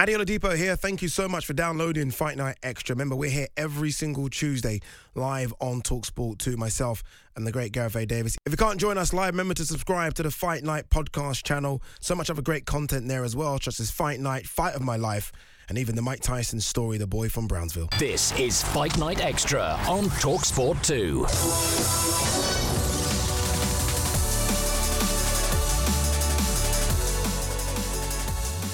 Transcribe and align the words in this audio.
Adi 0.00 0.14
Oladipo 0.14 0.56
here. 0.56 0.76
Thank 0.76 1.02
you 1.02 1.08
so 1.08 1.28
much 1.28 1.44
for 1.44 1.52
downloading 1.52 2.10
Fight 2.10 2.38
Night 2.38 2.56
Extra. 2.62 2.94
Remember, 2.94 3.14
we're 3.14 3.28
here 3.28 3.48
every 3.58 3.90
single 3.90 4.30
Tuesday 4.30 4.80
live 5.14 5.52
on 5.60 5.82
Talksport 5.82 6.38
2, 6.38 6.56
myself 6.56 7.02
and 7.36 7.46
the 7.46 7.52
great 7.52 7.72
Gareth 7.72 7.96
A. 7.96 8.06
Davis. 8.06 8.38
If 8.46 8.52
you 8.54 8.56
can't 8.56 8.80
join 8.80 8.96
us 8.96 9.12
live, 9.12 9.34
remember 9.34 9.52
to 9.52 9.66
subscribe 9.66 10.14
to 10.14 10.22
the 10.22 10.30
Fight 10.30 10.64
Night 10.64 10.88
podcast 10.88 11.42
channel. 11.42 11.82
So 12.00 12.14
much 12.14 12.30
other 12.30 12.40
great 12.40 12.64
content 12.64 13.08
there 13.08 13.24
as 13.24 13.36
well, 13.36 13.60
such 13.60 13.78
as 13.78 13.90
Fight 13.90 14.20
Night, 14.20 14.46
Fight 14.46 14.74
of 14.74 14.80
My 14.80 14.96
Life, 14.96 15.32
and 15.68 15.76
even 15.76 15.96
the 15.96 16.02
Mike 16.02 16.20
Tyson 16.20 16.60
story, 16.60 16.96
The 16.96 17.06
Boy 17.06 17.28
from 17.28 17.46
Brownsville. 17.46 17.90
This 17.98 18.32
is 18.38 18.62
Fight 18.62 18.96
Night 18.96 19.22
Extra 19.22 19.78
on 19.86 20.04
Talksport 20.06 20.82
2. 20.82 22.39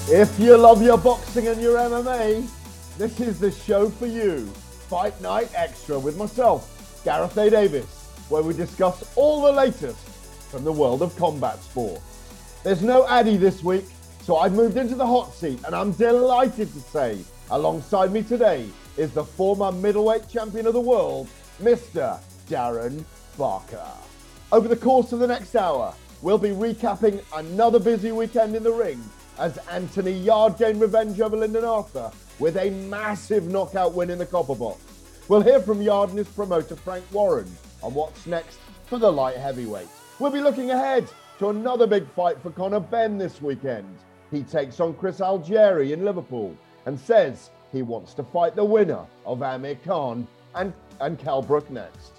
If 0.09 0.39
you 0.39 0.55
love 0.55 0.81
your 0.81 0.97
boxing 0.97 1.49
and 1.49 1.61
your 1.61 1.75
MMA, 1.75 2.47
this 2.97 3.19
is 3.19 3.41
the 3.41 3.51
show 3.51 3.89
for 3.89 4.05
you. 4.05 4.45
Fight 4.87 5.19
Night 5.19 5.49
Extra 5.53 5.99
with 5.99 6.15
myself, 6.15 7.01
Gareth 7.03 7.35
A. 7.35 7.49
Davis, 7.49 8.07
where 8.29 8.41
we 8.41 8.53
discuss 8.53 9.03
all 9.17 9.41
the 9.41 9.51
latest 9.51 10.07
from 10.49 10.63
the 10.63 10.71
world 10.71 11.01
of 11.01 11.13
combat 11.17 11.61
sport. 11.61 11.99
There's 12.63 12.81
no 12.81 13.05
Addy 13.09 13.35
this 13.35 13.65
week, 13.65 13.83
so 14.21 14.37
I've 14.37 14.53
moved 14.53 14.77
into 14.77 14.95
the 14.95 15.05
hot 15.05 15.33
seat, 15.33 15.59
and 15.65 15.75
I'm 15.75 15.91
delighted 15.91 16.71
to 16.71 16.79
say, 16.79 17.19
alongside 17.51 18.13
me 18.13 18.23
today 18.23 18.65
is 18.95 19.11
the 19.11 19.25
former 19.25 19.73
middleweight 19.73 20.29
champion 20.29 20.67
of 20.67 20.73
the 20.73 20.79
world, 20.79 21.27
Mr. 21.61 22.17
Darren 22.49 23.03
Barker. 23.37 23.91
Over 24.53 24.69
the 24.69 24.77
course 24.77 25.11
of 25.11 25.19
the 25.19 25.27
next 25.27 25.53
hour, 25.57 25.93
we'll 26.21 26.37
be 26.37 26.51
recapping 26.51 27.21
another 27.35 27.77
busy 27.77 28.13
weekend 28.13 28.55
in 28.55 28.63
the 28.63 28.71
ring 28.71 29.03
as 29.39 29.57
Anthony 29.69 30.11
Yarde 30.11 30.57
gained 30.57 30.81
revenge 30.81 31.19
over 31.21 31.37
Lyndon 31.37 31.63
Arthur 31.63 32.11
with 32.39 32.57
a 32.57 32.69
massive 32.71 33.47
knockout 33.47 33.93
win 33.93 34.09
in 34.09 34.17
the 34.17 34.25
Copper 34.25 34.55
Box. 34.55 34.79
We'll 35.27 35.41
hear 35.41 35.59
from 35.59 35.81
Yarde 35.81 36.09
and 36.09 36.17
his 36.17 36.27
promoter 36.29 36.75
Frank 36.75 37.05
Warren 37.11 37.51
on 37.83 37.93
what's 37.93 38.25
next 38.25 38.59
for 38.85 38.97
the 38.97 39.11
light 39.11 39.37
heavyweight. 39.37 39.87
We'll 40.19 40.31
be 40.31 40.41
looking 40.41 40.71
ahead 40.71 41.07
to 41.39 41.49
another 41.49 41.85
big 41.85 42.07
fight 42.11 42.41
for 42.41 42.49
Conor 42.51 42.79
Benn 42.79 43.17
this 43.17 43.41
weekend. 43.41 43.87
He 44.31 44.43
takes 44.43 44.79
on 44.79 44.93
Chris 44.95 45.19
Algieri 45.19 45.91
in 45.91 46.03
Liverpool 46.03 46.55
and 46.85 46.99
says 46.99 47.51
he 47.71 47.81
wants 47.81 48.13
to 48.15 48.23
fight 48.23 48.55
the 48.55 48.63
winner 48.63 49.05
of 49.25 49.43
Amir 49.43 49.77
Khan 49.85 50.27
and, 50.55 50.73
and 50.99 51.19
Kell 51.19 51.41
Brook 51.41 51.69
next. 51.69 52.13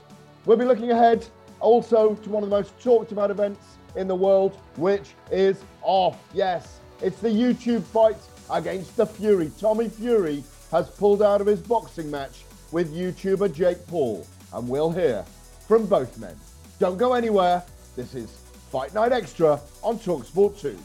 We'll 0.46 0.56
be 0.56 0.64
looking 0.64 0.92
ahead 0.92 1.26
also 1.60 2.14
to 2.14 2.30
one 2.30 2.42
of 2.42 2.50
the 2.50 2.56
most 2.56 2.78
talked 2.80 3.12
about 3.12 3.30
events 3.30 3.78
in 3.96 4.06
the 4.06 4.14
world, 4.14 4.56
which 4.76 5.14
is 5.32 5.64
off. 5.82 6.18
Yes, 6.32 6.80
it's 7.00 7.20
the 7.20 7.28
YouTube 7.28 7.82
fight 7.82 8.16
against 8.50 8.96
the 8.96 9.06
Fury. 9.06 9.50
Tommy 9.60 9.88
Fury 9.88 10.42
has 10.70 10.88
pulled 10.90 11.22
out 11.22 11.40
of 11.40 11.46
his 11.46 11.60
boxing 11.60 12.10
match 12.10 12.44
with 12.72 12.94
YouTuber 12.94 13.54
Jake 13.54 13.86
Paul, 13.86 14.26
and 14.52 14.68
we'll 14.68 14.90
hear 14.90 15.24
from 15.66 15.86
both 15.86 16.18
men. 16.18 16.36
Don't 16.78 16.98
go 16.98 17.14
anywhere. 17.14 17.62
This 17.96 18.14
is 18.14 18.30
Fight 18.70 18.94
Night 18.94 19.12
Extra 19.12 19.60
on 19.82 19.98
Talksport 19.98 20.60
2. 20.60 20.78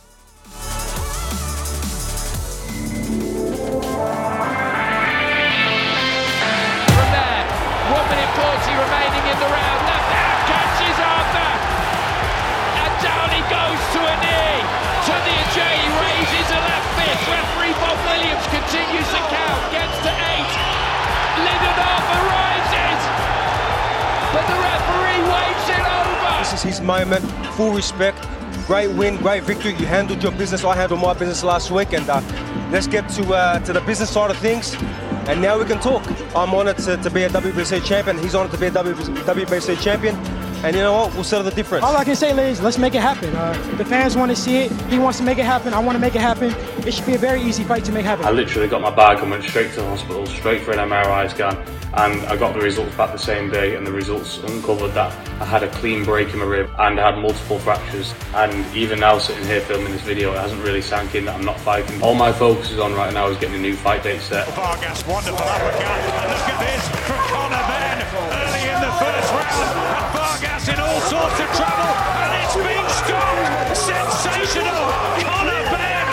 Is 26.66 26.78
his 26.78 26.82
moment. 26.86 27.24
Full 27.56 27.72
respect. 27.72 28.28
Great 28.68 28.90
win, 28.92 29.18
great 29.18 29.44
victory. 29.44 29.72
You 29.72 29.86
handled 29.86 30.24
your 30.24 30.32
business. 30.32 30.64
I 30.64 30.76
handled 30.76 31.02
my 31.02 31.14
business 31.14 31.44
last 31.44 31.72
week, 31.72 31.94
and 31.94 32.08
uh, 32.10 32.22
let's 32.72 32.88
get 32.88 33.10
to 33.10 33.34
uh, 33.34 33.60
to 33.60 33.74
the 33.74 33.82
business 33.82 34.10
side 34.10 34.32
of 34.32 34.38
things. 34.38 34.76
And 35.28 35.42
now 35.42 35.58
we 35.58 35.66
can 35.66 35.80
talk. 35.80 36.04
I'm 36.36 36.54
honoured 36.54 36.78
to, 36.80 36.98
to 36.98 37.10
be 37.10 37.24
a 37.24 37.30
WBC 37.30 37.84
champion. 37.86 38.18
He's 38.18 38.36
honoured 38.36 38.52
to 38.52 38.58
be 38.58 38.68
a 38.68 38.72
WBC 38.72 39.82
champion. 39.82 40.16
And 40.64 40.78
you 40.78 40.82
know 40.82 40.94
what? 40.94 41.14
We'll 41.14 41.26
settle 41.26 41.44
the 41.44 41.52
difference. 41.52 41.84
All 41.84 41.98
I 41.98 42.06
can 42.06 42.16
say 42.16 42.32
is 42.50 42.62
let's 42.62 42.78
make 42.78 42.96
it 42.96 43.02
happen. 43.02 43.36
Uh, 43.36 43.52
the 43.78 43.84
fans 43.84 44.16
want 44.16 44.32
to 44.32 44.36
see 44.36 44.60
it. 44.60 44.72
He 44.84 44.98
wants 44.98 45.18
to 45.18 45.24
make 45.26 45.38
it 45.38 45.44
happen. 45.46 45.74
I 45.74 45.80
want 45.80 45.98
to 45.98 46.00
make 46.00 46.16
it 46.16 46.22
happen. 46.22 46.56
It 46.88 46.94
should 46.94 47.06
be 47.06 47.16
a 47.16 47.18
very 47.18 47.42
easy 47.42 47.66
fight 47.66 47.84
to 47.84 47.92
make 47.92 48.06
happen. 48.06 48.24
I 48.24 48.32
literally 48.32 48.70
got 48.70 48.80
my 48.82 48.90
bag 48.90 49.20
and 49.20 49.30
went 49.30 49.44
straight 49.44 49.72
to 49.72 49.82
the 49.82 49.88
hospital, 49.88 50.26
straight 50.26 50.62
for 50.62 50.72
an 50.72 50.80
MRI 50.80 51.30
scan, 51.30 51.58
and 51.96 52.22
I 52.28 52.38
got 52.38 52.54
the 52.54 52.62
results 52.62 52.96
back 52.96 53.12
the 53.12 53.20
same 53.20 53.52
day. 53.52 53.76
And 53.76 53.86
the 53.86 53.92
results 53.92 54.38
uncovered 54.38 54.94
that 54.94 55.12
I 55.42 55.46
had 55.46 55.64
a 55.64 55.70
clean 55.72 56.06
break 56.06 56.32
in 56.32 56.40
my 56.40 56.46
rib 56.46 56.70
and 56.80 56.98
I 56.98 57.12
had 57.12 57.22
multiple 57.22 57.60
fractures. 57.60 58.14
And 58.34 58.54
even 58.74 59.02
now, 59.02 59.18
sitting 59.18 59.46
here 59.46 59.60
filming 59.60 59.92
this 59.92 60.02
video, 60.04 60.32
it 60.32 60.38
hasn't 60.38 60.64
really 60.64 60.82
sank 60.82 61.14
in 61.14 61.26
that 61.26 61.36
I'm 61.36 61.46
not 61.46 61.60
fighting. 61.60 62.02
All 62.02 62.16
my 62.16 62.32
focus 62.32 62.72
is 62.72 62.80
on 62.80 62.94
right 62.94 63.14
now 63.14 63.28
is 63.28 63.38
getting 63.38 63.58
a 63.58 63.60
new 63.60 63.76
fight 63.76 64.02
date 64.02 64.22
set. 64.22 64.48
Vargas, 64.56 65.06
wonderful 65.06 65.46
uppercut. 65.46 65.84
And 65.84 66.32
look 66.32 66.48
at 66.48 66.60
this 66.62 66.64
from 66.64 66.64
Conor 66.64 66.73
Vargas 71.04 71.12
in 71.12 71.18
all 71.18 71.30
sorts 71.30 71.40
of 71.40 71.48
trouble, 71.56 71.94
and 72.20 72.44
it's 72.44 72.56
being 72.56 72.90
stopped. 72.90 73.78
Sensational, 73.78 74.92
Conor 75.24 75.64
Benn. 75.72 76.08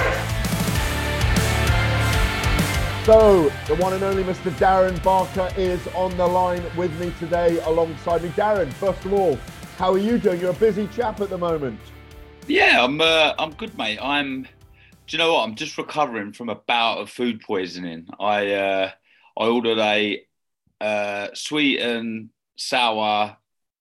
So, 3.04 3.50
the 3.66 3.74
one 3.76 3.92
and 3.94 4.02
only 4.02 4.24
Mr. 4.24 4.50
Darren 4.52 5.02
Barker 5.02 5.50
is 5.56 5.86
on 5.88 6.16
the 6.16 6.26
line 6.26 6.62
with 6.76 6.98
me 7.00 7.12
today 7.18 7.58
alongside 7.60 8.22
me. 8.22 8.28
Darren, 8.30 8.72
first 8.72 9.04
of 9.04 9.12
all, 9.12 9.38
how 9.78 9.92
are 9.92 9.98
you 9.98 10.18
doing? 10.18 10.40
You're 10.40 10.50
a 10.50 10.54
busy 10.54 10.86
chap 10.88 11.20
at 11.20 11.30
the 11.30 11.38
moment. 11.38 11.80
Yeah, 12.46 12.84
I'm. 12.84 13.00
Uh, 13.00 13.34
I'm 13.38 13.52
good, 13.52 13.76
mate. 13.78 13.98
I'm. 14.00 14.42
Do 14.42 15.16
you 15.16 15.18
know 15.18 15.34
what? 15.34 15.44
I'm 15.44 15.54
just 15.54 15.78
recovering 15.78 16.32
from 16.32 16.48
a 16.48 16.54
bout 16.54 16.98
of 16.98 17.10
food 17.10 17.40
poisoning. 17.40 18.06
I 18.18 18.52
uh, 18.52 18.90
I 19.38 19.46
ordered 19.46 19.78
a 19.78 20.22
uh, 20.80 21.28
sweet 21.34 21.80
and 21.80 22.30
sour 22.56 23.36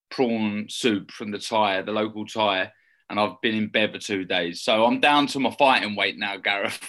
prawn 0.10 0.68
soup 0.70 1.12
from 1.12 1.32
the 1.32 1.40
Thai, 1.40 1.82
the 1.82 1.92
local 1.92 2.26
Thai, 2.26 2.72
and 3.10 3.20
I've 3.20 3.42
been 3.42 3.56
in 3.56 3.70
bed 3.70 3.92
for 3.94 4.00
two 4.00 4.26
days. 4.26 4.62
So 4.62 4.86
I'm 4.86 5.00
down 5.00 5.28
to 5.28 5.40
my 5.40 5.52
fighting 5.52 5.96
weight 5.96 6.18
now, 6.18 6.38
Gareth. 6.38 6.80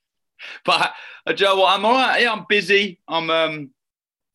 but 0.64 0.92
uh, 1.26 1.32
do 1.32 1.44
you? 1.44 1.64
I'm 1.64 1.84
all 1.84 1.92
right. 1.92 2.22
Yeah, 2.22 2.32
I'm 2.32 2.46
busy. 2.48 3.00
I'm 3.08 3.30
um, 3.30 3.70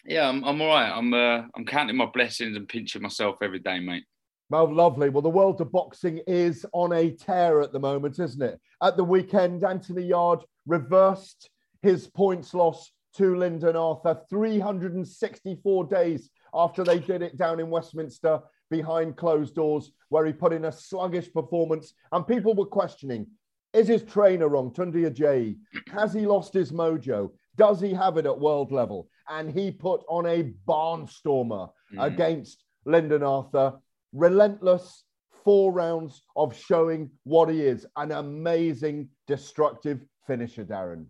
yeah, 0.06 0.28
I'm, 0.28 0.44
I'm 0.44 0.62
all 0.62 0.68
right. 0.68 0.90
I'm 0.90 1.14
uh, 1.14 1.44
I'm 1.56 1.66
counting 1.66 1.98
my 1.98 2.08
blessings 2.08 2.56
and 2.56 2.68
pinching 2.68 3.02
myself 3.02 3.38
every 3.42 3.60
day, 3.60 3.80
mate. 3.80 4.04
Well, 4.50 4.74
lovely. 4.74 5.10
Well, 5.10 5.22
the 5.22 5.30
world 5.30 5.62
of 5.62 5.72
boxing 5.72 6.22
is 6.26 6.66
on 6.74 6.92
a 6.94 7.12
tear 7.12 7.62
at 7.62 7.72
the 7.72 7.80
moment, 7.80 8.18
isn't 8.20 8.42
it? 8.42 8.60
At 8.82 8.98
the 8.98 9.04
weekend, 9.04 9.64
Anthony 9.64 10.04
Yarde 10.04 10.44
reversed 10.66 11.52
his 11.84 12.08
points 12.08 12.56
loss 12.56 12.92
to 13.18 13.36
Lyndon 13.36 13.76
Arthur 13.76 14.20
364 14.30 15.86
days 15.86 16.30
after 16.54 16.84
they 16.84 17.00
did 17.00 17.22
it 17.22 17.38
down 17.38 17.60
in 17.60 17.70
Westminster 17.70 18.42
behind 18.70 19.18
closed 19.18 19.56
doors, 19.56 19.92
where 20.10 20.26
he 20.26 20.34
put 20.34 20.54
in 20.54 20.66
a 20.66 20.72
sluggish 20.72 21.32
performance. 21.34 21.94
And 22.12 22.26
people 22.28 22.54
were 22.54 22.66
questioning 22.66 23.28
is 23.72 23.88
his 23.88 24.04
trainer 24.04 24.48
wrong, 24.48 24.72
Tunde 24.72 24.96
Ajayi? 24.96 25.56
Has 25.92 26.12
he 26.12 26.26
lost 26.26 26.54
his 26.54 26.72
mojo? 26.72 27.30
Does 27.56 27.80
he 27.80 27.94
have 27.94 28.18
it 28.18 28.26
at 28.26 28.40
world 28.40 28.72
level? 28.72 29.08
And 29.28 29.52
he 29.52 29.70
put 29.70 30.02
on 30.10 30.26
a 30.26 30.52
barnstormer 30.68 31.70
Mm. 31.94 32.06
against 32.06 32.64
Lyndon 32.86 33.24
Arthur. 33.24 33.80
Relentless, 34.14 35.04
four 35.44 35.72
rounds 35.72 36.24
of 36.36 36.56
showing 36.56 37.12
what 37.24 37.50
he 37.50 37.62
is 37.62 37.86
an 37.96 38.12
amazing, 38.12 39.10
destructive 39.28 40.04
finisher, 40.28 40.66
Darren. 40.66 41.06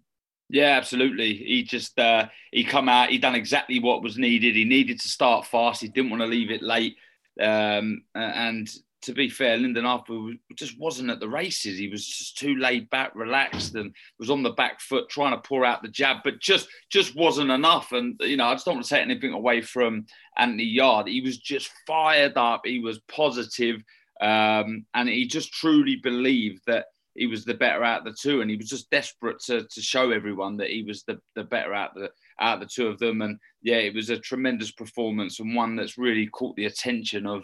Yeah, 0.49 0.77
absolutely. 0.77 1.35
He 1.35 1.63
just 1.63 1.97
uh, 1.99 2.27
he 2.51 2.63
come 2.63 2.89
out. 2.89 3.09
He 3.09 3.19
done 3.19 3.35
exactly 3.35 3.79
what 3.79 4.01
was 4.01 4.17
needed. 4.17 4.55
He 4.55 4.65
needed 4.65 4.99
to 4.99 5.07
start 5.07 5.45
fast. 5.45 5.81
He 5.81 5.87
didn't 5.87 6.09
want 6.09 6.21
to 6.21 6.27
leave 6.27 6.49
it 6.49 6.63
late. 6.63 6.97
Um, 7.39 8.03
and 8.15 8.67
to 9.03 9.13
be 9.13 9.29
fair, 9.29 9.57
Lyndon 9.57 9.85
Arthur 9.85 10.31
just 10.55 10.77
wasn't 10.77 11.11
at 11.11 11.19
the 11.19 11.29
races. 11.29 11.77
He 11.77 11.87
was 11.87 12.05
just 12.05 12.37
too 12.37 12.55
laid 12.55 12.89
back, 12.89 13.13
relaxed, 13.15 13.75
and 13.75 13.93
was 14.17 14.29
on 14.29 14.43
the 14.43 14.49
back 14.49 14.81
foot 14.81 15.07
trying 15.07 15.31
to 15.31 15.47
pour 15.47 15.63
out 15.63 15.83
the 15.83 15.87
jab, 15.87 16.17
but 16.23 16.39
just 16.39 16.67
just 16.89 17.15
wasn't 17.15 17.51
enough. 17.51 17.91
And 17.91 18.19
you 18.19 18.35
know, 18.35 18.45
I 18.45 18.53
just 18.53 18.65
don't 18.65 18.75
want 18.75 18.85
to 18.85 18.89
take 18.89 19.03
anything 19.03 19.33
away 19.33 19.61
from 19.61 20.07
Anthony 20.35 20.65
Yarde. 20.65 21.09
He 21.09 21.21
was 21.21 21.37
just 21.37 21.69
fired 21.85 22.37
up. 22.37 22.61
He 22.65 22.79
was 22.79 22.99
positive, 23.07 23.83
um, 24.19 24.85
and 24.95 25.07
he 25.07 25.27
just 25.27 25.53
truly 25.53 25.95
believed 25.95 26.63
that 26.65 26.87
he 27.15 27.27
was 27.27 27.45
the 27.45 27.53
better 27.53 27.83
out 27.83 27.99
of 27.99 28.05
the 28.05 28.17
two, 28.19 28.41
and 28.41 28.49
he 28.49 28.57
was 28.57 28.69
just 28.69 28.89
desperate 28.89 29.39
to, 29.45 29.63
to 29.63 29.81
show 29.81 30.11
everyone 30.11 30.57
that 30.57 30.69
he 30.69 30.83
was 30.83 31.03
the, 31.03 31.19
the 31.35 31.43
better 31.43 31.73
out 31.73 31.93
the 31.95 32.09
out 32.39 32.59
the 32.59 32.65
two 32.65 32.87
of 32.87 32.99
them. 32.99 33.21
And 33.21 33.39
yeah, 33.61 33.77
it 33.77 33.93
was 33.93 34.09
a 34.09 34.17
tremendous 34.17 34.71
performance 34.71 35.39
and 35.39 35.55
one 35.55 35.75
that's 35.75 35.97
really 35.97 36.27
caught 36.27 36.55
the 36.55 36.65
attention 36.65 37.25
of. 37.25 37.43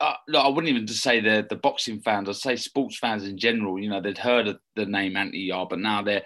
Uh, 0.00 0.14
I 0.36 0.46
wouldn't 0.46 0.68
even 0.68 0.86
just 0.86 1.02
say 1.02 1.20
the 1.20 1.46
the 1.48 1.56
boxing 1.56 2.00
fans. 2.00 2.28
I'd 2.28 2.36
say 2.36 2.56
sports 2.56 2.98
fans 2.98 3.24
in 3.24 3.36
general. 3.36 3.78
You 3.78 3.90
know, 3.90 4.00
they'd 4.00 4.18
heard 4.18 4.48
of 4.48 4.58
the 4.76 4.86
name 4.86 5.16
Anthony 5.16 5.44
Yarde, 5.44 5.70
but 5.70 5.80
now 5.80 6.02
they're, 6.02 6.22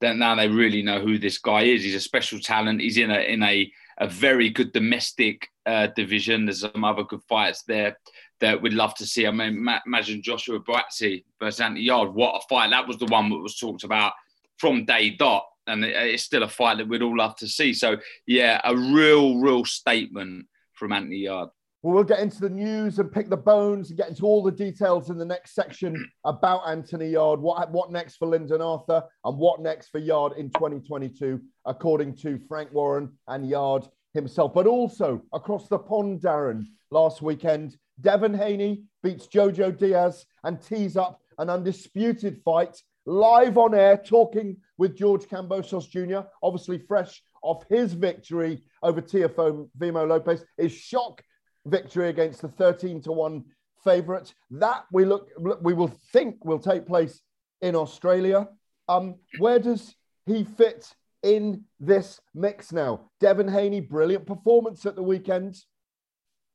they're 0.00 0.14
now 0.14 0.34
they 0.34 0.48
really 0.48 0.82
know 0.82 1.00
who 1.00 1.18
this 1.18 1.38
guy 1.38 1.62
is. 1.62 1.82
He's 1.82 1.94
a 1.94 2.00
special 2.00 2.40
talent. 2.40 2.80
He's 2.80 2.98
in 2.98 3.10
a 3.10 3.20
in 3.20 3.42
a 3.42 3.70
a 3.98 4.08
very 4.08 4.48
good 4.48 4.72
domestic 4.72 5.48
uh, 5.66 5.88
division. 5.94 6.46
There's 6.46 6.60
some 6.60 6.84
other 6.84 7.04
good 7.04 7.22
fights 7.28 7.62
there 7.64 7.96
that 8.42 8.60
we'd 8.60 8.74
love 8.74 8.94
to 8.96 9.06
see. 9.06 9.26
I 9.26 9.30
mean, 9.30 9.66
imagine 9.86 10.20
Joshua 10.20 10.60
Buatsi 10.60 11.24
versus 11.40 11.60
Anthony 11.60 11.84
Yarde. 11.84 12.12
What 12.12 12.42
a 12.42 12.46
fight! 12.48 12.70
That 12.70 12.86
was 12.86 12.98
the 12.98 13.06
one 13.06 13.30
that 13.30 13.38
was 13.38 13.56
talked 13.56 13.84
about 13.84 14.12
from 14.58 14.84
day 14.84 15.10
dot, 15.10 15.46
and 15.66 15.84
it's 15.84 16.24
still 16.24 16.42
a 16.42 16.48
fight 16.48 16.78
that 16.78 16.88
we'd 16.88 17.02
all 17.02 17.16
love 17.16 17.36
to 17.36 17.48
see. 17.48 17.72
So, 17.72 17.96
yeah, 18.26 18.60
a 18.64 18.76
real, 18.76 19.38
real 19.38 19.64
statement 19.64 20.46
from 20.74 20.92
Anthony 20.92 21.18
Yarde. 21.18 21.50
Well, 21.82 21.94
we'll 21.94 22.04
get 22.04 22.20
into 22.20 22.40
the 22.40 22.50
news 22.50 22.98
and 22.98 23.10
pick 23.10 23.28
the 23.28 23.36
bones 23.36 23.90
and 23.90 23.98
get 23.98 24.08
into 24.08 24.24
all 24.24 24.42
the 24.42 24.52
details 24.52 25.10
in 25.10 25.18
the 25.18 25.24
next 25.24 25.54
section 25.54 26.08
about 26.24 26.68
Anthony 26.68 27.10
Yarde. 27.10 27.40
What, 27.40 27.70
what 27.70 27.90
next 27.90 28.16
for 28.16 28.26
Lyndon 28.26 28.60
Arthur 28.60 29.02
and 29.24 29.38
what 29.38 29.60
next 29.60 29.88
for 29.88 29.98
Yarde 29.98 30.36
in 30.36 30.50
2022, 30.50 31.40
according 31.64 32.16
to 32.18 32.38
Frank 32.48 32.72
Warren 32.72 33.12
and 33.28 33.48
Yarde 33.48 33.88
himself. 34.14 34.54
But 34.54 34.66
also 34.66 35.22
across 35.32 35.68
the 35.68 35.78
pond, 35.78 36.20
Darren, 36.20 36.66
last 36.90 37.20
weekend, 37.22 37.76
Devin 38.00 38.34
Haney 38.34 38.84
beats 39.02 39.26
Jojo 39.26 39.76
Diaz 39.76 40.24
and 40.44 40.60
tees 40.60 40.96
up 40.96 41.20
an 41.38 41.50
undisputed 41.50 42.40
fight 42.44 42.80
live 43.06 43.58
on 43.58 43.74
air, 43.74 43.96
talking 43.96 44.56
with 44.78 44.96
George 44.96 45.24
Kambosos 45.24 45.88
Jr., 45.88 46.26
obviously 46.42 46.78
fresh 46.78 47.22
off 47.42 47.64
his 47.68 47.92
victory 47.92 48.62
over 48.82 49.02
Teofimo 49.02 49.68
Vimo 49.78 50.06
Lopez, 50.06 50.44
his 50.56 50.72
shock 50.72 51.22
victory 51.66 52.08
against 52.08 52.42
the 52.42 52.48
13 52.48 53.02
to 53.02 53.12
1 53.12 53.44
favourite. 53.84 54.32
That 54.50 54.84
we 54.92 55.04
look 55.04 55.28
we 55.60 55.74
will 55.74 55.92
think 56.12 56.44
will 56.44 56.58
take 56.58 56.86
place 56.86 57.20
in 57.60 57.74
Australia. 57.74 58.48
Um, 58.88 59.16
where 59.38 59.58
does 59.58 59.94
he 60.26 60.44
fit 60.44 60.92
in 61.22 61.64
this 61.80 62.20
mix 62.34 62.72
now? 62.72 63.10
Devin 63.20 63.48
Haney, 63.48 63.80
brilliant 63.80 64.26
performance 64.26 64.86
at 64.86 64.96
the 64.96 65.02
weekend. 65.02 65.56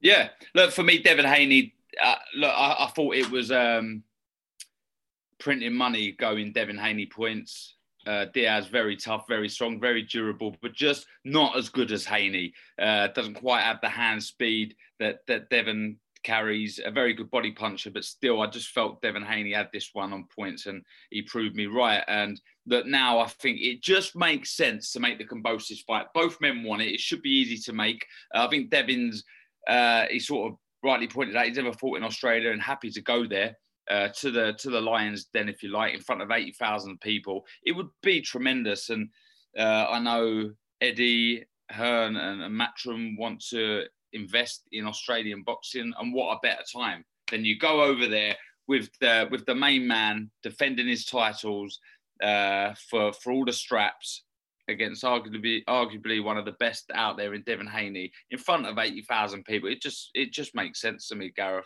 Yeah, 0.01 0.29
look 0.53 0.71
for 0.71 0.83
me, 0.83 0.99
Devin 0.99 1.25
Haney. 1.25 1.73
Uh, 2.01 2.15
look, 2.35 2.53
I, 2.53 2.75
I, 2.79 2.91
thought 2.95 3.15
it 3.15 3.31
was 3.31 3.51
um, 3.51 4.03
printing 5.39 5.73
money 5.73 6.11
going 6.11 6.51
Devin 6.51 6.77
Haney 6.77 7.07
points. 7.07 7.75
Uh, 8.05 8.25
Diaz 8.33 8.67
very 8.67 8.95
tough, 8.95 9.25
very 9.27 9.49
strong, 9.49 9.79
very 9.79 10.03
durable, 10.03 10.55
but 10.61 10.73
just 10.73 11.05
not 11.25 11.57
as 11.57 11.69
good 11.69 11.91
as 11.91 12.05
Haney. 12.05 12.53
Uh, 12.79 13.07
doesn't 13.07 13.33
quite 13.33 13.63
have 13.63 13.81
the 13.81 13.89
hand 13.89 14.23
speed 14.23 14.75
that 14.99 15.19
that 15.27 15.49
Devin 15.49 15.97
carries. 16.23 16.79
A 16.83 16.91
very 16.91 17.13
good 17.13 17.31
body 17.31 17.51
puncher, 17.51 17.89
but 17.89 18.03
still, 18.03 18.41
I 18.41 18.47
just 18.47 18.69
felt 18.69 19.01
Devin 19.01 19.23
Haney 19.23 19.53
had 19.53 19.69
this 19.73 19.89
one 19.93 20.13
on 20.13 20.27
points, 20.33 20.67
and 20.67 20.83
he 21.09 21.21
proved 21.21 21.55
me 21.55 21.65
right. 21.65 22.03
And 22.07 22.39
that 22.67 22.87
now 22.87 23.19
I 23.19 23.27
think 23.27 23.59
it 23.59 23.81
just 23.81 24.15
makes 24.15 24.55
sense 24.55 24.91
to 24.91 24.99
make 24.99 25.17
the 25.17 25.25
Kambosos 25.25 25.83
fight. 25.85 26.07
Both 26.13 26.39
men 26.39 26.63
want 26.63 26.81
it. 26.81 26.93
It 26.93 26.99
should 26.99 27.21
be 27.21 27.31
easy 27.31 27.57
to 27.63 27.73
make. 27.73 28.05
Uh, 28.33 28.45
I 28.45 28.49
think 28.49 28.69
Devin's 28.69 29.23
uh, 29.67 30.05
he 30.09 30.19
sort 30.19 30.51
of 30.51 30.57
rightly 30.83 31.07
pointed 31.07 31.35
out 31.35 31.45
he's 31.45 31.57
never 31.57 31.73
fought 31.73 31.97
in 31.97 32.03
Australia 32.03 32.51
and 32.51 32.61
happy 32.61 32.89
to 32.91 33.01
go 33.01 33.27
there. 33.27 33.57
Uh, 33.89 34.09
to 34.09 34.31
the 34.31 34.51
to 34.59 34.69
the 34.69 34.81
Lions 34.81 35.29
Den, 35.33 35.47
if 35.47 35.63
you 35.63 35.69
like, 35.69 35.93
in 35.93 36.01
front 36.01 36.21
of 36.21 36.29
eighty 36.29 36.51
thousand 36.51 36.99
people, 36.99 37.45
it 37.63 37.71
would 37.71 37.87
be 38.03 38.19
tremendous. 38.19 38.89
And 38.89 39.07
uh, 39.57 39.85
I 39.89 39.99
know 39.99 40.51
Eddie 40.81 41.45
Hearn 41.71 42.17
and, 42.17 42.41
and 42.41 42.53
Matchroom 42.53 43.17
want 43.17 43.41
to 43.51 43.85
invest 44.11 44.63
in 44.73 44.85
Australian 44.85 45.43
boxing, 45.43 45.93
and 45.97 46.13
what 46.13 46.33
a 46.33 46.39
better 46.43 46.63
time 46.69 47.05
than 47.31 47.45
you 47.45 47.57
go 47.57 47.81
over 47.81 48.07
there 48.07 48.35
with 48.67 48.89
the 48.99 49.27
with 49.31 49.45
the 49.45 49.55
main 49.55 49.87
man 49.87 50.29
defending 50.43 50.87
his 50.87 51.05
titles 51.05 51.79
uh, 52.21 52.73
for 52.89 53.13
for 53.13 53.31
all 53.31 53.45
the 53.45 53.53
straps 53.53 54.23
against 54.67 55.03
arguably 55.03 55.63
arguably 55.65 56.23
one 56.23 56.37
of 56.37 56.45
the 56.45 56.53
best 56.53 56.91
out 56.93 57.17
there 57.17 57.33
in 57.33 57.41
Devin 57.43 57.67
Haney 57.67 58.11
in 58.31 58.37
front 58.37 58.65
of 58.65 58.77
eighty 58.77 59.01
thousand 59.01 59.45
people. 59.45 59.69
It 59.69 59.81
just 59.81 60.09
it 60.13 60.31
just 60.31 60.55
makes 60.55 60.81
sense 60.81 61.07
to 61.07 61.15
me, 61.15 61.31
Gareth. 61.35 61.65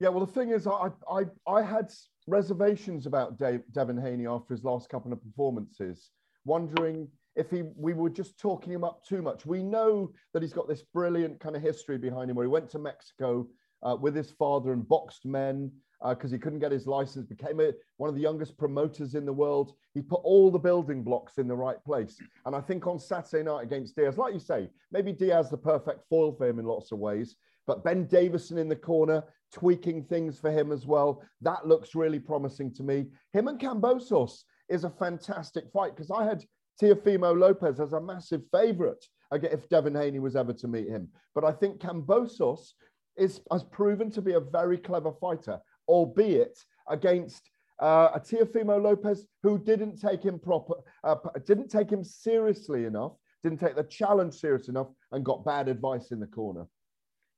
Yeah, 0.00 0.10
well, 0.10 0.24
the 0.24 0.32
thing 0.32 0.50
is, 0.50 0.66
I 0.66 0.90
I, 1.10 1.24
I 1.46 1.62
had 1.62 1.90
reservations 2.26 3.06
about 3.06 3.38
Dave, 3.38 3.62
Devin 3.72 3.98
Haney 3.98 4.26
after 4.26 4.54
his 4.54 4.64
last 4.64 4.88
couple 4.88 5.12
of 5.12 5.22
performances, 5.22 6.10
wondering 6.44 7.08
if 7.36 7.50
he 7.50 7.62
we 7.76 7.94
were 7.94 8.10
just 8.10 8.38
talking 8.38 8.72
him 8.72 8.84
up 8.84 9.04
too 9.04 9.22
much. 9.22 9.46
We 9.46 9.62
know 9.62 10.12
that 10.32 10.42
he's 10.42 10.52
got 10.52 10.68
this 10.68 10.82
brilliant 10.82 11.40
kind 11.40 11.56
of 11.56 11.62
history 11.62 11.98
behind 11.98 12.30
him, 12.30 12.36
where 12.36 12.46
he 12.46 12.50
went 12.50 12.70
to 12.70 12.78
Mexico 12.78 13.46
uh, 13.82 13.96
with 14.00 14.14
his 14.14 14.30
father 14.32 14.72
and 14.72 14.86
boxed 14.86 15.24
men 15.24 15.70
because 16.06 16.32
uh, 16.32 16.34
he 16.34 16.38
couldn't 16.38 16.60
get 16.60 16.72
his 16.72 16.86
license, 16.86 17.26
became 17.26 17.60
a, 17.60 17.72
one 17.96 18.08
of 18.08 18.14
the 18.14 18.20
youngest 18.20 18.56
promoters 18.56 19.14
in 19.14 19.24
the 19.24 19.32
world. 19.32 19.72
He 19.94 20.02
put 20.02 20.20
all 20.22 20.50
the 20.50 20.58
building 20.58 21.02
blocks 21.02 21.38
in 21.38 21.48
the 21.48 21.56
right 21.56 21.82
place. 21.84 22.18
And 22.46 22.54
I 22.54 22.60
think 22.60 22.86
on 22.86 22.98
Saturday 22.98 23.42
night 23.42 23.64
against 23.64 23.96
Diaz, 23.96 24.16
like 24.16 24.32
you 24.32 24.40
say, 24.40 24.68
maybe 24.92 25.12
Diaz 25.12 25.50
the 25.50 25.56
perfect 25.56 26.08
foil 26.08 26.32
for 26.32 26.46
him 26.46 26.58
in 26.58 26.66
lots 26.66 26.92
of 26.92 26.98
ways, 26.98 27.36
but 27.66 27.84
Ben 27.84 28.06
Davison 28.06 28.58
in 28.58 28.68
the 28.68 28.76
corner, 28.76 29.24
tweaking 29.52 30.04
things 30.04 30.38
for 30.38 30.50
him 30.50 30.72
as 30.72 30.86
well. 30.86 31.22
That 31.40 31.66
looks 31.66 31.94
really 31.94 32.20
promising 32.20 32.72
to 32.74 32.82
me. 32.82 33.06
Him 33.32 33.48
and 33.48 33.58
Kambosos 33.58 34.44
is 34.68 34.84
a 34.84 34.90
fantastic 34.90 35.64
fight 35.72 35.96
because 35.96 36.10
I 36.10 36.24
had 36.24 36.44
Teofimo 36.80 37.36
Lopez 37.36 37.80
as 37.80 37.92
a 37.92 38.00
massive 38.00 38.42
favorite 38.52 39.04
if 39.32 39.68
Devin 39.68 39.94
Haney 39.94 40.20
was 40.20 40.36
ever 40.36 40.52
to 40.54 40.68
meet 40.68 40.88
him. 40.88 41.08
But 41.34 41.44
I 41.44 41.52
think 41.52 41.80
Kambosos 41.80 42.72
is, 43.16 43.40
has 43.50 43.64
proven 43.64 44.10
to 44.12 44.22
be 44.22 44.34
a 44.34 44.40
very 44.40 44.78
clever 44.78 45.12
fighter 45.20 45.58
albeit 45.88 46.58
against 46.88 47.50
uh, 47.80 48.10
a 48.14 48.20
Teofimo 48.20 48.80
Lopez 48.82 49.26
who 49.42 49.58
didn't 49.58 50.00
take 50.00 50.22
him 50.22 50.38
proper, 50.38 50.74
uh, 51.04 51.16
didn't 51.46 51.68
take 51.68 51.90
him 51.90 52.04
seriously 52.04 52.84
enough, 52.84 53.12
didn't 53.42 53.58
take 53.60 53.76
the 53.76 53.84
challenge 53.84 54.34
serious 54.34 54.68
enough, 54.68 54.88
and 55.12 55.24
got 55.24 55.44
bad 55.44 55.68
advice 55.68 56.10
in 56.10 56.20
the 56.20 56.26
corner. 56.26 56.66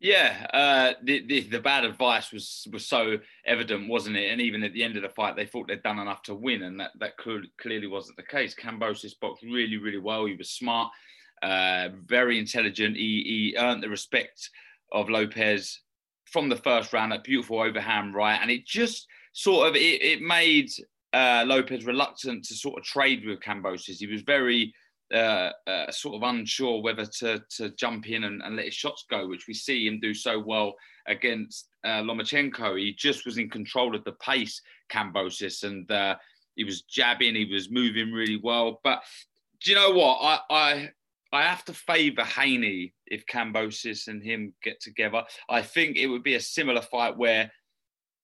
Yeah, 0.00 0.47
uh, 0.54 0.95
the, 1.02 1.26
the, 1.26 1.40
the 1.40 1.61
bad 1.61 1.85
advice 1.85 2.33
was 2.33 2.66
was 2.73 2.87
so 2.87 3.19
evident, 3.45 3.87
wasn't 3.87 4.16
it? 4.16 4.30
And 4.30 4.40
even 4.40 4.62
at 4.62 4.73
the 4.73 4.83
end 4.83 4.97
of 4.97 5.02
the 5.02 5.11
fight, 5.11 5.37
they 5.37 5.45
thought 5.45 5.69
they'd 5.69 5.83
done 5.83 5.99
enough 5.99 6.23
to 6.23 6.35
win, 6.35 6.62
and 6.62 6.80
that 6.80 6.92
that 7.00 7.19
clearly 7.19 7.87
wasn't 7.87 8.16
the 8.16 8.23
case. 8.23 8.54
Kambosos 8.54 9.21
boxed 9.21 9.42
really, 9.42 9.76
really 9.76 9.99
well. 9.99 10.25
He 10.25 10.37
was 10.37 10.50
smart, 10.50 10.90
uh, 11.42 11.90
very 12.07 12.38
intelligent. 12.38 12.97
He, 12.97 13.52
he 13.52 13.59
earned 13.59 13.83
the 13.83 13.90
respect 13.90 14.49
of 14.90 15.11
Lopez 15.11 15.80
from 16.31 16.49
the 16.49 16.57
first 16.57 16.93
round, 16.93 17.13
that 17.13 17.25
beautiful 17.25 17.61
overhand 17.61 18.15
right, 18.15 18.39
and 18.41 18.51
it 18.51 18.67
just 18.67 19.07
sort 19.33 19.69
of 19.69 19.77
it, 19.77 20.03
it 20.03 20.23
made 20.23 20.71
uh, 21.13 21.45
Lopez 21.47 21.85
reluctant 21.85 22.45
to 22.45 22.55
sort 22.55 22.79
of 22.79 22.85
trade 22.85 23.27
with 23.27 23.41
Kambosos. 23.41 23.99
He 23.99 24.07
was 24.07 24.23
very 24.23 24.73
uh, 25.13 25.51
uh, 25.67 25.91
sort 25.91 26.15
of 26.15 26.23
unsure 26.23 26.83
whether 26.83 27.05
to 27.05 27.43
to 27.57 27.71
jump 27.71 28.09
in 28.09 28.25
and, 28.25 28.43
and, 28.43 28.57
let 28.57 28.67
his 28.67 28.75
shots 28.75 29.05
go, 29.11 29.27
which 29.27 29.49
we 29.49 29.55
see 29.55 29.87
him 29.87 29.99
do 29.99 30.15
so 30.15 30.39
well 30.39 30.75
against 31.09 31.69
uh, 31.85 32.01
Lomachenko. 32.03 32.79
He 32.79 32.93
just 32.93 33.27
was 33.27 33.37
in 33.37 33.51
control 33.51 33.97
of 33.97 34.05
the 34.05 34.13
pace, 34.13 34.63
Kambosos, 34.89 35.65
and 35.65 35.91
uh, 35.91 36.17
he 36.55 36.63
was 36.63 36.83
jabbing, 36.83 37.35
he 37.35 37.53
was 37.53 37.71
moving 37.71 38.13
really 38.13 38.39
well. 38.41 38.81
But 38.85 39.03
do 39.63 39.71
you 39.73 39.77
know 39.77 39.91
what? 39.91 40.19
I 40.21 40.41
I 40.51 40.91
I 41.33 41.43
have 41.43 41.65
to 41.67 41.73
favour 41.73 42.25
Haney 42.25 42.93
if 43.07 43.25
Kambosos 43.27 44.09
and 44.09 44.23
him 44.23 44.53
get 44.63 44.81
together. 44.81 45.23
I 45.49 45.63
think 45.63 45.97
it 45.97 46.09
would 46.09 46.23
be 46.23 46.35
a 46.35 46.41
similar 46.41 46.83
fight 46.83 47.17
where 47.17 47.51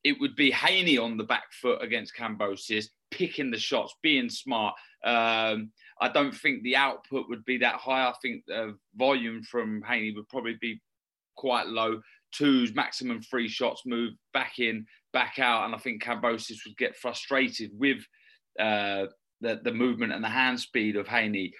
it 0.02 0.20
would 0.20 0.36
be 0.36 0.50
Haney 0.50 0.98
on 0.98 1.16
the 1.16 1.24
back 1.24 1.52
foot 1.52 1.82
against 1.82 2.16
Kambosos, 2.16 2.86
picking 3.10 3.50
the 3.50 3.58
shots, 3.58 3.94
being 4.02 4.28
smart. 4.28 4.74
Um, 5.04 5.70
I 6.00 6.08
don't 6.12 6.34
think 6.34 6.62
the 6.62 6.76
output 6.76 7.28
would 7.28 7.44
be 7.44 7.58
that 7.58 7.76
high. 7.76 8.06
I 8.06 8.14
think 8.20 8.44
the 8.46 8.76
volume 8.96 9.42
from 9.42 9.82
Haney 9.82 10.12
would 10.12 10.28
probably 10.28 10.56
be 10.60 10.80
quite 11.36 11.68
low. 11.68 12.00
twos, 12.32 12.74
maximum 12.74 13.20
three 13.22 13.48
shots, 13.48 13.82
move 13.86 14.12
back 14.32 14.58
in, 14.58 14.86
back 15.12 15.38
out, 15.38 15.64
and 15.64 15.74
I 15.74 15.78
think 15.78 16.02
Kambosos 16.02 16.58
would 16.66 16.76
get 16.76 16.96
frustrated 16.96 17.70
with 17.74 18.04
uh, 18.58 19.06
the 19.40 19.60
the 19.62 19.72
movement 19.72 20.12
and 20.12 20.24
the 20.24 20.28
hand 20.28 20.60
speed 20.60 20.96
of 20.96 21.06
Haney. 21.08 21.52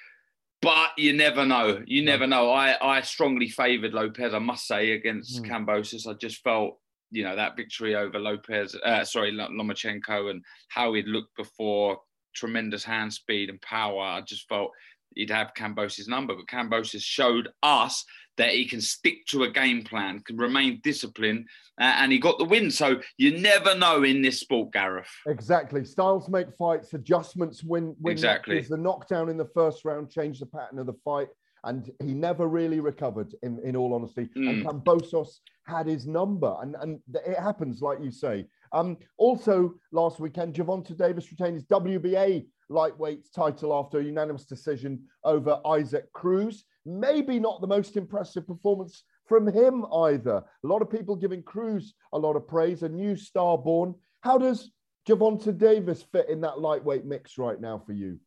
But 0.67 0.99
you 0.99 1.13
never 1.13 1.47
know. 1.47 1.81
You 1.87 2.05
never 2.05 2.27
know. 2.27 2.51
I, 2.51 2.77
I 2.97 3.01
strongly 3.03 3.49
favoured 3.49 3.95
Lopez, 3.95 4.35
I 4.35 4.41
must 4.41 4.67
say, 4.67 4.91
against 4.93 5.41
Mm. 5.45 5.49
Kambosos. 5.49 6.09
I 6.09 6.15
just 6.15 6.43
felt, 6.43 6.81
you 7.13 7.23
know, 7.23 7.37
that 7.37 7.57
victory 7.57 7.95
over 7.95 8.19
Lopez, 8.19 8.75
uh, 8.85 9.05
sorry, 9.05 9.31
Lomachenko 9.31 10.29
and 10.29 10.45
how 10.67 10.93
he'd 10.95 11.07
looked 11.07 11.37
before, 11.37 12.01
tremendous 12.35 12.83
hand 12.83 13.13
speed 13.13 13.49
and 13.49 13.63
power. 13.63 14.03
I 14.03 14.23
just 14.23 14.49
felt 14.49 14.73
he'd 15.15 15.31
have 15.31 15.55
Kambosos' 15.57 16.09
number. 16.09 16.35
But 16.35 16.49
Kambosos 16.49 17.01
showed 17.01 17.49
us 17.63 18.05
that 18.37 18.51
he 18.51 18.67
can 18.67 18.81
stick 18.81 19.27
to 19.27 19.45
a 19.45 19.51
game 19.51 19.83
plan, 19.83 20.21
can 20.21 20.37
remain 20.37 20.81
disciplined, 20.83 21.49
uh, 21.81 21.95
and 21.99 22.13
he 22.13 22.19
got 22.19 22.39
the 22.39 22.45
win. 22.45 22.71
So 22.71 23.01
you 23.17 23.39
never 23.39 23.75
know 23.75 24.03
in 24.03 24.23
this 24.23 24.41
sport, 24.41 24.73
Gareth. 24.73 25.09
Exactly. 25.27 25.85
Styles 25.85 26.29
make 26.29 26.55
fights, 26.57 26.93
adjustments 26.95 27.63
win. 27.63 27.95
win 28.01 28.13
Exactly. 28.13 28.61
The 28.61 28.77
knockdown 28.77 29.29
in 29.29 29.37
the 29.37 29.51
first 29.55 29.85
round 29.85 30.11
changed 30.11 30.41
the 30.43 30.47
pattern 30.47 30.79
of 30.79 30.87
the 30.87 30.97
fight, 31.05 31.29
and 31.65 31.91
he 32.03 32.15
never 32.15 32.47
really 32.47 32.81
recovered, 32.81 33.35
in, 33.43 33.59
in 33.65 33.77
all 33.77 33.95
honesty. 33.95 34.29
And 34.35 34.65
Mm. 34.65 34.65
Kambosos 34.65 35.41
had 35.67 35.87
his 35.87 36.07
number, 36.07 36.55
and, 36.61 36.77
and 36.81 37.01
it 37.15 37.39
happens, 37.39 37.83
like 37.83 37.99
you 38.03 38.11
say. 38.11 38.47
Um, 38.73 38.97
also, 39.17 39.75
last 39.93 40.21
weekend, 40.21 40.55
Gervonta 40.55 40.97
Davis 40.97 41.31
retained 41.31 41.55
his 41.55 41.65
WBA 41.65 42.47
lightweight 42.69 43.33
title 43.35 43.75
after 43.75 43.99
a 43.99 44.05
unanimous 44.05 44.45
decision 44.45 45.05
over 45.25 45.61
Isaac 45.67 46.13
Cruz. 46.13 46.65
Maybe 46.85 47.39
not 47.39 47.61
the 47.61 47.67
most 47.67 47.97
impressive 47.97 48.47
performance 48.47 49.05
from 49.27 49.47
him 49.47 49.85
either. 49.93 50.43
A 50.65 50.67
lot 50.67 50.83
of 50.83 50.91
people 50.91 51.17
giving 51.17 51.43
Cruz 51.43 51.95
a 52.13 52.19
lot 52.19 52.37
of 52.37 52.47
praise, 52.47 52.83
a 52.83 52.89
new 52.89 53.17
star 53.17 53.59
born. 53.59 53.95
How 54.21 54.39
does 54.39 54.71
Gervonta 55.09 55.57
Davis 55.57 56.03
fit 56.03 56.29
in 56.29 56.41
that 56.43 56.61
lightweight 56.61 57.05
mix 57.05 57.39
right 57.39 57.61
now 57.61 57.83
for 57.85 57.93
you? 57.93 58.19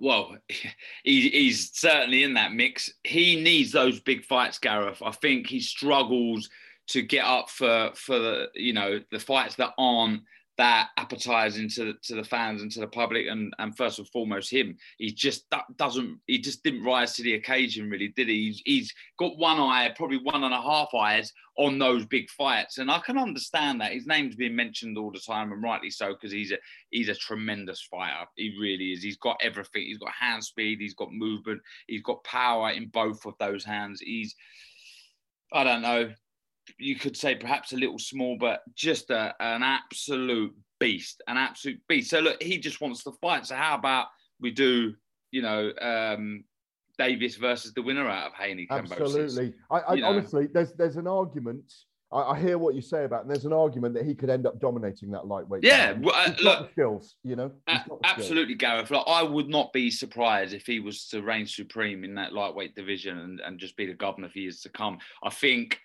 well, 0.00 0.36
he, 1.04 1.28
he's 1.28 1.70
certainly 1.72 2.22
in 2.22 2.34
that 2.34 2.52
mix. 2.52 2.92
He 3.02 3.40
needs 3.40 3.72
those 3.72 4.00
big 4.00 4.24
fights, 4.24 4.58
Gareth. 4.58 5.02
I 5.02 5.12
think 5.12 5.46
he 5.46 5.60
struggles 5.60 6.48
to 6.86 7.00
get 7.00 7.24
up 7.24 7.48
for 7.48 7.92
for 7.94 8.18
the 8.18 8.46
you 8.54 8.74
know 8.74 9.00
the 9.10 9.18
fights 9.18 9.54
that 9.56 9.72
aren't 9.78 10.22
that 10.56 10.90
appetizing 10.96 11.68
to 11.68 11.94
to 12.04 12.14
the 12.14 12.24
fans 12.24 12.62
and 12.62 12.70
to 12.72 12.80
the 12.80 12.86
public 12.86 13.26
and 13.28 13.52
and 13.58 13.76
first 13.76 13.98
and 13.98 14.08
foremost 14.08 14.50
him. 14.50 14.76
He 14.98 15.12
just 15.12 15.48
do- 15.50 15.74
doesn't 15.76 16.20
he 16.26 16.38
just 16.38 16.62
didn't 16.62 16.84
rise 16.84 17.14
to 17.14 17.22
the 17.22 17.34
occasion 17.34 17.90
really 17.90 18.08
did 18.08 18.28
he? 18.28 18.46
He's, 18.46 18.62
he's 18.64 18.94
got 19.18 19.36
one 19.36 19.58
eye 19.58 19.92
probably 19.96 20.18
one 20.18 20.44
and 20.44 20.54
a 20.54 20.60
half 20.60 20.94
eyes 20.94 21.32
on 21.56 21.78
those 21.78 22.04
big 22.06 22.28
fights. 22.30 22.78
And 22.78 22.90
i 22.90 22.98
can 22.98 23.18
understand 23.18 23.80
that. 23.80 23.92
His 23.92 24.06
name's 24.06 24.36
been 24.36 24.56
mentioned 24.56 24.98
all 24.98 25.12
the 25.12 25.20
time 25.20 25.52
and 25.52 25.62
rightly 25.62 25.90
so 25.90 26.12
because 26.12 26.32
he's 26.32 26.52
a 26.52 26.58
he's 26.90 27.08
a 27.08 27.14
tremendous 27.14 27.86
fighter. 27.90 28.26
He 28.36 28.56
really 28.60 28.92
is. 28.92 29.02
He's 29.02 29.18
got 29.18 29.40
everything. 29.42 29.82
He's 29.82 29.98
got 29.98 30.12
hand 30.12 30.44
speed. 30.44 30.80
He's 30.80 30.94
got 30.94 31.12
movement. 31.12 31.60
He's 31.86 32.02
got 32.02 32.24
power 32.24 32.70
in 32.70 32.88
both 32.88 33.26
of 33.26 33.34
those 33.38 33.64
hands. 33.64 34.00
He's 34.00 34.34
i 35.52 35.62
don't 35.62 35.82
know 35.82 36.10
you 36.78 36.96
could 36.96 37.16
say 37.16 37.34
perhaps 37.34 37.72
a 37.72 37.76
little 37.76 37.98
small, 37.98 38.36
but 38.38 38.62
just 38.74 39.10
a, 39.10 39.34
an 39.40 39.62
absolute 39.62 40.54
beast, 40.80 41.22
an 41.28 41.36
absolute 41.36 41.80
beast. 41.88 42.10
So 42.10 42.20
look, 42.20 42.42
he 42.42 42.58
just 42.58 42.80
wants 42.80 43.04
to 43.04 43.12
fight. 43.20 43.46
So 43.46 43.54
how 43.54 43.74
about 43.76 44.06
we 44.40 44.50
do, 44.50 44.94
you 45.30 45.42
know, 45.42 45.72
um, 45.80 46.44
Davis 46.98 47.36
versus 47.36 47.72
the 47.74 47.82
winner 47.82 48.08
out 48.08 48.28
of 48.28 48.32
Haney? 48.34 48.66
Absolutely. 48.70 49.54
I, 49.70 49.80
I 49.80 49.94
know. 49.96 50.06
honestly, 50.08 50.48
there's 50.52 50.72
there's 50.74 50.96
an 50.96 51.06
argument. 51.06 51.72
I, 52.12 52.32
I 52.32 52.40
hear 52.40 52.58
what 52.58 52.74
you 52.76 52.82
say 52.82 53.04
about, 53.04 53.22
and 53.22 53.30
there's 53.30 53.44
an 53.44 53.52
argument 53.52 53.94
that 53.94 54.04
he 54.04 54.14
could 54.14 54.30
end 54.30 54.46
up 54.46 54.60
dominating 54.60 55.10
that 55.10 55.26
lightweight. 55.26 55.64
Yeah, 55.64 55.92
well, 56.00 56.14
uh, 56.14 56.32
look- 56.42 56.66
the 56.66 56.72
skills, 56.72 57.16
you 57.24 57.34
know. 57.34 57.50
He's 57.66 57.78
A- 57.80 57.88
got 57.88 57.98
skills. 57.98 58.00
absolutely, 58.04 58.54
Gareth. 58.54 58.90
Like, 58.90 59.04
I 59.08 59.22
would 59.22 59.48
not 59.48 59.72
be 59.72 59.90
surprised 59.90 60.54
if 60.54 60.64
he 60.66 60.78
was 60.78 61.08
to 61.08 61.22
reign 61.22 61.46
supreme 61.46 62.04
in 62.04 62.14
that 62.14 62.32
lightweight 62.32 62.76
division 62.76 63.18
and, 63.18 63.40
and 63.40 63.58
just 63.58 63.76
be 63.76 63.86
the 63.86 63.94
governor 63.94 64.28
for 64.28 64.38
years 64.38 64.60
to 64.60 64.68
come. 64.68 64.98
I 65.24 65.30
think 65.30 65.80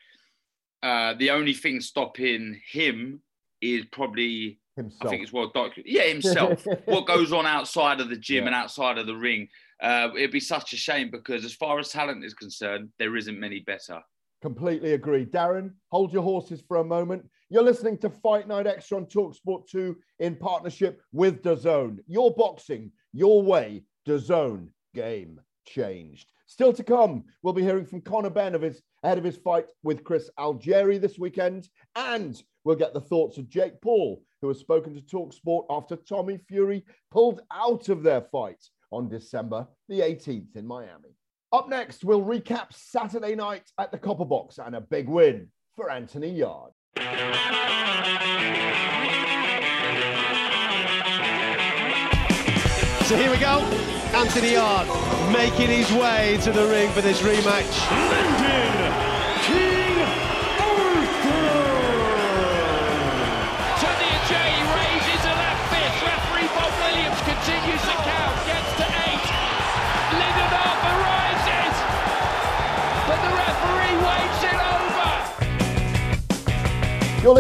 uh, 0.84 1.14
the 1.16 1.32
only 1.32 1.54
thing 1.54 1.82
stopping 1.82 2.60
him 2.72 3.22
is 3.62 3.86
probably 3.92 4.60
himself. 4.76 5.06
I 5.06 5.10
think 5.10 5.24
it's 5.24 5.34
well 5.34 5.52
documented. 5.54 5.86
Yeah, 5.86 6.04
himself. 6.04 6.66
what 6.86 7.06
goes 7.06 7.34
on 7.34 7.46
outside 7.46 8.00
of 8.00 8.10
the 8.10 8.16
gym 8.18 8.44
Yeah. 8.44 8.48
and 8.48 8.56
outside 8.56 8.98
of 8.98 9.08
the 9.08 9.16
ring. 9.16 9.48
Uh, 9.82 10.10
it'd 10.16 10.32
be 10.32 10.40
such 10.40 10.74
a 10.74 10.78
shame 10.78 11.10
because, 11.10 11.46
as 11.46 11.54
far 11.54 11.80
as 11.80 11.90
talent 11.90 12.24
is 12.26 12.34
concerned, 12.34 12.90
there 13.00 13.16
isn't 13.16 13.40
many 13.40 13.60
better. 13.62 14.02
Completely 14.42 14.94
agree. 14.94 15.26
Darren, 15.26 15.72
hold 15.92 16.14
your 16.14 16.24
horses 16.24 16.62
for 16.68 16.78
a 16.78 16.84
moment. 16.84 17.24
You're 17.50 17.64
listening 17.64 17.98
to 18.00 18.10
Fight 18.10 18.48
Night 18.48 18.68
Extra 18.68 18.98
on 18.98 19.06
Talksport 19.06 19.68
2 19.70 19.98
in 20.20 20.36
partnership 20.36 21.02
with 21.12 21.42
DAZN. 21.42 22.00
Your 22.08 22.34
boxing, 22.34 22.92
your 23.12 23.42
way, 23.42 23.84
DAZN. 24.08 24.70
Game 24.94 25.40
changed. 25.68 26.30
Still 26.48 26.74
to 26.74 26.84
come, 26.84 27.26
we'll 27.44 27.54
be 27.54 27.62
hearing 27.64 27.86
from 27.86 28.02
Conor 28.02 28.30
Benn 28.30 28.56
of 28.56 28.62
his, 28.62 28.82
ahead 29.04 29.18
of 29.18 29.24
his 29.24 29.38
fight 29.38 29.66
with 29.84 30.04
Chris 30.04 30.30
Algieri 30.40 31.00
this 31.00 31.18
weekend. 31.18 31.70
And 31.96 32.42
we'll 32.64 32.76
get 32.76 32.94
the 32.94 33.02
thoughts 33.02 33.38
of 33.38 33.50
Jake 33.50 33.82
Paul, 33.82 34.22
who 34.42 34.48
has 34.48 34.60
spoken 34.60 34.94
to 34.94 35.02
Talksport 35.02 35.66
after 35.70 35.96
Tommy 35.96 36.38
Fury 36.48 36.86
pulled 37.12 37.42
out 37.52 37.90
of 37.90 38.04
their 38.04 38.22
fight 38.22 38.64
on 38.92 39.10
December 39.10 39.68
the 39.88 40.00
18th 40.00 40.56
in 40.56 40.66
Miami. 40.66 41.16
Up 41.52 41.68
next, 41.68 42.04
we'll 42.04 42.24
recap 42.24 42.68
Saturday 42.72 43.36
night 43.36 43.72
at 43.80 43.92
the 43.92 43.98
Copper 43.98 44.26
Box 44.26 44.60
and 44.60 44.76
a 44.76 44.82
big 44.82 45.08
win 45.08 45.48
for 45.76 45.90
Anthony 45.90 46.30
Yarde. 46.30 46.74
So 53.06 53.18
here 53.18 53.32
we 53.32 53.38
go. 53.38 53.58
Anthony 54.14 54.54
Yarde 54.54 54.88
making 55.34 55.70
his 55.70 55.92
way 55.94 56.38
to 56.44 56.52
the 56.52 56.68
ring 56.68 56.92
for 56.92 57.02
this 57.02 57.22
rematch. 57.22 57.90
Lyndon 58.12 58.69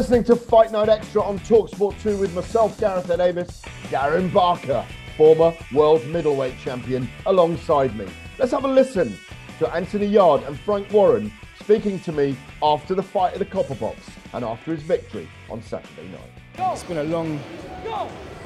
listening 0.09 0.23
to 0.23 0.35
Fight 0.35 0.71
Night 0.71 0.89
Extra 0.89 1.21
on 1.21 1.37
Talksport 1.41 2.01
2 2.01 2.17
with 2.17 2.33
myself, 2.33 2.79
Gareth 2.79 3.07
A. 3.11 3.17
Davis, 3.17 3.61
Darren 3.91 4.33
Barker, 4.33 4.83
former 5.15 5.55
world 5.71 6.03
middleweight 6.07 6.57
champion, 6.57 7.07
alongside 7.27 7.95
me. 7.95 8.07
Let's 8.39 8.51
have 8.53 8.63
a 8.63 8.67
listen 8.67 9.15
to 9.59 9.71
Anthony 9.71 10.07
Yarde 10.07 10.45
and 10.45 10.59
Frank 10.61 10.91
Warren 10.91 11.31
speaking 11.59 11.99
to 11.99 12.11
me 12.11 12.35
after 12.63 12.95
the 12.95 13.03
fight 13.03 13.33
at 13.33 13.39
the 13.39 13.45
Copper 13.45 13.75
Box 13.75 13.99
and 14.33 14.43
after 14.43 14.73
his 14.73 14.81
victory 14.81 15.29
on 15.47 15.61
Saturday 15.61 16.07
night. 16.07 16.71
It's 16.73 16.81
been 16.81 16.97
a 16.97 17.03
long 17.03 17.39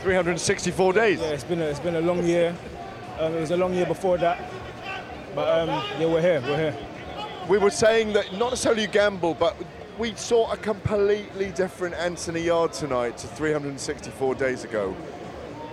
364 0.02 0.92
days. 0.92 1.22
Yeah, 1.22 1.28
it's 1.28 1.46
been 1.46 1.62
a, 1.62 1.66
it's 1.66 1.80
been 1.80 1.96
a 1.96 2.02
long 2.02 2.26
year. 2.26 2.54
Um, 3.20 3.36
it 3.36 3.40
was 3.40 3.52
a 3.52 3.58
long 3.58 3.74
year 3.74 3.86
before 3.86 4.18
that, 4.18 4.52
but 5.34 5.48
um, 5.48 5.70
yeah, 5.98 6.08
we're 6.08 6.20
here. 6.20 6.42
We're 6.42 6.58
here. 6.58 6.78
We 7.48 7.58
were 7.58 7.72
saying 7.72 8.12
that 8.14 8.34
not 8.34 8.50
necessarily 8.50 8.82
you 8.82 8.88
gamble, 8.90 9.34
but 9.34 9.56
we 9.98 10.16
saw 10.16 10.52
a 10.52 10.58
completely 10.58 11.52
different 11.52 11.94
Anthony 11.96 12.42
Yarde 12.42 12.74
tonight 12.74 13.18
to 13.20 13.28
364 13.28 14.36
days 14.36 14.64
ago. 14.64 14.96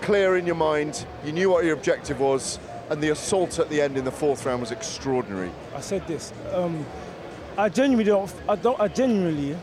Clear 0.03 0.37
in 0.37 0.47
your 0.47 0.57
mind, 0.57 1.07
you 1.25 1.33
knew 1.33 1.51
what 1.51 1.65
your 1.65 1.75
objective 1.75 2.21
was, 2.21 2.59
and 2.91 3.03
the 3.03 3.11
assault 3.11 3.59
at 3.59 3.69
the 3.71 3.81
end 3.81 3.97
in 3.97 4.05
the 4.05 4.11
fourth 4.11 4.45
round 4.45 4.61
was 4.61 4.73
extraordinary. 4.73 5.51
I 5.75 5.81
said 5.81 6.07
this. 6.07 6.33
Um, 6.53 6.85
I 7.57 7.69
genuinely 7.69 8.05
don't. 8.05 8.33
I 8.49 8.57
don't. 8.57 8.79
I 8.81 8.89
genuinely 8.89 9.57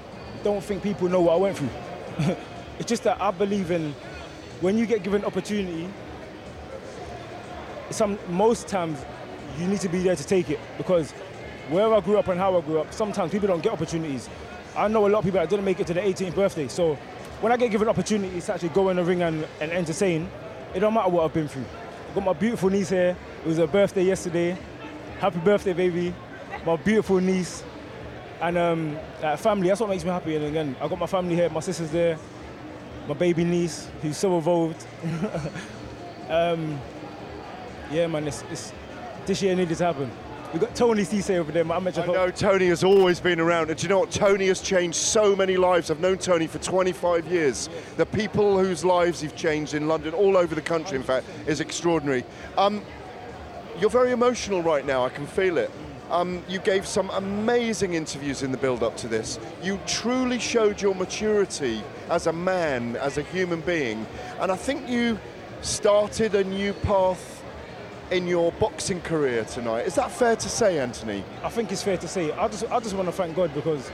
don't 0.44 0.64
think 0.64 0.82
people 0.82 1.08
know 1.10 1.22
what 1.22 1.34
I 1.34 1.38
went 1.38 1.58
through. 1.58 1.70
it's 2.80 2.88
just 2.88 3.04
that 3.04 3.22
I 3.22 3.32
believe 3.32 3.72
in 3.72 3.94
when 4.62 4.78
you 4.78 4.86
get 4.86 5.04
given 5.04 5.24
opportunity. 5.26 5.90
Some 7.90 8.18
most 8.30 8.68
times 8.68 9.00
you 9.60 9.68
need 9.68 9.82
to 9.82 9.90
be 9.90 10.02
there 10.04 10.16
to 10.16 10.26
take 10.26 10.50
it 10.50 10.60
because 10.78 11.14
where 11.70 11.94
I 11.94 12.00
grew 12.00 12.18
up 12.18 12.28
and 12.28 12.40
how 12.40 12.58
I 12.58 12.62
grew 12.62 12.80
up, 12.80 12.94
sometimes 12.94 13.32
people 13.32 13.48
don't 13.48 13.62
get 13.62 13.74
opportunities. 13.74 14.30
I 14.78 14.88
know 14.88 15.08
a 15.08 15.10
lot 15.10 15.20
of 15.20 15.26
people 15.26 15.40
that 15.40 15.50
didn't 15.50 15.66
make 15.66 15.80
it 15.80 15.88
to 15.88 15.94
their 15.96 16.06
18th 16.06 16.36
birthday. 16.36 16.68
So 16.68 16.94
when 17.42 17.52
I 17.52 17.58
get 17.58 17.72
given 17.72 17.90
opportunities 17.90 18.46
to 18.46 18.54
actually 18.54 18.70
go 18.70 18.90
in 18.90 18.98
the 18.98 19.04
ring 19.04 19.24
and, 19.24 19.48
and 19.60 19.72
entertain, 19.72 20.30
it 20.76 20.82
don't 20.82 20.94
matter 20.94 21.10
what 21.10 21.26
I've 21.26 21.34
been 21.34 21.48
through. 21.48 21.66
I've 22.10 22.14
got 22.16 22.24
my 22.24 22.34
beautiful 22.34 22.70
niece 22.70 22.90
here. 22.90 23.18
It 23.44 23.48
was 23.48 23.58
her 23.58 23.66
birthday 23.66 24.04
yesterday. 24.04 24.56
Happy 25.20 25.40
birthday, 25.40 25.74
baby. 25.74 26.14
My 26.64 26.76
beautiful 26.76 27.18
niece. 27.20 27.64
And 28.40 28.56
um, 28.56 28.98
like 29.24 29.40
family, 29.40 29.68
that's 29.68 29.82
what 29.82 29.90
makes 29.90 30.04
me 30.04 30.12
happy. 30.12 30.36
And 30.36 30.46
again, 30.46 30.76
I 30.80 30.88
got 30.88 31.00
my 31.00 31.08
family 31.08 31.34
here, 31.34 31.50
my 31.50 31.60
sister's 31.60 31.90
there, 31.90 32.20
my 33.08 33.16
baby 33.16 33.44
niece, 33.44 33.90
who's 34.04 34.16
so 34.16 34.38
evolved. 34.38 34.86
um, 36.30 36.80
yeah, 37.90 38.06
man, 38.06 38.28
it's, 38.28 38.44
it's, 38.52 38.72
this 39.26 39.42
year 39.42 39.56
needed 39.56 39.76
to 39.76 39.86
happen. 39.86 40.12
We've 40.54 40.62
got 40.62 40.76
Tony 40.76 41.04
Cisse 41.04 41.36
over 41.36 41.52
there, 41.52 41.66
my 41.66 41.76
amateur 41.76 42.04
I 42.04 42.06
know 42.06 42.32
Tony 42.32 42.68
has 42.68 42.82
always 42.82 43.20
been 43.20 43.42
around. 43.42 43.70
And 43.70 43.78
do 43.78 43.84
you 43.84 43.90
know 43.90 44.00
what? 44.00 44.12
Tony 44.12 44.48
has 44.48 44.62
changed 44.62 44.96
so 44.96 45.36
many 45.36 45.58
lives. 45.58 45.92
I've 45.92 46.00
known 46.00 46.18
Tony 46.18 46.48
for 46.48 46.58
25 46.60 47.28
years. 47.28 47.70
The 47.98 48.06
people 48.06 48.58
whose 48.58 48.86
lives 48.86 49.20
he's 49.20 49.34
changed 49.34 49.74
in 49.74 49.90
London, 49.90 50.14
all 50.14 50.38
over 50.38 50.56
the 50.56 50.62
country, 50.62 50.96
in 50.96 51.04
fact, 51.04 51.26
is 51.48 51.60
extraordinary. 51.60 52.24
Um, 52.58 52.82
you're 53.78 53.90
very 53.90 54.12
emotional 54.12 54.64
right 54.64 54.86
now. 54.86 55.04
I 55.04 55.10
can 55.10 55.28
feel 55.28 55.58
it. 55.58 55.70
Um, 56.10 56.42
you 56.48 56.60
gave 56.60 56.88
some 56.88 57.10
amazing 57.10 57.96
interviews 57.96 58.42
in 58.42 58.54
the 58.54 58.58
build 58.58 58.84
up 58.84 58.96
to 58.98 59.10
this. 59.10 59.40
You 59.62 59.78
truly 59.86 60.40
showed 60.40 60.82
your 60.82 60.96
maturity 60.96 61.84
as 62.10 62.28
a 62.28 62.34
man, 62.34 62.96
as 62.96 63.18
a 63.18 63.24
human 63.24 63.60
being. 63.60 64.08
And 64.40 64.50
I 64.50 64.56
think 64.56 64.88
you 64.88 65.20
started 65.62 66.36
a 66.36 66.46
new 66.46 66.72
path 66.72 67.37
in 68.12 68.28
your 68.28 68.52
boxing 68.54 69.02
career 69.02 69.44
tonight. 69.46 69.86
Is 69.86 69.96
that 69.96 70.12
fair 70.12 70.36
to 70.36 70.50
say, 70.50 70.80
Anthony? 70.80 71.24
I 71.44 71.50
think 71.50 71.72
it's 71.72 71.84
fair 71.84 71.98
to 71.98 72.08
say. 72.08 72.32
I 72.32 72.48
just, 72.48 72.64
I 72.72 72.80
just 72.80 72.96
want 72.96 73.08
to 73.08 73.12
thank 73.12 73.36
God 73.36 73.54
because 73.54 73.92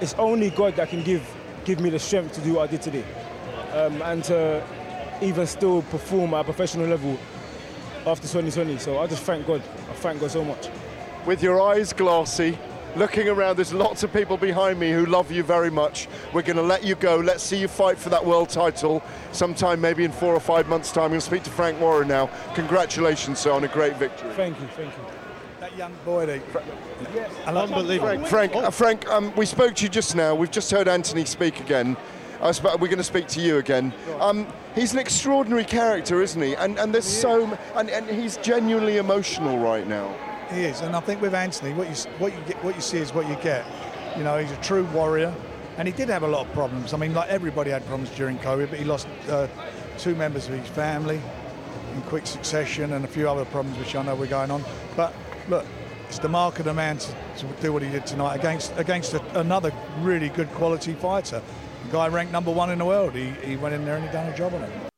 it's 0.00 0.14
only 0.14 0.50
God 0.50 0.76
that 0.76 0.88
can 0.88 1.02
give, 1.02 1.26
give 1.64 1.80
me 1.80 1.90
the 1.90 1.98
strength 1.98 2.34
to 2.34 2.40
do 2.40 2.54
what 2.54 2.68
I 2.68 2.70
did 2.70 2.82
today, 2.82 3.04
um, 3.72 4.00
and 4.02 4.22
to 4.24 4.64
even 5.22 5.46
still 5.46 5.82
perform 5.82 6.34
at 6.34 6.40
a 6.40 6.44
professional 6.44 6.86
level 6.86 7.18
after 8.06 8.28
2020. 8.28 8.78
So 8.78 8.98
I 8.98 9.06
just 9.06 9.22
thank 9.22 9.46
God. 9.46 9.62
I 9.90 9.94
thank 9.94 10.20
God 10.20 10.30
so 10.30 10.44
much. 10.44 10.68
With 11.26 11.42
your 11.42 11.60
eyes 11.60 11.92
glassy, 11.92 12.58
looking 12.96 13.28
around, 13.28 13.56
there's 13.56 13.72
lots 13.72 14.02
of 14.02 14.12
people 14.12 14.36
behind 14.36 14.78
me 14.78 14.92
who 14.92 15.06
love 15.06 15.30
you 15.30 15.42
very 15.42 15.70
much. 15.70 16.08
We're 16.32 16.42
going 16.42 16.56
to 16.56 16.62
let 16.62 16.84
you 16.84 16.94
go. 16.94 17.16
Let's 17.16 17.42
see 17.42 17.58
you 17.58 17.68
fight 17.68 17.98
for 17.98 18.08
that 18.10 18.24
world 18.24 18.48
title 18.48 19.02
sometime, 19.32 19.80
maybe 19.80 20.04
in 20.04 20.12
four 20.12 20.34
or 20.34 20.40
five 20.40 20.68
months' 20.68 20.92
time. 20.92 21.10
We'll 21.10 21.20
speak 21.20 21.42
to 21.44 21.50
Frank 21.50 21.80
Warren 21.80 22.08
now. 22.08 22.30
Congratulations, 22.54 23.38
sir, 23.38 23.52
on 23.52 23.64
a 23.64 23.68
great 23.68 23.96
victory. 23.96 24.30
Thank 24.34 24.60
you, 24.60 24.66
thank 24.68 24.94
you. 24.96 25.02
That 25.60 25.76
young 25.76 25.94
boy, 26.04 26.26
they, 26.26 26.42
Unbelievable. 27.46 28.26
Frank, 28.26 28.52
Frank, 28.52 28.56
uh, 28.56 28.70
Frank 28.70 29.08
um, 29.08 29.34
we 29.34 29.46
spoke 29.46 29.74
to 29.76 29.82
you 29.84 29.88
just 29.88 30.14
now. 30.14 30.34
We've 30.34 30.50
just 30.50 30.70
heard 30.70 30.88
Anthony 30.88 31.24
speak 31.24 31.60
again. 31.60 31.96
I 32.40 32.48
was, 32.48 32.62
we're 32.62 32.76
going 32.76 32.96
to 32.98 33.04
speak 33.04 33.28
to 33.28 33.40
you 33.40 33.56
again. 33.56 33.94
Um, 34.20 34.46
he's 34.74 34.92
an 34.92 34.98
extraordinary 34.98 35.64
character, 35.64 36.20
isn't 36.20 36.42
he? 36.42 36.54
And, 36.56 36.78
and 36.78 36.92
there's 36.92 37.06
so, 37.06 37.46
m- 37.46 37.58
and, 37.74 37.88
and 37.88 38.06
he's 38.10 38.36
genuinely 38.38 38.98
emotional 38.98 39.58
right 39.58 39.86
now. 39.86 40.14
He 40.52 40.64
is, 40.64 40.80
and 40.82 40.94
I 40.94 41.00
think 41.00 41.20
with 41.20 41.34
Anthony, 41.34 41.72
what 41.72 41.88
you 41.88 41.94
what 42.18 42.32
you 42.32 42.40
get, 42.46 42.62
what 42.62 42.74
you 42.74 42.80
see 42.80 42.98
is 42.98 43.12
what 43.14 43.28
you 43.28 43.36
get. 43.36 43.64
You 44.16 44.24
know, 44.24 44.38
he's 44.38 44.52
a 44.52 44.56
true 44.60 44.84
warrior, 44.86 45.34
and 45.78 45.88
he 45.88 45.92
did 45.92 46.08
have 46.08 46.22
a 46.22 46.28
lot 46.28 46.46
of 46.46 46.52
problems. 46.52 46.92
I 46.92 46.96
mean, 46.96 47.14
like 47.14 47.28
everybody 47.28 47.70
had 47.70 47.84
problems 47.86 48.10
during 48.10 48.38
COVID, 48.38 48.70
but 48.70 48.78
he 48.78 48.84
lost 48.84 49.08
uh, 49.28 49.48
two 49.98 50.14
members 50.14 50.48
of 50.48 50.54
his 50.54 50.68
family 50.68 51.20
in 51.94 52.02
quick 52.02 52.26
succession, 52.26 52.92
and 52.92 53.04
a 53.04 53.08
few 53.08 53.28
other 53.28 53.44
problems 53.46 53.78
which 53.78 53.96
I 53.96 54.02
know 54.02 54.14
were 54.14 54.26
going 54.26 54.50
on. 54.50 54.62
But 54.96 55.14
look, 55.48 55.66
it's 56.08 56.18
the 56.18 56.28
mark 56.28 56.58
of 56.58 56.66
the 56.66 56.74
man 56.74 56.98
to, 56.98 57.12
to 57.38 57.46
do 57.60 57.72
what 57.72 57.82
he 57.82 57.90
did 57.90 58.06
tonight 58.06 58.36
against 58.36 58.72
against 58.76 59.14
a, 59.14 59.40
another 59.40 59.72
really 60.00 60.28
good 60.28 60.50
quality 60.52 60.94
fighter. 60.94 61.42
The 61.86 61.92
guy 61.92 62.08
ranked 62.08 62.32
number 62.32 62.52
one 62.52 62.70
in 62.70 62.78
the 62.78 62.84
world. 62.84 63.14
He, 63.14 63.30
he 63.42 63.56
went 63.56 63.74
in 63.74 63.84
there 63.84 63.96
and 63.96 64.04
he 64.04 64.12
done 64.12 64.32
a 64.32 64.36
job 64.36 64.54
on 64.54 64.62
it. 64.62 64.93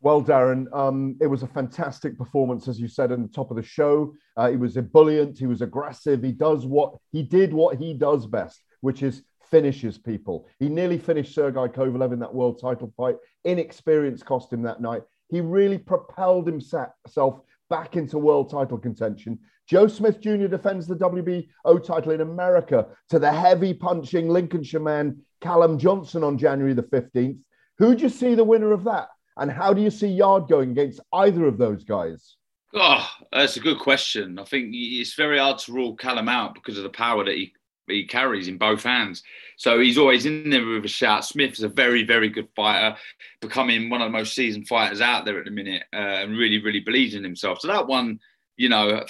Well, 0.00 0.22
Darren, 0.22 0.66
um, 0.72 1.16
it 1.20 1.26
was 1.26 1.42
a 1.42 1.48
fantastic 1.48 2.16
performance, 2.16 2.68
as 2.68 2.78
you 2.78 2.86
said 2.86 3.10
in 3.10 3.22
the 3.22 3.28
top 3.28 3.50
of 3.50 3.56
the 3.56 3.64
show. 3.64 4.14
Uh, 4.36 4.50
he 4.50 4.56
was 4.56 4.76
ebullient, 4.76 5.38
he 5.38 5.46
was 5.46 5.60
aggressive. 5.60 6.22
He 6.22 6.30
does 6.30 6.64
what 6.66 6.94
he 7.10 7.22
did, 7.22 7.52
what 7.52 7.78
he 7.78 7.94
does 7.94 8.26
best, 8.26 8.62
which 8.80 9.02
is 9.02 9.22
finishes 9.50 9.98
people. 9.98 10.46
He 10.60 10.68
nearly 10.68 10.98
finished 10.98 11.34
Sergei 11.34 11.68
Kovalev 11.68 12.12
in 12.12 12.20
that 12.20 12.34
world 12.34 12.60
title 12.60 12.92
fight. 12.96 13.16
Inexperience 13.44 14.22
cost 14.22 14.52
him 14.52 14.62
that 14.62 14.80
night. 14.80 15.02
He 15.30 15.40
really 15.40 15.78
propelled 15.78 16.46
himself 16.46 17.40
back 17.68 17.96
into 17.96 18.18
world 18.18 18.50
title 18.50 18.78
contention. 18.78 19.38
Joe 19.66 19.86
Smith 19.86 20.20
Jr. 20.20 20.46
defends 20.46 20.86
the 20.86 20.96
WBO 20.96 21.84
title 21.84 22.12
in 22.12 22.20
America 22.20 22.86
to 23.10 23.18
the 23.18 23.30
heavy 23.30 23.74
punching 23.74 24.28
Lincolnshire 24.28 24.80
man 24.80 25.18
Callum 25.40 25.78
Johnson 25.78 26.24
on 26.24 26.38
January 26.38 26.72
the 26.72 26.82
15th. 26.82 27.38
Who 27.78 27.94
do 27.94 28.02
you 28.02 28.08
see 28.08 28.34
the 28.34 28.44
winner 28.44 28.72
of 28.72 28.84
that? 28.84 29.08
And 29.38 29.50
how 29.50 29.72
do 29.72 29.80
you 29.80 29.90
see 29.90 30.08
Yarde 30.08 30.48
going 30.48 30.72
against 30.72 31.00
either 31.12 31.46
of 31.46 31.58
those 31.58 31.84
guys? 31.84 32.36
Oh, 32.74 33.08
that's 33.32 33.56
a 33.56 33.60
good 33.60 33.78
question. 33.78 34.38
I 34.38 34.44
think 34.44 34.70
it's 34.72 35.14
very 35.14 35.38
hard 35.38 35.58
to 35.58 35.72
rule 35.72 35.96
Callum 35.96 36.28
out 36.28 36.54
because 36.54 36.76
of 36.76 36.82
the 36.82 36.90
power 36.90 37.24
that 37.24 37.34
he, 37.34 37.52
he 37.86 38.04
carries 38.04 38.48
in 38.48 38.58
both 38.58 38.82
hands. 38.82 39.22
So 39.56 39.80
he's 39.80 39.96
always 39.96 40.26
in 40.26 40.50
there 40.50 40.66
with 40.66 40.84
a 40.84 40.88
shout. 40.88 41.24
Smith 41.24 41.52
is 41.52 41.62
a 41.62 41.68
very, 41.68 42.02
very 42.02 42.28
good 42.28 42.48
fighter, 42.54 42.96
becoming 43.40 43.88
one 43.88 44.02
of 44.02 44.06
the 44.06 44.18
most 44.18 44.34
seasoned 44.34 44.68
fighters 44.68 45.00
out 45.00 45.24
there 45.24 45.38
at 45.38 45.46
the 45.46 45.50
minute, 45.50 45.84
uh, 45.94 45.96
and 45.96 46.36
really, 46.36 46.62
really 46.62 46.80
believes 46.80 47.14
in 47.14 47.24
himself. 47.24 47.60
So 47.60 47.68
that 47.68 47.86
one, 47.86 48.20
you 48.56 48.68
know, 48.68 49.04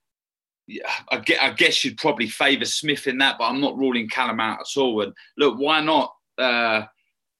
yeah, 0.66 0.90
I 1.10 1.18
guess, 1.18 1.38
I 1.40 1.50
guess 1.52 1.84
you'd 1.84 1.98
probably 1.98 2.26
favour 2.26 2.64
Smith 2.64 3.06
in 3.06 3.18
that, 3.18 3.36
but 3.38 3.44
I'm 3.44 3.60
not 3.60 3.78
ruling 3.78 4.08
Callum 4.08 4.40
out 4.40 4.60
at 4.60 4.80
all. 4.80 5.02
And 5.02 5.12
look, 5.36 5.56
why 5.58 5.80
not 5.82 6.14
uh, 6.36 6.82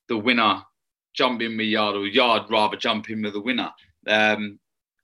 the 0.09 0.16
winner 0.16 0.62
jump 1.18 1.42
in 1.42 1.57
with 1.57 1.66
Yarde 1.66 1.96
or 1.96 2.07
Yarde 2.07 2.46
rather 2.48 2.76
jump 2.76 3.11
in 3.11 3.22
with 3.22 3.35
the 3.35 3.40
winner? 3.40 3.70
Um, 4.07 4.59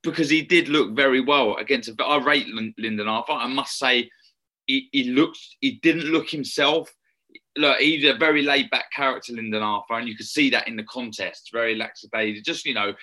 because 0.04 0.30
he 0.30 0.42
did 0.42 0.68
look 0.68 0.94
very 0.94 1.20
well 1.20 1.56
against. 1.56 1.88
A, 1.88 2.04
I 2.04 2.22
rate 2.22 2.46
Lyndon 2.78 3.08
Arthur. 3.08 3.32
I 3.32 3.48
must 3.48 3.78
say, 3.78 4.08
he, 4.66 4.88
he 4.92 5.04
looks. 5.04 5.56
He 5.60 5.72
didn't 5.82 6.12
look 6.12 6.30
himself. 6.30 6.94
Look, 7.56 7.78
he's 7.78 8.04
a 8.04 8.14
very 8.14 8.42
laid 8.42 8.70
back 8.70 8.86
character, 8.94 9.32
Lyndon 9.32 9.62
Arthur, 9.62 9.94
and 9.94 10.08
you 10.08 10.16
could 10.16 10.26
see 10.26 10.50
that 10.50 10.68
in 10.68 10.76
the 10.76 10.84
contest. 10.84 11.50
Very 11.52 11.74
lackadaisical. 11.74 12.42
Just 12.44 12.64
you 12.64 12.74
know, 12.74 12.94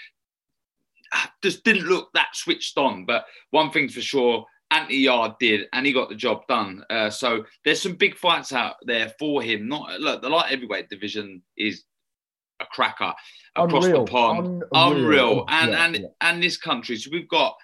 just 1.43 1.63
didn't 1.63 1.87
look 1.87 2.09
that 2.13 2.29
switched 2.33 2.77
on. 2.77 3.05
But 3.05 3.25
one 3.49 3.71
thing's 3.71 3.93
for 3.93 4.01
sure, 4.01 4.45
Anthony 4.71 4.99
Yarde 4.99 5.35
did, 5.39 5.67
and 5.73 5.85
he 5.85 5.93
got 5.93 6.09
the 6.09 6.15
job 6.15 6.47
done. 6.47 6.83
Uh, 6.89 7.09
so 7.09 7.45
there's 7.65 7.81
some 7.81 7.95
big 7.95 8.15
fights 8.15 8.53
out 8.53 8.75
there 8.83 9.13
for 9.19 9.41
him. 9.41 9.67
Not 9.67 9.99
look, 9.99 10.21
the 10.21 10.29
light 10.29 10.49
heavyweight 10.49 10.89
division 10.89 11.41
is 11.57 11.83
a 12.61 12.65
cracker 12.71 13.13
across 13.55 13.85
Unreal. 13.85 14.05
the 14.05 14.11
pond, 14.11 14.63
Unreal. 14.73 14.97
unreal, 14.97 15.45
and 15.49 15.71
Yeah, 15.71 15.85
and 15.85 15.95
yeah. 15.97 16.07
and 16.21 16.43
this 16.43 16.57
country. 16.57 16.95
So 16.97 17.09
we've 17.11 17.27
got, 17.27 17.55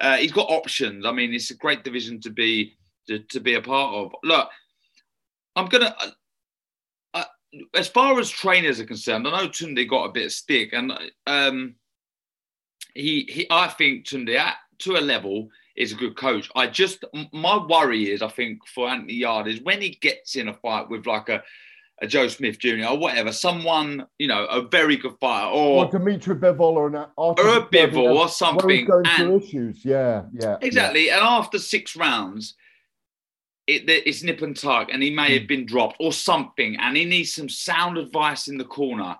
uh, 0.00 0.16
he's 0.16 0.32
got 0.32 0.48
options. 0.50 1.04
I 1.04 1.12
mean, 1.12 1.34
it's 1.34 1.50
a 1.50 1.56
great 1.56 1.84
division 1.84 2.20
to 2.22 2.30
be 2.30 2.76
to, 3.08 3.18
to 3.18 3.40
be 3.40 3.54
a 3.54 3.62
part 3.62 3.94
of. 3.94 4.12
Look, 4.22 4.48
I'm 5.56 5.66
gonna. 5.66 5.94
Uh, 5.98 6.10
uh, 7.14 7.24
as 7.74 7.88
far 7.88 8.18
as 8.18 8.30
trainers 8.30 8.80
are 8.80 8.86
concerned, 8.86 9.26
I 9.26 9.30
know 9.42 9.48
Tunde 9.48 9.88
got 9.88 10.04
a 10.04 10.12
bit 10.12 10.26
of 10.26 10.32
stick, 10.32 10.72
and 10.72 10.92
um, 11.26 11.74
he 12.94 13.28
he. 13.30 13.46
I 13.50 13.68
think 13.68 14.06
Tunde 14.06 14.36
at 14.36 14.56
to 14.80 14.96
a 14.96 15.00
level 15.00 15.48
is 15.76 15.92
a 15.92 15.96
good 15.96 16.16
coach. 16.16 16.50
I 16.56 16.66
just 16.66 17.04
my 17.32 17.58
worry 17.66 18.10
is 18.10 18.22
I 18.22 18.28
think 18.28 18.66
for 18.66 18.88
Anthony 18.88 19.14
Yarde 19.14 19.48
is 19.48 19.60
when 19.62 19.80
he 19.80 19.90
gets 19.90 20.36
in 20.36 20.48
a 20.48 20.54
fight 20.54 20.88
with 20.88 21.06
like 21.06 21.28
a 21.28 21.42
a 22.02 22.06
Joe 22.06 22.28
Smith 22.28 22.58
Jr. 22.58 22.86
or 22.90 22.98
whatever, 22.98 23.32
someone 23.32 24.06
you 24.18 24.28
know 24.28 24.44
a 24.46 24.60
very 24.62 24.96
good 24.96 25.14
fighter 25.20 25.46
or 25.48 25.84
Or 25.86 25.90
Dimitri 25.90 26.34
Bivol 26.36 26.60
or 26.60 26.88
an. 26.88 27.06
Or 27.16 27.32
a 27.32 27.62
Bivol 27.66 28.14
or 28.16 28.28
something, 28.28 28.84
going 28.84 29.04
through 29.04 29.34
and- 29.34 29.42
issues. 29.42 29.84
Yeah, 29.84 30.22
yeah. 30.32 30.56
Exactly. 30.60 31.10
And 31.10 31.20
after 31.22 31.58
six 31.58 31.96
rounds, 31.96 32.54
it, 33.66 33.84
it's 33.88 34.22
nip 34.22 34.42
and 34.42 34.56
tuck, 34.56 34.88
and 34.92 35.02
he 35.02 35.10
may 35.10 35.28
Hmm. 35.28 35.38
have 35.38 35.46
been 35.48 35.66
dropped 35.66 35.96
or 35.98 36.12
something, 36.12 36.76
and 36.78 36.96
he 36.96 37.04
needs 37.04 37.32
some 37.32 37.48
sound 37.48 37.98
advice 37.98 38.46
in 38.48 38.58
the 38.58 38.64
corner. 38.64 39.16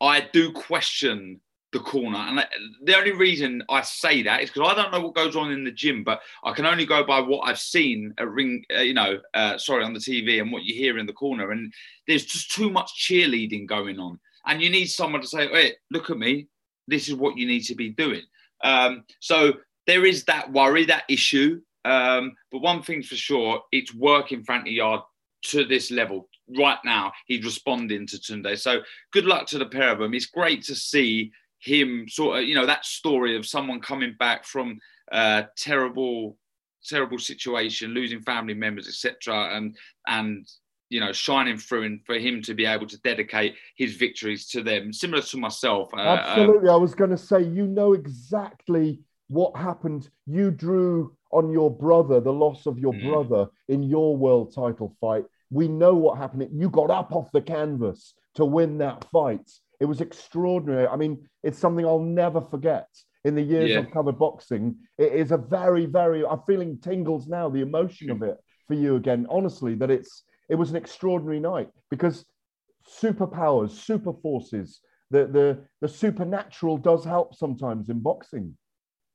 I 0.00 0.20
do 0.32 0.52
question 0.52 1.40
the 1.72 1.80
corner, 1.80 2.18
and 2.18 2.46
the 2.84 2.96
only 2.96 3.12
reason 3.12 3.62
I 3.68 3.82
say 3.82 4.22
that 4.22 4.42
is 4.42 4.50
because 4.50 4.70
I 4.70 4.74
don't 4.74 4.92
know 4.92 5.00
what 5.00 5.14
goes 5.14 5.36
on 5.36 5.50
in 5.50 5.64
the 5.64 5.72
gym, 5.72 6.04
but 6.04 6.20
I 6.44 6.52
can 6.52 6.64
only 6.64 6.86
go 6.86 7.04
by 7.04 7.20
what 7.20 7.48
I've 7.48 7.58
seen 7.58 8.14
at 8.18 8.28
ring, 8.28 8.64
uh, 8.74 8.80
you 8.80 8.94
know, 8.94 9.18
uh, 9.34 9.58
sorry, 9.58 9.84
on 9.84 9.92
the 9.92 10.00
TV 10.00 10.40
and 10.40 10.52
what 10.52 10.62
you 10.62 10.74
hear 10.74 10.98
in 10.98 11.06
the 11.06 11.12
corner, 11.12 11.50
and 11.50 11.72
there's 12.06 12.24
just 12.24 12.52
too 12.52 12.70
much 12.70 12.92
cheerleading 13.08 13.66
going 13.66 13.98
on, 13.98 14.18
and 14.46 14.62
you 14.62 14.70
need 14.70 14.86
someone 14.86 15.20
to 15.20 15.26
say, 15.26 15.48
"Hey, 15.48 15.74
look 15.90 16.10
at 16.10 16.18
me. 16.18 16.46
This 16.86 17.08
is 17.08 17.14
what 17.14 17.36
you 17.36 17.46
need 17.46 17.64
to 17.64 17.74
be 17.74 17.90
doing." 17.90 18.22
Um, 18.62 19.04
so 19.20 19.54
there 19.86 20.06
is 20.06 20.24
that 20.24 20.52
worry, 20.52 20.84
that 20.86 21.04
issue. 21.08 21.60
Um, 21.84 22.34
but 22.50 22.62
one 22.62 22.82
thing's 22.82 23.08
for 23.08 23.16
sure, 23.16 23.62
it's 23.70 23.94
working 23.94 24.44
Anthony 24.48 24.72
Yarde 24.72 25.02
to 25.42 25.64
this 25.64 25.90
level 25.90 26.28
right 26.58 26.78
now. 26.84 27.12
He's 27.26 27.44
responding 27.44 28.06
to 28.08 28.18
Tunde. 28.18 28.58
So 28.58 28.80
good 29.12 29.24
luck 29.24 29.46
to 29.48 29.58
the 29.58 29.66
pair 29.66 29.90
of 29.90 29.98
them. 29.98 30.14
It's 30.14 30.26
great 30.26 30.62
to 30.64 30.74
see 30.74 31.30
him 31.66 32.08
sort 32.08 32.38
of, 32.38 32.44
you 32.48 32.54
know, 32.54 32.66
that 32.66 32.86
story 32.86 33.36
of 33.36 33.44
someone 33.44 33.80
coming 33.80 34.14
back 34.18 34.44
from 34.44 34.78
uh, 35.10 35.42
terrible, 35.56 36.38
terrible 36.84 37.18
situation, 37.18 37.90
losing 37.90 38.22
family 38.22 38.54
members, 38.54 38.88
etc., 38.88 39.56
and 39.56 39.76
and 40.06 40.46
you 40.88 41.00
know, 41.00 41.12
shining 41.12 41.58
through, 41.58 41.82
and 41.82 42.00
for 42.06 42.14
him 42.14 42.40
to 42.40 42.54
be 42.54 42.64
able 42.64 42.86
to 42.86 42.96
dedicate 43.00 43.56
his 43.76 43.96
victories 43.96 44.46
to 44.46 44.62
them, 44.62 44.92
similar 44.92 45.20
to 45.20 45.36
myself. 45.36 45.92
Uh, 45.92 45.96
um, 45.96 46.18
Absolutely. 46.18 46.68
I 46.68 46.76
was 46.76 46.94
going 46.94 47.10
to 47.10 47.18
say, 47.18 47.42
you 47.42 47.66
know 47.66 47.92
exactly 47.92 49.00
what 49.26 49.56
happened. 49.56 50.08
You 50.26 50.52
drew 50.52 51.16
on 51.32 51.50
your 51.50 51.76
brother, 51.76 52.20
the 52.20 52.32
loss 52.32 52.66
of 52.66 52.78
your 52.78 52.92
Mm. 52.92 53.02
brother 53.02 53.50
in 53.66 53.82
your 53.82 54.16
world 54.16 54.54
title 54.54 54.94
fight. 55.00 55.24
We 55.50 55.66
know 55.66 55.96
what 55.96 56.18
happened. 56.18 56.48
You 56.52 56.70
got 56.70 56.90
up 56.90 57.12
off 57.12 57.32
the 57.32 57.42
canvas 57.42 58.14
to 58.34 58.44
win 58.44 58.78
that 58.78 59.04
fight. 59.10 59.50
It 59.80 59.84
was 59.84 60.00
extraordinary. 60.00 60.86
I 60.86 60.96
mean, 60.96 61.28
it's 61.42 61.58
something 61.58 61.84
I'll 61.84 61.98
never 61.98 62.40
forget. 62.40 62.88
in 63.24 63.34
the 63.34 63.42
years 63.42 63.70
Yeah. 63.70 63.80
I've 63.80 63.90
covered 63.90 64.18
boxing. 64.20 64.76
It 64.98 65.12
is 65.12 65.32
a 65.32 65.36
very, 65.36 65.86
very. 65.86 66.24
I'm 66.24 66.42
feeling 66.46 66.78
tingles 66.78 67.26
now. 67.26 67.48
The 67.48 67.60
emotion 67.60 68.08
of 68.10 68.22
it 68.22 68.36
for 68.68 68.74
you 68.74 68.94
again. 68.94 69.26
Honestly, 69.28 69.74
that 69.74 69.90
it's 69.90 70.22
it 70.48 70.54
was 70.54 70.70
an 70.70 70.76
extraordinary 70.76 71.40
night 71.40 71.68
because 71.90 72.24
superpowers, 72.88 73.70
super 73.70 74.12
forces, 74.12 74.80
the 75.10 75.26
the 75.26 75.58
the 75.80 75.88
supernatural 75.88 76.78
does 76.78 77.04
help 77.04 77.34
sometimes 77.34 77.88
in 77.88 78.00
boxing. 78.00 78.56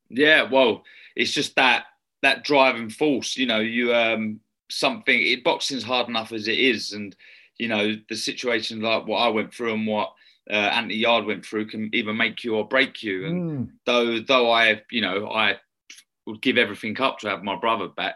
Yeah, 0.09 0.43
well, 0.43 0.83
it's 1.15 1.31
just 1.31 1.55
that 1.55 1.85
that 2.21 2.43
driving 2.43 2.89
force. 2.89 3.37
You 3.37 3.45
know, 3.45 3.59
you 3.59 3.93
um 3.95 4.41
something. 4.69 5.21
It, 5.21 5.43
boxing's 5.43 5.83
hard 5.83 6.09
enough 6.09 6.33
as 6.33 6.47
it 6.47 6.59
is, 6.59 6.91
and 6.91 7.15
you 7.57 7.69
know 7.69 7.95
the 8.09 8.15
situation 8.15 8.81
like 8.81 9.07
what 9.07 9.19
I 9.19 9.29
went 9.29 9.53
through 9.53 9.73
and 9.73 9.87
what 9.87 10.11
uh, 10.49 10.53
Anthony 10.53 10.95
Yarde 10.95 11.25
went 11.25 11.45
through 11.45 11.67
can 11.67 11.89
either 11.93 12.13
make 12.13 12.43
you 12.43 12.55
or 12.55 12.67
break 12.67 13.03
you. 13.03 13.25
And 13.25 13.41
Mm. 13.41 13.71
though 13.85 14.19
though 14.19 14.51
I 14.51 14.81
you 14.91 15.01
know 15.01 15.29
I 15.29 15.57
would 16.25 16.41
give 16.41 16.57
everything 16.57 16.99
up 17.01 17.19
to 17.19 17.29
have 17.29 17.43
my 17.43 17.55
brother 17.55 17.87
back, 17.87 18.15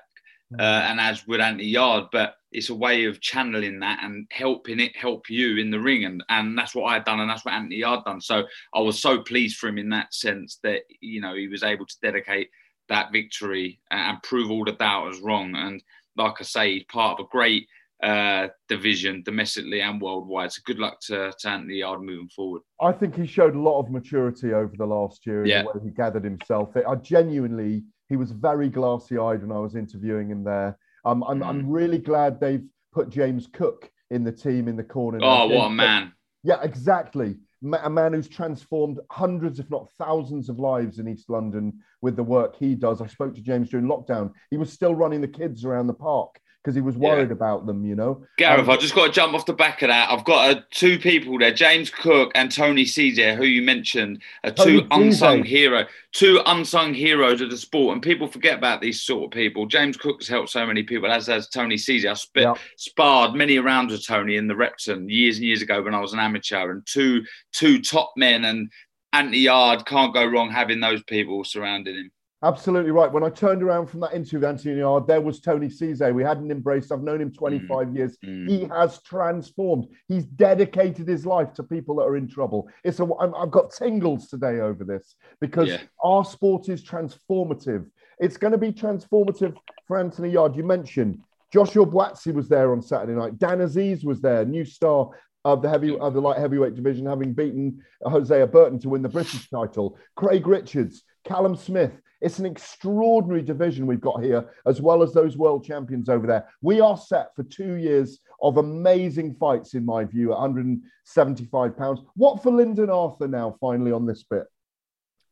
uh, 0.57 0.61
and 0.89 0.99
as 0.99 1.25
with 1.27 1.41
Anthony 1.41 1.65
Yarde, 1.69 2.07
but 2.11 2.35
it's 2.51 2.69
a 2.69 2.75
way 2.75 3.05
of 3.05 3.19
channeling 3.19 3.79
that 3.79 3.99
and 4.03 4.27
helping 4.31 4.79
it 4.79 4.95
help 4.95 5.29
you 5.29 5.57
in 5.57 5.71
the 5.71 5.79
ring, 5.79 6.05
and 6.05 6.23
and 6.29 6.57
that's 6.57 6.73
what 6.75 6.85
I've 6.85 7.05
done, 7.05 7.19
and 7.19 7.29
that's 7.29 7.45
what 7.45 7.53
Anthony 7.53 7.77
Yarde 7.77 8.05
done. 8.05 8.21
So 8.21 8.47
I 8.73 8.79
was 8.79 8.99
so 8.99 9.21
pleased 9.21 9.57
for 9.57 9.67
him 9.67 9.77
in 9.77 9.89
that 9.89 10.13
sense 10.13 10.59
that 10.63 10.83
you 11.01 11.21
know 11.21 11.35
he 11.35 11.47
was 11.47 11.63
able 11.63 11.85
to 11.85 11.99
dedicate 12.01 12.49
that 12.87 13.11
victory 13.11 13.79
and 13.89 14.21
prove 14.23 14.51
all 14.51 14.63
the 14.63 14.71
doubters 14.71 15.19
wrong. 15.19 15.55
And 15.55 15.83
like 16.15 16.35
I 16.39 16.43
say, 16.43 16.73
he's 16.73 16.83
part 16.83 17.19
of 17.19 17.25
a 17.25 17.29
great 17.29 17.67
uh, 18.03 18.47
division 18.67 19.23
domestically 19.23 19.81
and 19.81 20.01
worldwide. 20.01 20.51
So 20.51 20.61
good 20.65 20.79
luck 20.79 20.99
to, 21.07 21.33
to 21.39 21.49
Anthony 21.49 21.75
Yarde 21.79 22.01
moving 22.03 22.29
forward. 22.29 22.61
I 22.81 22.91
think 22.91 23.15
he 23.15 23.25
showed 23.25 23.55
a 23.55 23.59
lot 23.59 23.79
of 23.79 23.89
maturity 23.89 24.53
over 24.53 24.73
the 24.77 24.85
last 24.85 25.25
year 25.25 25.43
in 25.43 25.49
Yeah. 25.49 25.63
the 25.63 25.67
way 25.79 25.85
he 25.85 25.91
gathered 25.91 26.23
himself. 26.23 26.75
I 26.75 26.95
genuinely, 26.95 27.83
he 28.09 28.15
was 28.17 28.31
very 28.31 28.69
glassy 28.69 29.17
eyed 29.17 29.41
when 29.41 29.51
I 29.55 29.59
was 29.59 29.75
interviewing 29.75 30.29
him 30.29 30.43
there. 30.43 30.77
Um, 31.05 31.23
I'm, 31.23 31.39
Mm. 31.39 31.45
I'm 31.47 31.69
really 31.69 31.97
glad 31.99 32.39
they've 32.39 32.65
put 32.93 33.09
James 33.09 33.47
Cook 33.47 33.89
in 34.11 34.23
the 34.23 34.31
team 34.31 34.67
in 34.67 34.75
the 34.75 34.83
corner. 34.83 35.19
Oh, 35.21 35.47
what 35.47 35.65
a 35.67 35.69
man! 35.69 36.13
Yeah, 36.43 36.61
exactly. 36.61 37.37
A 37.81 37.89
man 37.89 38.13
who's 38.13 38.27
transformed 38.27 38.99
hundreds, 39.09 39.57
if 39.59 39.67
not 39.71 39.89
thousands, 39.97 40.49
of 40.49 40.59
lives 40.59 40.99
in 40.99 41.07
East 41.07 41.29
London 41.29 41.73
with 42.03 42.15
the 42.15 42.23
work 42.23 42.55
he 42.55 42.75
does. 42.75 43.01
I 43.01 43.07
spoke 43.07 43.33
to 43.35 43.41
James 43.41 43.69
during 43.69 43.87
lockdown. 43.87 44.31
He 44.51 44.57
was 44.57 44.71
still 44.71 44.93
running 44.93 45.21
the 45.21 45.27
kids 45.27 45.65
around 45.65 45.87
the 45.87 45.93
park 45.95 46.39
because 46.65 46.73
he 46.73 46.81
was 46.81 46.97
worried 46.97 47.29
about 47.29 47.67
them, 47.67 47.85
you 47.85 47.93
know. 47.93 48.25
Gareth, 48.37 48.61
Um, 48.61 48.71
I've 48.71 48.79
just 48.79 48.95
got 48.95 49.05
to 49.05 49.11
jump 49.11 49.35
off 49.35 49.45
the 49.45 49.53
back 49.53 49.83
of 49.83 49.89
that. 49.89 50.09
I've 50.09 50.25
got 50.25 50.49
uh, 50.49 50.61
two 50.71 50.97
people 50.97 51.37
there, 51.37 51.53
James 51.53 51.91
Cook 51.91 52.31
and 52.33 52.51
Tony 52.51 52.85
Caesar, 52.85 53.35
who 53.35 53.43
you 53.43 53.61
mentioned, 53.61 54.23
are 54.43 54.49
two 54.49 54.81
Tony 54.81 54.87
unsung 55.05 55.43
hero, 55.43 55.85
two 56.11 56.41
unsung 56.47 56.95
heroes 56.95 57.39
of 57.41 57.51
the 57.51 57.57
sport, 57.57 57.93
and 57.93 58.01
people 58.01 58.27
forget 58.27 58.57
about 58.57 58.81
these 58.81 59.03
sort 59.03 59.25
of 59.25 59.31
people. 59.31 59.67
James 59.67 59.95
Cook 59.95 60.21
has 60.21 60.27
helped 60.27 60.49
so 60.49 60.65
many 60.65 60.81
people, 60.81 61.11
as 61.11 61.27
has 61.27 61.49
Tony 61.49 61.77
Caesar. 61.77 62.09
I 62.09 62.13
sp- 62.17 62.57
sparred 62.77 63.35
many 63.35 63.59
rounds 63.59 63.91
with 63.91 64.03
Tony 64.03 64.37
in 64.37 64.47
the 64.47 64.55
Repton 64.55 65.07
years 65.07 65.37
and 65.37 65.45
years 65.45 65.61
ago 65.61 65.83
when 65.83 65.93
I 65.93 65.99
was 65.99 66.13
an 66.13 66.19
amateur, 66.19 66.71
and 66.71 66.83
two 66.87 67.23
two 67.53 67.79
top 67.79 68.11
men 68.17 68.43
and 68.45 68.71
Anthony 69.13 69.41
Yarde 69.41 69.85
can't 69.85 70.15
go 70.15 70.25
wrong 70.25 70.49
having 70.49 70.79
those 70.79 71.03
people 71.03 71.43
surrounding 71.43 71.95
him. 71.95 72.11
Absolutely 72.45 72.91
right. 72.91 73.11
When 73.11 73.23
I 73.23 73.29
turned 73.29 73.63
around 73.63 73.87
from 73.87 74.01
that 74.01 74.13
interview 74.13 74.37
with 74.37 74.49
Anthony 74.49 74.77
Yarde, 74.77 75.07
there 75.07 75.19
was 75.19 75.39
Tony 75.39 75.67
Cesar. 75.67 76.13
We 76.13 76.21
hadn't 76.23 76.51
embraced. 76.51 76.91
I've 76.91 77.01
known 77.01 77.19
him 77.19 77.31
25 77.33 77.87
Mm. 77.87 77.95
years. 77.95 78.17
He 78.21 78.65
has 78.65 79.01
transformed. 79.01 79.87
He's 80.07 80.25
dedicated 80.27 81.07
his 81.07 81.25
life 81.25 81.53
to 81.53 81.63
people 81.63 81.95
that 81.95 82.03
are 82.03 82.15
in 82.17 82.27
trouble. 82.27 82.69
It's 82.83 82.99
a. 82.99 83.07
I've 83.19 83.49
got 83.49 83.71
tingles 83.71 84.27
today 84.27 84.59
over 84.59 84.83
this 84.83 85.15
because 85.41 85.69
Yeah. 85.69 85.81
our 86.03 86.23
sport 86.23 86.69
is 86.69 86.83
transformative. 86.85 87.87
It's 88.19 88.37
going 88.37 88.51
to 88.51 88.59
be 88.59 88.71
transformative 88.71 89.55
for 89.87 89.97
Anthony 89.97 90.29
Yarde. 90.29 90.55
You 90.55 90.65
mentioned 90.65 91.17
Joshua 91.51 91.87
Buatsi 91.87 92.31
was 92.31 92.47
there 92.47 92.71
on 92.73 92.81
Saturday 92.83 93.13
night. 93.17 93.39
Dan 93.39 93.57
Azeez 93.57 94.05
was 94.05 94.21
there, 94.21 94.45
new 94.45 94.65
star 94.65 95.09
of 95.45 95.63
the 95.63 95.69
heavy 95.69 95.97
of 95.97 96.13
the 96.13 96.21
light 96.21 96.37
heavyweight 96.37 96.75
division, 96.75 97.07
having 97.07 97.33
beaten 97.33 97.81
Hosea 98.03 98.45
Burton 98.45 98.77
to 98.79 98.89
win 98.89 99.01
the 99.01 99.09
British 99.09 99.49
title. 99.49 99.97
Craig 100.15 100.45
Richards, 100.45 101.03
Callum 101.23 101.55
Smith. 101.55 101.99
It's 102.25 102.39
an 102.39 102.47
extraordinary 102.47 103.43
division 103.43 103.85
we've 103.85 104.01
got 104.01 104.23
here, 104.23 104.49
as 104.65 104.81
well 104.81 105.03
as 105.03 105.13
those 105.13 105.37
world 105.37 105.63
champions 105.63 106.09
over 106.09 106.25
there. 106.25 106.49
We 106.59 106.81
are 106.81 106.97
set 106.97 107.35
for 107.35 107.43
two 107.43 107.75
years 107.75 108.19
of 108.41 108.57
amazing 108.57 109.35
fights, 109.35 109.75
in 109.75 109.85
my 109.85 110.05
view, 110.05 110.31
at 110.31 110.39
175 110.39 111.77
pounds. 111.77 111.99
What 112.15 112.41
for 112.41 112.51
Lyndon 112.51 112.89
Arthur 112.89 113.27
now, 113.27 113.55
finally, 113.61 113.91
on 113.91 114.07
this 114.07 114.23
bit? 114.23 114.45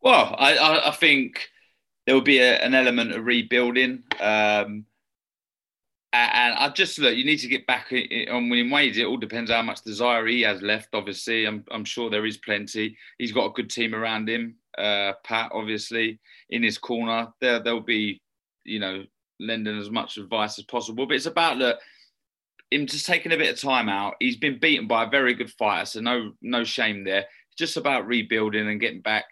Well, 0.01 0.35
I, 0.37 0.89
I, 0.89 0.91
think 0.91 1.47
there 2.05 2.13
will 2.13 2.21
be 2.21 2.37
a, 2.37 2.59
an 2.59 2.75
element 2.75 3.13
of 3.13 3.25
rebuilding. 3.25 4.03
Um, 4.19 4.85
and 6.13 6.53
I 6.53 6.69
just 6.69 6.99
look, 6.99 7.15
you 7.15 7.25
need 7.25 7.39
to 7.39 7.47
get 7.47 7.65
back 7.65 7.91
on 8.29 8.49
winning 8.49 8.69
ways. 8.69 8.99
It 8.99 9.07
all 9.07 9.17
depends 9.17 9.49
how 9.49 9.63
much 9.63 9.81
desire 9.81 10.27
he 10.27 10.41
has 10.41 10.61
left. 10.61 10.89
Obviously, 10.93 11.45
I'm, 11.45 11.65
I'm 11.71 11.85
sure 11.85 12.11
there 12.11 12.27
is 12.27 12.37
plenty. 12.37 12.97
He's 13.17 13.31
got 13.31 13.47
a 13.47 13.53
good 13.53 13.71
team 13.71 13.95
around 13.95 14.29
him. 14.29 14.57
Uh, 14.77 15.13
Pat, 15.23 15.51
obviously, 15.53 16.19
in 16.49 16.63
his 16.63 16.77
corner. 16.77 17.27
There, 17.41 17.59
they'll 17.59 17.79
be, 17.79 18.21
you 18.63 18.79
know, 18.79 19.03
lending 19.39 19.79
as 19.79 19.89
much 19.89 20.17
advice 20.17 20.57
as 20.59 20.65
possible. 20.65 21.05
But 21.05 21.15
it's 21.15 21.25
about 21.25 21.57
look, 21.57 21.77
him 22.71 22.87
just 22.87 23.05
taking 23.05 23.31
a 23.31 23.37
bit 23.37 23.53
of 23.53 23.61
time 23.61 23.89
out. 23.89 24.15
He's 24.19 24.37
been 24.37 24.59
beaten 24.59 24.87
by 24.87 25.03
a 25.03 25.09
very 25.09 25.33
good 25.33 25.51
fighter, 25.51 25.85
so 25.85 25.99
no, 26.01 26.31
no 26.41 26.63
shame 26.63 27.03
there. 27.03 27.19
It's 27.19 27.57
just 27.57 27.77
about 27.77 28.07
rebuilding 28.07 28.67
and 28.67 28.81
getting 28.81 29.01
back 29.01 29.25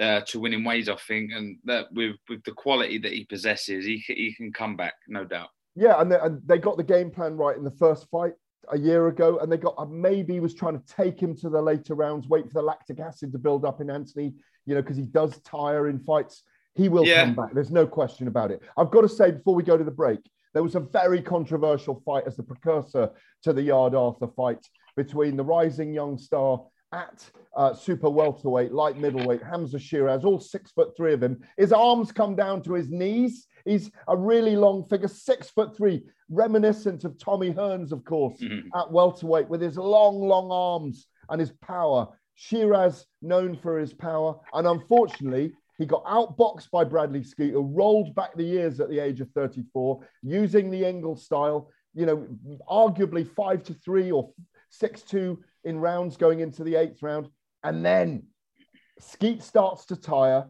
uh, 0.00 0.20
to 0.28 0.40
winning 0.40 0.64
ways, 0.64 0.88
I 0.88 0.96
think, 0.96 1.32
and 1.32 1.58
that 1.64 1.86
with 1.92 2.16
with 2.28 2.42
the 2.44 2.52
quality 2.52 2.98
that 2.98 3.12
he 3.12 3.24
possesses, 3.24 3.84
he 3.84 4.02
he 4.06 4.34
can 4.34 4.52
come 4.52 4.76
back, 4.76 4.94
no 5.08 5.24
doubt. 5.24 5.48
Yeah, 5.74 6.00
and 6.00 6.10
they, 6.10 6.18
and 6.18 6.40
they 6.46 6.58
got 6.58 6.76
the 6.76 6.84
game 6.84 7.10
plan 7.10 7.36
right 7.36 7.56
in 7.56 7.64
the 7.64 7.70
first 7.70 8.08
fight 8.10 8.32
a 8.70 8.78
year 8.78 9.08
ago, 9.08 9.38
and 9.38 9.50
they 9.50 9.56
got 9.56 9.74
uh, 9.78 9.84
maybe 9.84 10.40
was 10.40 10.54
trying 10.54 10.78
to 10.78 10.96
take 10.96 11.20
him 11.20 11.36
to 11.36 11.48
the 11.48 11.60
later 11.60 11.94
rounds, 11.94 12.28
wait 12.28 12.46
for 12.46 12.54
the 12.54 12.62
lactic 12.62 13.00
acid 13.00 13.32
to 13.32 13.38
build 13.38 13.64
up 13.64 13.80
in 13.80 13.90
Anthony, 13.90 14.34
you 14.66 14.74
know, 14.74 14.82
because 14.82 14.96
he 14.96 15.04
does 15.04 15.38
tire 15.40 15.88
in 15.88 15.98
fights. 16.00 16.42
He 16.74 16.88
will 16.88 17.06
Yeah. 17.06 17.24
come 17.24 17.34
back. 17.34 17.54
There's 17.54 17.70
no 17.70 17.86
question 17.86 18.28
about 18.28 18.50
it. 18.50 18.60
I've 18.76 18.90
got 18.90 19.00
to 19.02 19.08
say 19.08 19.30
before 19.30 19.54
we 19.54 19.62
go 19.62 19.78
to 19.78 19.84
the 19.84 19.90
break, 19.90 20.20
there 20.52 20.62
was 20.62 20.74
a 20.74 20.80
very 20.80 21.22
controversial 21.22 22.02
fight 22.04 22.24
as 22.26 22.36
the 22.36 22.42
precursor 22.42 23.10
to 23.42 23.52
the 23.52 23.62
Yarde 23.62 23.94
Arthur 23.94 24.28
fight 24.28 24.66
between 24.96 25.36
the 25.36 25.44
rising 25.44 25.94
young 25.94 26.18
star 26.18 26.62
at 26.92 27.30
uh, 27.56 27.74
super 27.74 28.08
welterweight, 28.08 28.72
light 28.72 28.96
middleweight, 28.96 29.42
Hamza 29.42 29.78
Sheeraz, 29.78 30.24
all 30.24 30.38
six 30.40 30.70
foot 30.70 30.96
three 30.96 31.12
of 31.12 31.22
him. 31.22 31.42
His 31.56 31.72
arms 31.72 32.12
come 32.12 32.36
down 32.36 32.62
to 32.62 32.74
his 32.74 32.90
knees. 32.90 33.46
He's 33.64 33.90
a 34.08 34.16
really 34.16 34.56
long 34.56 34.84
figure, 34.84 35.08
six 35.08 35.50
foot 35.50 35.76
three, 35.76 36.04
reminiscent 36.30 37.04
of 37.04 37.18
Tommy 37.18 37.52
Hearns, 37.52 37.92
of 37.92 38.04
course, 38.04 38.40
at 38.74 38.90
welterweight 38.92 39.48
with 39.48 39.60
his 39.60 39.76
long, 39.76 40.20
long 40.20 40.50
arms 40.50 41.06
and 41.28 41.40
his 41.40 41.50
power. 41.60 42.08
Sheeraz 42.38 43.04
known 43.22 43.56
for 43.56 43.78
his 43.78 43.92
power, 43.92 44.36
and 44.52 44.66
unfortunately, 44.66 45.52
he 45.78 45.86
got 45.86 46.04
outboxed 46.04 46.70
by 46.70 46.84
Bradley 46.84 47.20
Skeete, 47.20 47.54
rolled 47.54 48.14
back 48.14 48.34
the 48.34 48.42
years 48.44 48.80
at 48.80 48.88
the 48.88 48.98
age 48.98 49.20
of 49.20 49.30
34, 49.32 50.00
using 50.22 50.70
the 50.70 50.84
Ingle 50.84 51.16
style. 51.16 51.70
You 51.94 52.06
know, 52.06 52.26
arguably 52.68 53.26
five 53.26 53.62
to 53.64 53.74
three 53.74 54.10
or 54.10 54.30
six 54.70 55.02
two 55.02 55.42
in 55.64 55.78
rounds 55.78 56.16
going 56.16 56.40
into 56.40 56.64
the 56.64 56.76
eighth 56.76 57.02
round, 57.02 57.28
and 57.62 57.84
then 57.84 58.24
Skeete 59.00 59.42
starts 59.42 59.86
to 59.86 59.96
tire, 59.96 60.46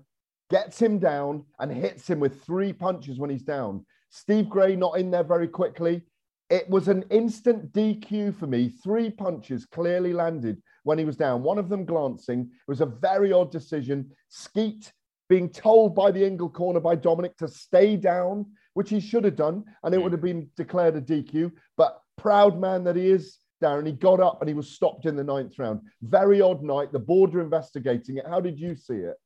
gets 0.51 0.81
him 0.81 0.99
down, 0.99 1.45
and 1.59 1.73
hits 1.73 2.09
him 2.09 2.21
with 2.21 2.45
three 2.45 2.73
punches 2.73 3.19
when 3.19 3.31
he's 3.31 3.43
down. 3.43 3.85
Steve 4.11 4.49
Gray 4.49 4.77
not 4.77 4.99
in 4.99 5.11
there 5.11 5.25
very 5.25 5.49
quickly. 5.49 6.03
It 6.49 6.69
was 6.69 6.89
an 6.89 7.05
instant 7.11 7.73
DQ 7.73 8.39
for 8.39 8.47
me. 8.47 8.69
Three 8.69 9.11
punches 9.11 9.67
clearly 9.67 10.13
landed 10.13 10.63
when 10.85 10.99
he 10.99 11.05
was 11.05 11.17
down. 11.17 11.43
One 11.43 11.59
of 11.59 11.69
them 11.69 11.85
glancing. 11.85 12.43
It 12.43 12.69
was 12.69 12.81
a 12.81 12.87
very 12.87 13.33
odd 13.33 13.51
decision. 13.51 14.13
Skeete 14.31 14.93
being 15.29 15.49
told 15.49 15.95
by 15.95 16.13
the 16.13 16.25
Ingle 16.25 16.51
corner 16.51 16.79
by 16.79 16.95
Dominic 16.95 17.37
to 17.39 17.49
stay 17.49 17.97
down, 17.97 18.47
which 18.75 18.91
he 18.91 19.01
should 19.01 19.25
have 19.25 19.35
done, 19.35 19.65
and 19.83 19.93
it 19.93 20.01
would 20.01 20.13
have 20.13 20.23
been 20.23 20.49
declared 20.57 20.95
a 20.95 21.01
DQ. 21.01 21.51
But 21.77 22.01
proud 22.17 22.61
man 22.61 22.85
that 22.85 22.95
he 22.95 23.09
is, 23.09 23.39
Darren, 23.61 23.87
he 23.87 23.93
got 23.93 24.21
up 24.21 24.41
and 24.41 24.49
he 24.49 24.55
was 24.55 24.71
stopped 24.71 25.07
in 25.07 25.17
the 25.17 25.25
ninth 25.25 25.59
round. 25.59 25.81
Very 26.03 26.41
odd 26.41 26.63
night. 26.63 26.93
The 26.93 26.99
board 27.01 27.35
are 27.35 27.41
investigating 27.41 28.19
it. 28.19 28.27
How 28.29 28.41
did 28.41 28.61
you 28.61 28.77
see 28.77 28.95
it? 28.95 29.17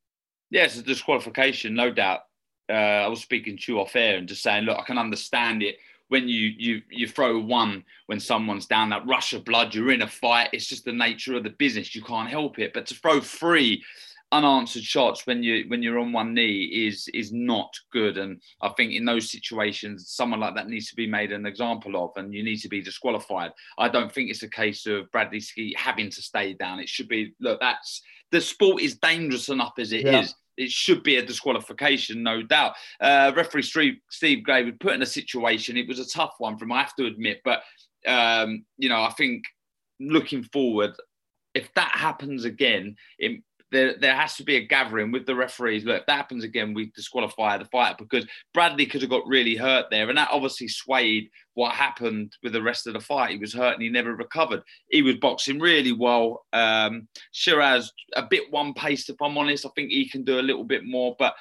Yeah, 0.49 0.63
it's 0.63 0.77
a 0.77 0.83
disqualification, 0.83 1.75
no 1.75 1.91
doubt. 1.91 2.21
Uh, 2.69 3.03
I 3.03 3.07
was 3.07 3.21
speaking 3.21 3.57
to 3.57 3.71
you 3.71 3.79
off 3.79 3.95
air 3.95 4.17
and 4.17 4.27
just 4.27 4.41
saying, 4.41 4.63
look, 4.63 4.79
I 4.79 4.83
can 4.83 4.97
understand 4.97 5.61
it 5.61 5.75
when 6.11 6.27
you 6.27 6.51
you 6.57 6.81
you 6.89 7.07
throw 7.07 7.39
one 7.39 7.85
when 8.07 8.19
someone's 8.19 8.65
down 8.65 8.89
that 8.89 9.07
rush 9.07 9.31
of 9.31 9.45
blood. 9.45 9.73
You're 9.73 9.93
in 9.93 10.01
a 10.01 10.07
fight. 10.07 10.49
It's 10.51 10.67
just 10.67 10.83
the 10.83 10.91
nature 10.91 11.37
of 11.37 11.43
the 11.43 11.51
business. 11.51 11.95
You 11.95 12.01
can't 12.01 12.29
help 12.29 12.59
it. 12.59 12.73
But 12.73 12.85
to 12.87 12.95
throw 12.95 13.21
three 13.21 13.81
unanswered 14.33 14.83
shots 14.83 15.25
when 15.25 15.41
you 15.41 15.63
when 15.69 15.81
you're 15.81 15.99
on 15.99 16.11
one 16.11 16.33
knee 16.33 16.63
is 16.63 17.07
is 17.13 17.31
not 17.31 17.73
good. 17.93 18.17
And 18.17 18.41
I 18.61 18.67
think 18.75 18.91
in 18.91 19.05
those 19.05 19.31
situations, 19.31 20.09
someone 20.09 20.41
like 20.41 20.53
that 20.55 20.67
needs 20.67 20.89
to 20.89 20.97
be 20.97 21.07
made 21.07 21.31
an 21.31 21.45
example 21.45 21.95
of, 22.03 22.11
and 22.17 22.33
you 22.33 22.43
need 22.43 22.57
to 22.57 22.69
be 22.69 22.81
disqualified. 22.81 23.51
I 23.77 23.87
don't 23.87 24.11
think 24.11 24.29
it's 24.29 24.43
a 24.43 24.49
case 24.49 24.85
of 24.87 25.09
Bradley 25.13 25.39
Ski 25.39 25.73
having 25.77 26.09
to 26.09 26.21
stay 26.21 26.51
down. 26.51 26.81
It 26.81 26.89
should 26.89 27.07
be 27.07 27.35
look. 27.39 27.61
That's 27.61 28.01
the 28.31 28.41
sport 28.41 28.81
is 28.81 28.97
dangerous 28.97 29.47
enough 29.47 29.75
as 29.77 29.93
it 29.93 30.05
is. 30.05 30.35
It 30.61 30.71
should 30.71 31.03
be 31.03 31.15
a 31.15 31.25
disqualification, 31.25 32.21
no 32.23 32.43
doubt. 32.43 32.73
Uh, 32.99 33.31
referee 33.35 33.63
Steve, 33.63 33.95
Steve 34.09 34.43
Gray 34.43 34.63
was 34.63 34.75
put 34.79 34.93
in 34.93 35.01
a 35.01 35.07
situation. 35.07 35.77
It 35.77 35.87
was 35.87 35.99
a 35.99 36.07
tough 36.07 36.35
one 36.37 36.57
from 36.57 36.71
I 36.71 36.79
have 36.79 36.95
to 36.95 37.05
admit. 37.05 37.41
But 37.43 37.61
um, 38.07 38.65
you 38.77 38.89
know, 38.89 39.01
I 39.01 39.11
think 39.11 39.43
looking 39.99 40.43
forward, 40.43 40.91
if 41.53 41.73
that 41.75 41.91
happens 41.93 42.45
again, 42.45 42.95
it, 43.17 43.41
there, 43.71 43.95
there 43.97 44.15
has 44.15 44.35
to 44.35 44.43
be 44.43 44.57
a 44.57 44.65
gathering 44.65 45.11
with 45.11 45.25
the 45.25 45.35
referees. 45.35 45.85
Look, 45.85 46.01
if 46.01 46.05
that 46.05 46.17
happens 46.17 46.43
again, 46.43 46.73
we 46.73 46.91
disqualify 46.95 47.57
the 47.57 47.65
fighter 47.65 47.95
because 47.97 48.27
Bradley 48.53 48.85
could 48.85 49.01
have 49.01 49.09
got 49.09 49.25
really 49.25 49.55
hurt 49.55 49.85
there. 49.89 50.09
And 50.09 50.17
that 50.17 50.29
obviously 50.31 50.67
swayed 50.67 51.29
what 51.53 51.73
happened 51.73 52.35
with 52.43 52.53
the 52.53 52.61
rest 52.61 52.87
of 52.87 52.93
the 52.93 52.99
fight. 52.99 53.31
He 53.31 53.37
was 53.37 53.53
hurt 53.53 53.73
and 53.73 53.81
he 53.81 53.89
never 53.89 54.15
recovered. 54.15 54.61
He 54.89 55.01
was 55.01 55.15
boxing 55.17 55.59
really 55.59 55.93
well. 55.93 56.45
Um, 56.51 57.07
Sheeraz, 57.33 57.89
a 58.15 58.23
bit 58.29 58.51
one 58.51 58.73
paced, 58.73 59.09
if 59.09 59.21
I'm 59.21 59.37
honest. 59.37 59.65
I 59.65 59.69
think 59.75 59.91
he 59.91 60.09
can 60.09 60.23
do 60.23 60.39
a 60.39 60.41
little 60.41 60.65
bit 60.65 60.85
more. 60.85 61.15
But 61.17 61.33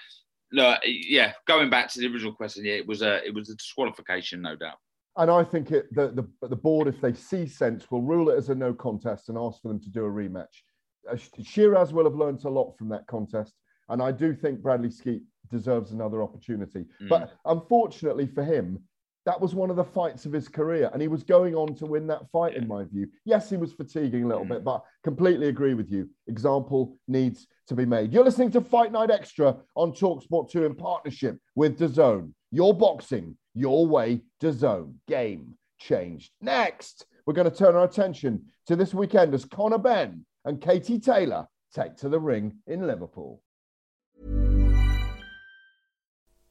look, 0.53 0.79
yeah, 0.85 1.33
going 1.49 1.69
back 1.69 1.88
to 1.93 2.01
the 2.01 2.07
original 2.07 2.33
question, 2.33 2.64
yeah, 2.64 2.75
it 2.75 2.87
was 2.87 3.03
a, 3.03 3.25
it 3.27 3.35
was 3.35 3.51
a 3.51 3.57
disqualification, 3.57 4.40
no 4.40 4.55
doubt. 4.55 4.77
And 5.16 5.31
I 5.31 5.43
think 5.43 5.73
it, 5.73 5.93
the, 5.93 6.09
the, 6.40 6.49
the 6.49 6.57
board, 6.57 6.87
if 6.87 7.01
they 7.01 7.12
see 7.12 7.47
sense, 7.47 7.90
will 7.90 8.03
rule 8.03 8.31
it 8.31 8.38
as 8.38 8.49
a 8.49 8.55
no 8.55 8.73
contest 8.73 9.29
and 9.29 9.37
ask 9.37 9.61
for 9.61 9.69
them 9.69 9.81
to 9.81 9.90
do 9.90 10.05
a 10.05 10.09
rematch. 10.09 10.62
Uh, 11.11 11.16
Sheeraz 11.42 11.92
will 11.92 12.05
have 12.05 12.14
learnt 12.14 12.44
a 12.44 12.51
lot 12.51 12.77
from 12.77 12.88
that 12.90 13.07
contest. 13.07 13.55
And 13.88 14.01
I 14.01 14.12
do 14.12 14.35
think 14.35 14.61
Bradley 14.61 14.88
Skeete 14.88 15.23
deserves 15.51 15.92
another 15.92 16.23
opportunity. 16.23 16.87
Mm. 17.03 17.09
But 17.09 17.33
unfortunately 17.44 18.27
for 18.27 18.44
him, 18.44 18.79
that 19.27 19.40
was 19.40 19.55
one 19.55 19.68
of 19.68 19.77
the 19.77 19.85
fights 19.85 20.25
of 20.25 20.33
his 20.33 20.49
career. 20.49 20.88
And 20.92 21.03
he 21.03 21.09
was 21.09 21.23
going 21.23 21.55
on 21.55 21.75
to 21.77 21.87
win 21.87 22.07
that 22.07 22.31
fight, 22.31 22.55
in 22.55 22.66
my 22.66 22.85
view. 22.85 23.09
Yes, 23.25 23.51
he 23.51 23.57
was 23.57 23.73
fatiguing 23.73 24.25
a 24.25 24.29
little 24.29 24.44
mm. 24.44 24.51
bit, 24.51 24.64
but 24.64 24.85
completely 25.05 25.49
agree 25.49 25.75
with 25.75 25.90
you. 25.90 26.09
Example 26.29 26.96
needs 27.07 27.46
to 27.68 27.75
be 27.75 27.85
made. 27.85 28.12
You're 28.12 28.25
listening 28.25 28.51
to 28.53 28.61
Fight 28.61 28.92
Night 28.92 29.11
Extra 29.11 29.57
on 29.75 29.92
Talksport 29.92 30.51
2 30.51 30.64
in 30.64 30.75
partnership 30.75 31.38
with 31.55 31.79
DAZN. 31.79 32.33
Your 32.51 32.73
boxing, 32.73 33.37
your 33.55 33.87
way, 33.87 34.23
DAZN. 34.40 34.94
Game 35.07 35.55
changed. 35.79 36.31
Next, 36.40 37.07
we're 37.27 37.35
going 37.35 37.51
to 37.51 37.57
turn 37.57 37.77
our 37.77 37.85
attention 37.85 38.46
to 38.66 38.77
this 38.77 38.94
weekend 38.94 39.35
as 39.35 39.44
Conor 39.44 39.79
Benn 39.79 40.25
and 40.44 40.61
Katie 40.61 40.98
Taylor 40.98 41.46
take 41.74 41.96
to 41.96 42.09
the 42.09 42.20
ring 42.20 42.59
in 42.66 42.87
Liverpool. 42.87 43.42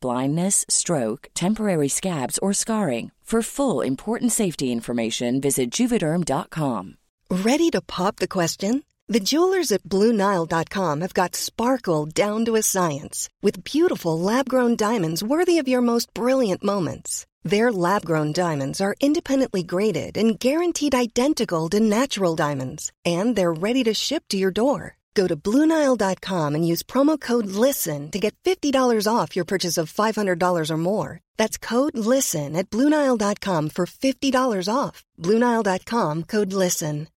blindness, 0.00 0.64
stroke, 0.68 1.28
temporary 1.34 1.88
scabs, 1.88 2.38
or 2.38 2.52
scarring. 2.52 3.10
For 3.24 3.40
full 3.40 3.80
important 3.80 4.32
safety 4.32 4.70
information, 4.70 5.40
visit 5.40 5.70
juvederm.com. 5.70 6.98
Ready 7.30 7.70
to 7.70 7.80
pop 7.80 8.16
the 8.16 8.28
question? 8.28 8.82
The 9.08 9.20
jewelers 9.20 9.72
at 9.72 9.82
BlueNile.com 9.82 11.00
have 11.00 11.14
got 11.14 11.34
sparkle 11.34 12.04
down 12.04 12.44
to 12.44 12.56
a 12.56 12.62
science 12.62 13.30
with 13.42 13.64
beautiful 13.64 14.18
lab 14.18 14.46
grown 14.48 14.76
diamonds 14.76 15.22
worthy 15.22 15.58
of 15.58 15.66
your 15.66 15.80
most 15.80 16.12
brilliant 16.12 16.62
moments. 16.62 17.26
Their 17.42 17.72
lab 17.72 18.04
grown 18.04 18.32
diamonds 18.32 18.80
are 18.80 18.94
independently 19.00 19.62
graded 19.62 20.16
and 20.18 20.38
guaranteed 20.38 20.94
identical 20.94 21.70
to 21.70 21.80
natural 21.80 22.36
diamonds, 22.36 22.92
and 23.04 23.36
they're 23.36 23.52
ready 23.52 23.84
to 23.84 23.94
ship 23.94 24.24
to 24.28 24.36
your 24.36 24.50
door. 24.50 24.96
Go 25.14 25.28
to 25.28 25.36
Bluenile.com 25.36 26.54
and 26.54 26.66
use 26.66 26.82
promo 26.82 27.20
code 27.20 27.46
LISTEN 27.46 28.10
to 28.10 28.18
get 28.18 28.34
$50 28.44 29.06
off 29.06 29.36
your 29.36 29.44
purchase 29.44 29.78
of 29.78 29.92
$500 29.92 30.70
or 30.70 30.76
more. 30.76 31.20
That's 31.36 31.56
code 31.56 31.96
LISTEN 31.96 32.56
at 32.56 32.68
Bluenile.com 32.70 33.68
for 33.68 33.86
$50 33.86 34.68
off. 34.72 35.04
Bluenile.com 35.20 36.24
code 36.24 36.52
LISTEN. 36.52 37.08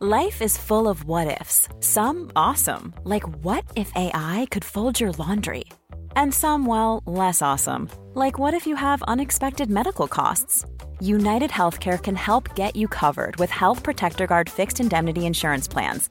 Life 0.00 0.42
is 0.42 0.58
full 0.58 0.88
of 0.88 1.04
what 1.04 1.40
ifs, 1.40 1.68
some 1.78 2.32
awesome, 2.34 2.92
like 3.04 3.22
what 3.44 3.62
if 3.76 3.92
AI 3.94 4.48
could 4.50 4.64
fold 4.64 4.98
your 4.98 5.12
laundry? 5.12 5.66
And 6.16 6.34
some, 6.34 6.66
well, 6.66 7.04
less 7.06 7.40
awesome, 7.40 7.88
like 8.14 8.36
what 8.36 8.52
if 8.52 8.66
you 8.66 8.74
have 8.74 9.02
unexpected 9.04 9.70
medical 9.70 10.08
costs? 10.08 10.64
United 10.98 11.50
Healthcare 11.50 12.02
can 12.02 12.16
help 12.16 12.56
get 12.56 12.74
you 12.74 12.88
covered 12.88 13.36
with 13.36 13.50
Health 13.50 13.84
Protector 13.84 14.26
Guard 14.26 14.50
fixed 14.50 14.80
indemnity 14.80 15.24
insurance 15.24 15.68
plans 15.68 16.10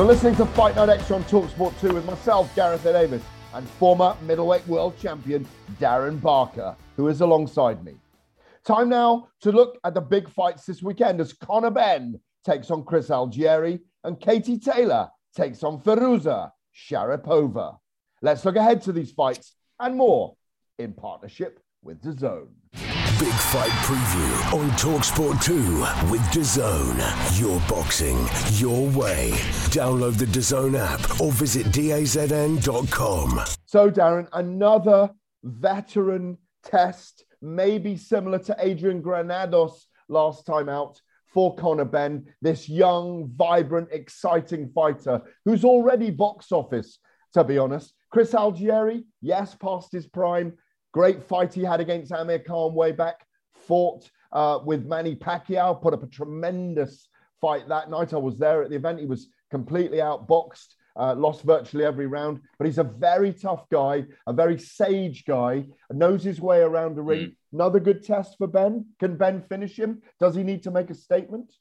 You're 0.00 0.08
listening 0.08 0.36
to 0.36 0.46
Fight 0.46 0.76
Night 0.76 0.88
Extra 0.88 1.16
on 1.16 1.24
Talksport 1.24 1.78
2 1.78 1.92
with 1.92 2.06
myself, 2.06 2.56
Gareth 2.56 2.86
A. 2.86 2.92
Davis, 2.94 3.22
and 3.52 3.68
former 3.68 4.16
middleweight 4.22 4.66
world 4.66 4.98
champion 4.98 5.46
Darren 5.78 6.18
Barker, 6.18 6.74
who 6.96 7.08
is 7.08 7.20
alongside 7.20 7.84
me. 7.84 7.96
Time 8.64 8.88
now 8.88 9.28
to 9.42 9.52
look 9.52 9.78
at 9.84 9.92
the 9.92 10.00
big 10.00 10.30
fights 10.30 10.64
this 10.64 10.82
weekend 10.82 11.20
as 11.20 11.34
Conor 11.34 11.70
Benn 11.70 12.18
takes 12.46 12.70
on 12.70 12.82
Chris 12.82 13.10
Algieri 13.10 13.78
and 14.02 14.18
Katie 14.18 14.58
Taylor 14.58 15.10
takes 15.36 15.62
on 15.62 15.78
Firuza 15.82 16.50
Sharapova. 16.74 17.76
Let's 18.22 18.46
look 18.46 18.56
ahead 18.56 18.80
to 18.84 18.92
these 18.92 19.12
fights 19.12 19.54
and 19.80 19.96
more 19.96 20.34
in 20.78 20.94
partnership 20.94 21.60
with 21.82 22.00
DAZN. 22.00 22.48
Big 23.20 23.28
Fight 23.34 23.68
Preview 23.84 24.54
on 24.54 24.70
Talksport 24.78 25.44
2 25.44 26.10
with 26.10 26.22
DAZN. 26.32 27.38
Your 27.38 27.60
boxing, 27.68 28.16
your 28.58 28.88
way. 28.98 29.32
Download 29.68 30.16
the 30.16 30.24
DAZN 30.24 30.74
app 30.78 31.20
or 31.20 31.30
visit 31.30 31.66
dazn.com. 31.66 33.40
So, 33.66 33.90
Darren, 33.90 34.26
another 34.32 35.10
veteran 35.44 36.38
test, 36.64 37.26
maybe 37.42 37.94
similar 37.94 38.38
to 38.38 38.56
Adrian 38.58 39.02
Granados 39.02 39.86
last 40.08 40.46
time 40.46 40.70
out 40.70 40.98
for 41.26 41.54
Conor 41.56 41.84
Benn, 41.84 42.24
this 42.40 42.70
young, 42.70 43.30
vibrant, 43.36 43.88
exciting 43.92 44.70
fighter 44.74 45.20
who's 45.44 45.62
already 45.62 46.10
box 46.10 46.52
office, 46.52 46.98
to 47.34 47.44
be 47.44 47.58
honest. 47.58 47.92
Chris 48.10 48.32
Algieri, 48.32 49.04
yes, 49.20 49.54
past 49.54 49.92
his 49.92 50.06
prime, 50.06 50.54
Great 50.92 51.22
fight 51.22 51.54
he 51.54 51.62
had 51.62 51.80
against 51.80 52.12
Amir 52.12 52.40
Khan 52.40 52.74
way 52.74 52.92
back. 52.92 53.24
Fought 53.66 54.10
uh, 54.32 54.58
with 54.64 54.86
Manny 54.86 55.14
Pacquiao, 55.14 55.80
put 55.80 55.94
up 55.94 56.02
a 56.02 56.06
tremendous 56.06 57.08
fight 57.40 57.68
that 57.68 57.90
night. 57.90 58.12
I 58.12 58.18
was 58.18 58.38
there 58.38 58.62
at 58.62 58.70
the 58.70 58.76
event. 58.76 59.00
He 59.00 59.06
was 59.06 59.28
completely 59.50 59.98
outboxed, 59.98 60.74
uh, 60.96 61.14
lost 61.14 61.42
virtually 61.42 61.84
every 61.84 62.06
round. 62.06 62.40
But 62.58 62.66
he's 62.66 62.78
a 62.78 62.84
very 62.84 63.32
tough 63.32 63.68
guy, 63.70 64.04
a 64.26 64.32
very 64.32 64.58
sage 64.58 65.24
guy, 65.24 65.66
knows 65.90 66.22
his 66.22 66.40
way 66.40 66.60
around 66.60 66.96
the 66.96 67.02
ring. 67.02 67.20
Mm. 67.20 67.34
Another 67.52 67.80
good 67.80 68.04
test 68.04 68.36
for 68.38 68.46
Benn. 68.46 68.86
Can 68.98 69.16
Benn 69.16 69.42
finish 69.42 69.78
him? 69.78 70.02
Does 70.18 70.34
he 70.34 70.42
need 70.42 70.62
to 70.64 70.70
make 70.70 70.90
a 70.90 70.94
statement? 70.94 71.52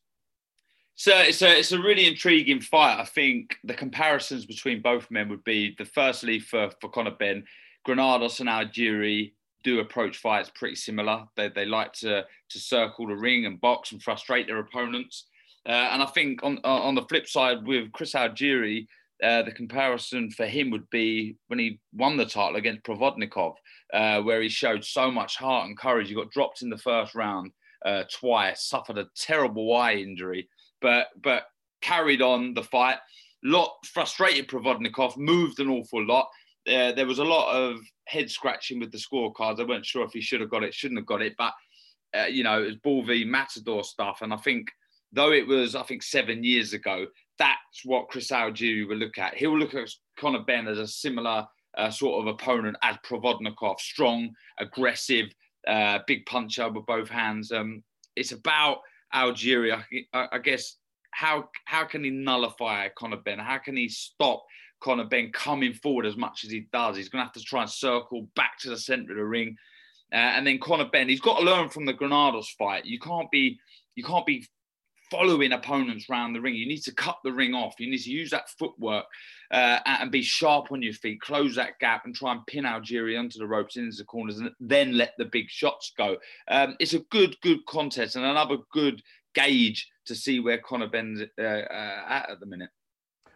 So 0.96 1.18
it's 1.18 1.42
a 1.42 1.58
it's 1.58 1.72
a 1.72 1.80
really 1.80 2.08
intriguing 2.08 2.60
fight. 2.60 3.00
I 3.00 3.06
think 3.06 3.56
the 3.64 3.74
comparisons 3.74 4.46
between 4.46 4.82
both 4.82 5.10
men 5.10 5.30
would 5.30 5.46
be 5.46 5.74
the 5.78 5.86
firstly 5.86 6.42
for 6.42 6.72
for 6.82 6.90
Conor 6.90 7.12
Benn, 7.12 7.46
Granados 7.90 8.40
and 8.40 8.48
Algieri 8.48 9.34
do 9.64 9.80
approach 9.80 10.18
fights 10.18 10.52
pretty 10.54 10.76
similar. 10.76 11.24
They 11.36 11.50
they 11.50 11.66
like 11.66 11.92
to 11.94 12.24
to 12.50 12.60
circle 12.60 13.08
the 13.08 13.16
ring 13.16 13.48
and 13.48 13.60
box 13.60 13.92
and 13.92 14.02
frustrate 14.02 14.46
their 14.46 14.60
opponents. 14.60 15.26
Uh, 15.68 15.90
and 15.92 16.04
I 16.04 16.06
think 16.06 16.44
on 16.44 16.60
on 16.64 16.94
the 16.94 17.08
flip 17.10 17.28
side 17.28 17.66
with 17.66 17.92
Chris 17.92 18.14
Algieri, 18.14 18.86
uh, 19.24 19.42
the 19.42 19.52
comparison 19.52 20.30
for 20.30 20.46
him 20.46 20.70
would 20.70 20.88
be 20.92 21.36
when 21.48 21.58
he 21.58 21.80
won 21.92 22.16
the 22.16 22.28
title 22.28 22.58
against 22.58 22.84
Provodnikov, 22.84 23.56
uh, 23.92 24.22
where 24.22 24.44
he 24.44 24.50
showed 24.50 24.86
so 24.86 25.10
much 25.10 25.38
heart 25.38 25.68
and 25.68 25.76
courage. 25.76 26.10
He 26.10 26.14
got 26.14 26.30
dropped 26.30 26.62
in 26.62 26.70
the 26.70 26.78
first 26.78 27.16
round 27.16 27.52
uh, 27.84 28.04
twice, 28.14 28.66
suffered 28.66 29.00
a 29.00 29.10
terrible 29.16 29.76
eye 29.76 29.96
injury, 29.96 30.48
but 30.80 31.08
but 31.24 31.46
carried 31.82 32.22
on 32.22 32.54
the 32.54 32.64
fight. 32.64 32.98
Lot 33.44 33.72
frustrated 33.86 34.48
Provodnikov, 34.48 35.18
moved 35.18 35.60
an 35.60 35.70
awful 35.70 36.06
lot. 36.06 36.30
Uh, 36.70 36.92
there 36.92 37.08
was 37.08 37.20
a 37.20 37.24
lot 37.24 37.54
of 37.54 37.80
head 38.08 38.30
scratching 38.30 38.80
with 38.80 38.92
the 38.92 38.98
scorecards. 38.98 39.60
I 39.60 39.64
weren't 39.64 39.86
sure 39.86 40.06
if 40.06 40.12
he 40.14 40.22
should 40.22 40.42
have 40.42 40.50
got 40.50 40.64
it, 40.64 40.74
shouldn't 40.74 41.00
have 41.00 41.08
got 41.08 41.22
it, 41.22 41.36
but 41.38 41.54
uh, 42.18 42.26
you 42.26 42.44
know, 42.44 42.62
it 42.62 42.66
was 42.66 42.76
Ball 42.78 43.04
v 43.04 43.24
Matador 43.24 43.84
stuff. 43.84 44.20
And 44.22 44.34
I 44.34 44.38
think 44.38 44.70
though 45.12 45.32
it 45.32 45.48
was, 45.48 45.76
I 45.76 45.84
think 45.84 46.04
seven 46.04 46.44
years 46.44 46.74
ago, 46.74 47.06
that's 47.38 47.86
what 47.86 48.10
Chris 48.10 48.32
Algieri 48.32 48.88
will 48.88 48.98
look 48.98 49.18
at. 49.18 49.36
He'll 49.36 49.58
look 49.58 49.74
at 49.74 49.90
Conor 50.18 50.44
Benn 50.44 50.68
as 50.68 50.78
a 50.78 50.88
similar 50.88 51.46
uh, 51.78 51.90
sort 51.90 52.22
of 52.22 52.28
opponent 52.34 52.78
as 52.84 52.98
Provodnikov, 53.06 53.80
strong, 53.80 54.32
aggressive, 54.60 55.28
uh, 55.68 56.00
big 56.08 56.26
puncher 56.26 56.70
with 56.70 56.86
both 56.86 57.10
hands. 57.10 57.52
Um, 57.52 57.84
it's 58.16 58.32
about 58.32 58.80
Algieri, 59.14 59.82
I, 60.14 60.28
I, 60.32 60.38
guess 60.40 60.76
how 61.12 61.50
how 61.66 61.86
can 61.86 62.04
he 62.04 62.10
nullify 62.10 62.90
Conor 62.90 63.18
Benn? 63.18 63.40
How 63.40 63.58
can 63.58 63.76
he 63.76 63.90
stop 63.90 64.44
Conor 64.80 65.06
Benn 65.06 65.32
coming 65.32 65.74
forward 65.74 66.06
as 66.06 66.18
much 66.18 66.44
as 66.44 66.52
he 66.52 66.68
does? 66.72 66.96
He's 66.96 67.10
going 67.10 67.22
to 67.22 67.26
have 67.26 67.34
to 67.34 67.44
try 67.44 67.62
and 67.62 67.70
circle 67.70 68.28
back 68.36 68.58
to 68.60 68.70
the 68.70 68.78
centre 68.78 69.12
of 69.12 69.18
the 69.18 69.26
ring. 69.26 69.58
Uh, 70.12 70.16
and 70.16 70.48
then 70.48 70.60
Conor 70.60 70.90
Benn, 70.92 71.10
he's 71.10 71.22
got 71.22 71.40
to 71.40 71.46
learn 71.46 71.70
from 71.70 71.86
the 71.86 71.94
Granados 71.94 72.50
fight. 72.58 72.86
You 72.86 73.00
can't 73.00 73.30
be 73.30 73.60
you 73.96 74.04
can't 74.04 74.26
be 74.26 74.46
following 75.12 75.52
opponents 75.52 76.10
around 76.10 76.34
the 76.34 76.42
ring. 76.42 76.56
You 76.56 76.68
need 76.68 76.84
to 76.84 76.94
cut 76.94 77.18
the 77.24 77.34
ring 77.34 77.54
off. 77.54 77.76
You 77.80 77.90
need 77.90 78.02
to 78.04 78.12
use 78.12 78.30
that 78.30 78.50
footwork 78.50 79.06
uh, 79.52 79.80
and 79.86 80.12
be 80.12 80.22
sharp 80.22 80.72
on 80.72 80.82
your 80.82 80.94
feet, 80.94 81.22
close 81.22 81.56
that 81.56 81.80
gap, 81.80 82.06
and 82.06 82.16
try 82.16 82.32
and 82.32 82.46
pin 82.46 82.66
Algieri 82.66 83.18
onto 83.18 83.40
the 83.40 83.48
ropes 83.48 83.78
into 83.78 83.98
the 83.98 84.04
corners, 84.04 84.40
and 84.40 84.52
then 84.60 84.98
let 84.98 85.14
the 85.18 85.26
big 85.26 85.50
shots 85.50 85.92
go. 85.98 86.18
Um, 86.48 86.76
it's 86.80 86.94
a 86.94 87.00
good, 87.00 87.36
good 87.42 87.66
contest 87.66 88.16
and 88.16 88.26
another 88.26 88.58
good 88.72 89.02
gauge 89.34 89.90
to 90.06 90.16
see 90.16 90.40
where 90.40 90.58
Conor 90.58 90.88
Benn's 90.88 91.22
uh, 91.38 91.42
uh, 91.42 92.04
at 92.08 92.30
at 92.32 92.40
the 92.40 92.46
minute. 92.46 92.70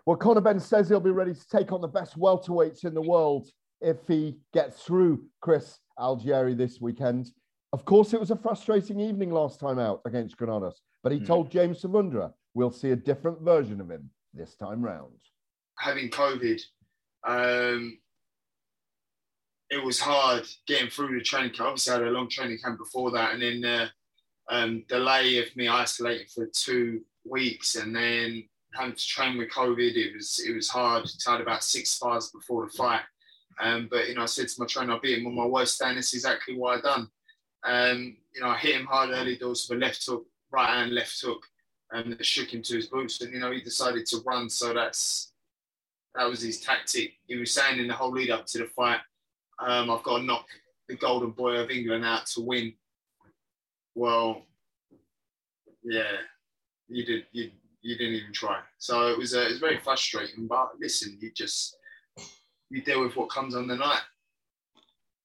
Well, 0.06 0.18
Conor 0.18 0.42
Benn 0.42 0.60
says 0.60 0.89
he'll 0.89 1.00
be 1.00 1.12
ready 1.12 1.34
to 1.34 1.48
take 1.48 1.72
on 1.72 1.80
the 1.80 1.88
best 1.88 2.20
welterweights 2.20 2.84
in 2.84 2.94
the 2.94 3.02
world 3.02 3.50
if 3.80 3.98
he 4.08 4.38
gets 4.54 4.84
through 4.84 5.24
Chris 5.42 5.80
Algieri 5.98 6.58
this 6.58 6.82
weekend. 6.82 7.32
Of 7.72 7.86
course, 7.86 8.13
it 8.13 8.20
was 8.20 8.32
a 8.32 8.36
frustrating 8.36 9.00
evening 9.00 9.32
last 9.32 9.60
time 9.60 9.80
out 9.80 10.02
against 10.06 10.38
Granados, 10.38 10.82
but 11.04 11.12
he 11.12 11.20
mm. 11.20 11.26
told 11.26 11.52
James 11.52 11.82
Savundra 11.82 12.34
we'll 12.54 12.72
see 12.72 12.92
a 12.92 12.96
different 12.96 13.42
version 13.42 13.80
of 13.80 13.89
him 13.89 14.10
this 14.34 14.56
time 14.56 14.82
round. 14.82 15.20
Having 15.80 16.10
COVID, 16.10 16.62
um, 17.26 17.98
it 19.70 19.84
was 19.84 20.00
hard 20.00 20.46
getting 20.68 20.89
through 20.89 21.18
the 21.18 21.24
training 21.24 21.52
camp. 21.52 21.70
Obviously, 21.70 21.94
I 21.94 21.98
had 22.00 22.08
a 22.08 22.12
long 22.12 22.30
training 22.30 22.60
camp 22.63 22.78
before 22.78 23.12
that, 23.12 23.34
and 23.34 23.42
then 23.42 23.62
the 23.62 23.89
um, 24.50 24.84
delay 24.88 25.38
of 25.39 25.56
me 25.56 25.68
isolating 25.68 26.28
for 26.34 26.48
two 26.54 27.02
weeks, 27.26 27.76
and 27.76 27.96
then 27.96 28.44
having 28.73 28.95
to 28.95 29.07
train 29.07 29.38
with 29.38 29.49
COVID. 29.49 29.95
It 29.95 30.15
was 30.15 30.43
it 30.45 30.53
was 30.53 30.69
hard. 30.69 31.09
I 31.27 31.31
had 31.31 31.41
about 31.41 31.63
six 31.63 31.91
spars 31.91 32.29
before 32.29 32.65
the 32.65 32.71
fight, 32.71 33.01
um, 33.62 33.88
but 33.89 34.07
you 34.07 34.15
know, 34.15 34.23
I 34.23 34.27
said 34.27 34.47
to 34.47 34.59
my 34.59 34.65
trainer, 34.65 34.93
"I 34.93 34.99
beat 34.99 35.19
him 35.19 35.27
on 35.27 35.36
my 35.36 35.45
worst 35.45 35.75
stand. 35.75 35.97
This 35.97 36.13
is 36.13 36.23
exactly 36.25 36.55
what 36.55 36.79
I 36.79 36.81
done." 36.81 37.07
Um, 37.65 38.17
you 38.33 38.41
know, 38.41 38.49
I 38.49 38.57
hit 38.57 38.75
him 38.75 38.86
hard 38.86 39.12
early 39.12 39.38
doors 39.38 39.67
with 39.69 39.77
a 39.77 39.81
left 39.81 40.05
hook, 40.05 40.25
right 40.51 40.69
hand 40.69 40.93
left 40.93 41.19
hook, 41.21 41.43
and 41.91 42.13
it 42.13 42.25
shook 42.25 42.53
him 42.53 42.62
to 42.63 42.75
his 42.75 42.88
boots. 42.88 43.21
And 43.21 43.33
you 43.33 43.39
know, 43.39 43.51
he 43.51 43.62
decided 43.62 44.05
to 44.07 44.17
run. 44.25 44.49
So 44.49 44.73
that's 44.73 45.33
that 46.15 46.29
was 46.29 46.41
his 46.41 46.59
tactic. 46.59 47.13
He 47.27 47.36
was 47.36 47.51
saying 47.51 47.79
in 47.79 47.88
the 47.88 47.93
whole 47.93 48.12
lead 48.12 48.31
up 48.31 48.45
to 48.47 48.59
the 48.59 48.65
fight, 48.65 48.99
um, 49.59 49.89
"I've 49.89 50.03
got 50.03 50.17
to 50.17 50.23
knock 50.23 50.47
the 50.88 50.95
golden 50.95 51.31
boy 51.31 51.57
of 51.57 51.69
England 51.69 52.05
out 52.05 52.25
to 52.27 52.41
win." 52.41 52.73
Well, 53.95 54.45
yeah, 55.83 56.17
you 56.88 57.05
did. 57.05 57.25
You 57.31 57.51
you 57.84 57.98
didn't 57.98 58.15
even 58.15 58.34
try. 58.34 58.60
So 58.80 59.08
it 59.08 59.17
was 59.17 59.36
uh, 59.36 59.41
it 59.41 59.52
was 59.52 59.60
very 59.60 59.78
frustrating. 59.78 60.48
But 60.48 60.72
listen, 60.80 61.17
you 61.22 61.32
just 61.32 61.78
you 62.69 62.82
deal 62.82 63.02
with 63.02 63.15
what 63.15 63.30
comes 63.30 63.56
on 63.56 63.67
the 63.67 63.76
night 63.76 64.02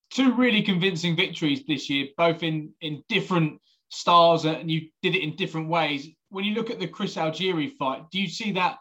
two 0.09 0.33
really 0.33 0.61
convincing 0.61 1.15
victories 1.15 1.63
this 1.67 1.89
year, 1.89 2.07
both 2.17 2.43
in 2.43 2.73
in 2.81 3.03
different 3.09 3.59
styles, 3.89 4.45
and 4.45 4.69
you 4.69 4.89
did 5.01 5.15
it 5.15 5.23
in 5.23 5.35
different 5.35 5.69
ways. 5.69 6.07
When 6.29 6.45
you 6.45 6.53
look 6.53 6.69
at 6.69 6.79
the 6.79 6.87
Chris 6.87 7.15
Algieri 7.15 7.75
fight, 7.77 8.09
do 8.11 8.19
you 8.19 8.27
see 8.27 8.51
that 8.53 8.77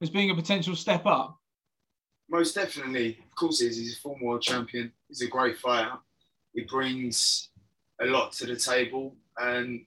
as 0.00 0.10
being 0.10 0.30
a 0.30 0.34
potential 0.34 0.76
step 0.76 1.06
up? 1.06 1.36
Most 2.28 2.54
definitely. 2.54 3.18
Of 3.26 3.34
course, 3.34 3.60
he 3.60 3.66
is. 3.66 3.76
He's 3.76 3.96
a 3.96 4.00
former 4.00 4.24
world 4.24 4.42
champion. 4.42 4.92
He's 5.08 5.22
a 5.22 5.26
great 5.26 5.58
fighter. 5.58 5.96
He 6.54 6.62
brings 6.62 7.50
a 8.00 8.06
lot 8.06 8.32
to 8.32 8.46
the 8.46 8.56
table 8.56 9.16
and 9.38 9.84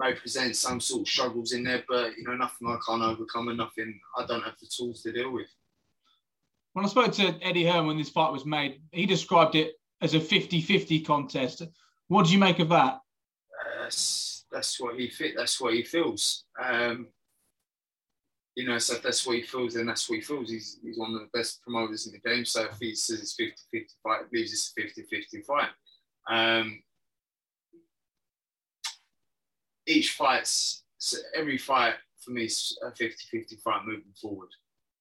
may 0.00 0.14
present 0.14 0.56
some 0.56 0.80
sort 0.80 1.02
of 1.02 1.08
struggles 1.08 1.52
in 1.52 1.64
there, 1.64 1.84
but 1.88 2.16
you 2.16 2.24
know, 2.24 2.36
nothing 2.36 2.68
I 2.68 2.76
can't 2.86 3.02
overcome 3.02 3.48
and 3.48 3.58
nothing 3.58 3.98
I 4.16 4.26
don't 4.26 4.42
have 4.42 4.58
the 4.60 4.66
tools 4.66 5.02
to 5.02 5.12
deal 5.12 5.32
with. 5.32 5.48
When 6.74 6.84
I 6.84 6.88
spoke 6.88 7.12
to 7.14 7.34
Eddie 7.42 7.66
Hearn 7.66 7.86
when 7.86 7.96
this 7.96 8.10
fight 8.10 8.32
was 8.32 8.44
made, 8.44 8.82
he 8.92 9.06
described 9.06 9.54
it 9.54 9.72
as 10.02 10.14
a 10.14 10.20
50-50 10.20 11.06
contest. 11.06 11.62
What 12.08 12.26
do 12.26 12.32
you 12.32 12.38
make 12.38 12.58
of 12.58 12.68
that? 12.68 13.00
That's 13.80 14.44
that's 14.52 14.80
what 14.80 14.98
he 14.98 15.08
fit. 15.08 15.34
That's 15.36 15.60
what 15.60 15.74
he 15.74 15.82
feels. 15.82 16.44
Um, 16.62 17.08
you 18.54 18.66
know, 18.66 18.78
so 18.78 18.94
if 18.94 19.02
that's 19.02 19.26
what 19.26 19.36
he 19.36 19.42
feels, 19.42 19.74
then 19.74 19.86
that's 19.86 20.08
what 20.08 20.16
he 20.16 20.22
feels. 20.22 20.50
He's, 20.50 20.78
he's 20.82 20.98
one 20.98 21.14
of 21.14 21.20
the 21.20 21.28
best 21.38 21.62
promoters 21.62 22.06
in 22.06 22.12
the 22.12 22.28
game. 22.28 22.44
So 22.44 22.64
if 22.64 22.78
he 22.80 22.94
says 22.94 23.20
it's 23.20 23.34
50 23.34 23.54
50 23.70 23.86
fight, 24.02 24.20
he 24.22 24.28
believes 24.30 24.52
it's 24.52 24.72
a 24.76 24.82
50 24.82 25.02
50 25.02 25.42
fight. 25.42 25.68
Um, 26.28 26.82
each 29.86 30.12
fight's, 30.12 30.84
so 30.98 31.18
every 31.34 31.58
fight 31.58 31.94
for 32.20 32.32
me 32.32 32.44
is 32.44 32.76
a 32.82 32.90
50 32.94 33.14
50 33.30 33.56
fight 33.56 33.84
moving 33.84 34.12
forward. 34.20 34.48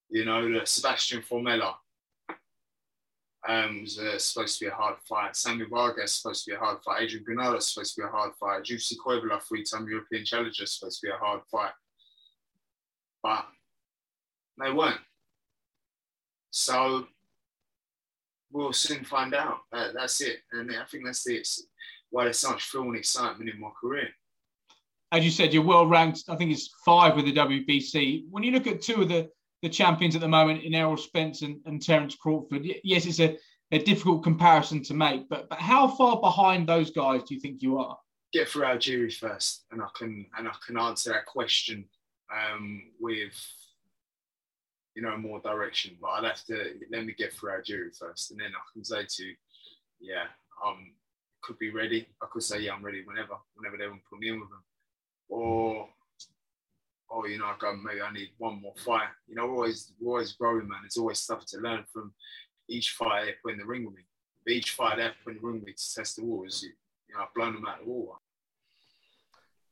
You 0.09 0.25
know, 0.25 0.63
Sebastian 0.63 1.21
Formella 1.21 1.73
um, 3.47 3.81
was 3.81 3.99
uh, 3.99 4.17
supposed 4.17 4.59
to 4.59 4.65
be 4.65 4.69
a 4.69 4.75
hard 4.75 4.97
fight. 5.07 5.35
Samuel 5.35 5.69
Vargas 5.69 6.15
supposed 6.15 6.45
to 6.45 6.51
be 6.51 6.55
a 6.55 6.59
hard 6.59 6.77
fight. 6.83 7.03
Adrian 7.03 7.23
Granados 7.23 7.73
supposed 7.73 7.95
to 7.95 8.01
be 8.01 8.07
a 8.07 8.11
hard 8.11 8.31
fight. 8.39 8.63
Jussi 8.63 8.95
Koivula, 8.97 9.41
three-time 9.41 9.87
European 9.87 10.25
challenger, 10.25 10.65
supposed 10.65 11.01
to 11.01 11.07
be 11.07 11.11
a 11.11 11.17
hard 11.17 11.41
fight. 11.51 11.73
But 13.21 13.45
they 14.57 14.71
weren't. 14.71 15.01
So 16.51 17.07
we'll 18.51 18.73
soon 18.73 19.03
find 19.03 19.33
out. 19.33 19.59
Uh, 19.73 19.89
that's 19.93 20.21
it. 20.21 20.37
And 20.51 20.71
I 20.71 20.85
think 20.85 21.05
that's 21.05 21.23
the, 21.23 21.43
why 22.09 22.23
there's 22.23 22.39
so 22.39 22.51
much 22.51 22.69
thrill 22.69 22.83
and 22.83 22.95
excitement 22.95 23.49
in 23.49 23.59
my 23.59 23.69
career. 23.79 24.09
As 25.15 25.23
you 25.23 25.31
said, 25.31 25.53
you're 25.53 25.63
well 25.63 25.87
ranked. 25.87 26.23
I 26.29 26.35
think 26.35 26.51
it's 26.51 26.69
five 26.85 27.15
with 27.15 27.25
the 27.25 27.33
WBC. 27.33 28.25
When 28.29 28.43
you 28.43 28.51
look 28.51 28.67
at 28.67 28.81
two 28.81 29.01
of 29.01 29.09
the 29.09 29.29
the 29.65 29.69
champions 29.69 30.13
at 30.13 30.21
the 30.21 30.27
moment 30.27 30.63
in 30.63 30.75
Errol 30.75 30.95
Spence 30.95 31.41
and, 31.41 31.59
and 31.65 31.81
Terence 31.81 32.15
Crawford. 32.15 32.67
Yes, 32.83 33.07
it's 33.07 33.19
a, 33.19 33.35
a 33.71 33.79
difficult 33.79 34.23
comparison 34.23 34.83
to 34.83 34.93
make, 34.93 35.27
but 35.27 35.49
but 35.49 35.59
how 35.59 35.87
far 35.87 36.21
behind 36.21 36.67
those 36.67 36.91
guys 36.91 37.23
do 37.23 37.33
you 37.33 37.41
think 37.41 37.63
you 37.63 37.79
are? 37.79 37.97
Get 38.31 38.47
through 38.47 38.65
Algieri 38.65 39.11
first, 39.11 39.65
and 39.71 39.81
I 39.81 39.87
can 39.95 40.27
and 40.37 40.47
I 40.47 40.51
can 40.65 40.77
answer 40.77 41.11
that 41.13 41.25
question 41.25 41.85
um, 42.31 42.83
with 42.99 43.33
you 44.93 45.01
know 45.01 45.17
more 45.17 45.39
direction. 45.39 45.97
But 45.99 46.09
I'll 46.09 46.25
have 46.25 46.43
to 46.45 46.73
let 46.91 47.03
me 47.03 47.15
get 47.17 47.33
through 47.33 47.53
Algieri 47.53 47.97
first, 47.97 48.29
and 48.29 48.39
then 48.39 48.51
I 48.55 48.63
can 48.71 48.83
say 48.83 49.05
to 49.07 49.33
yeah, 49.99 50.25
um, 50.63 50.91
could 51.41 51.57
be 51.57 51.71
ready. 51.71 52.07
I 52.21 52.27
could 52.31 52.43
say 52.43 52.59
yeah, 52.59 52.73
I'm 52.73 52.85
ready 52.85 53.03
whenever, 53.03 53.33
whenever 53.55 53.77
they 53.77 53.87
want 53.87 54.01
to 54.01 54.09
put 54.11 54.19
me 54.19 54.29
in 54.29 54.39
with 54.39 54.49
them, 54.49 54.63
or 55.29 55.87
oh, 57.11 57.25
you 57.25 57.37
know, 57.37 57.45
I 57.45 57.55
go, 57.59 57.75
maybe 57.75 58.01
I 58.01 58.11
need 58.11 58.29
one 58.37 58.61
more 58.61 58.73
fight. 58.77 59.07
You 59.27 59.35
know, 59.35 59.49
always, 59.49 59.93
always 60.05 60.33
growing, 60.33 60.67
man. 60.67 60.79
There's 60.81 60.97
always 60.97 61.19
stuff 61.19 61.45
to 61.47 61.59
learn 61.59 61.83
from 61.91 62.13
each 62.67 62.91
fight 62.91 63.25
they 63.25 63.33
put 63.43 63.53
in 63.53 63.59
the 63.59 63.65
ring 63.65 63.85
with 63.85 63.95
me. 63.95 64.01
But 64.45 64.53
each 64.53 64.71
fight 64.71 64.97
they 64.97 65.09
put 65.23 65.35
in 65.35 65.41
the 65.41 65.47
ring 65.47 65.55
with 65.55 65.65
me 65.65 65.73
to 65.73 65.93
test 65.95 66.17
the 66.17 66.25
waters, 66.25 66.61
you, 66.63 66.71
you 67.09 67.15
know, 67.15 67.21
I've 67.21 67.33
blown 67.33 67.53
them 67.53 67.65
out 67.65 67.79
of 67.79 67.85
the 67.85 67.91
water. 67.91 68.19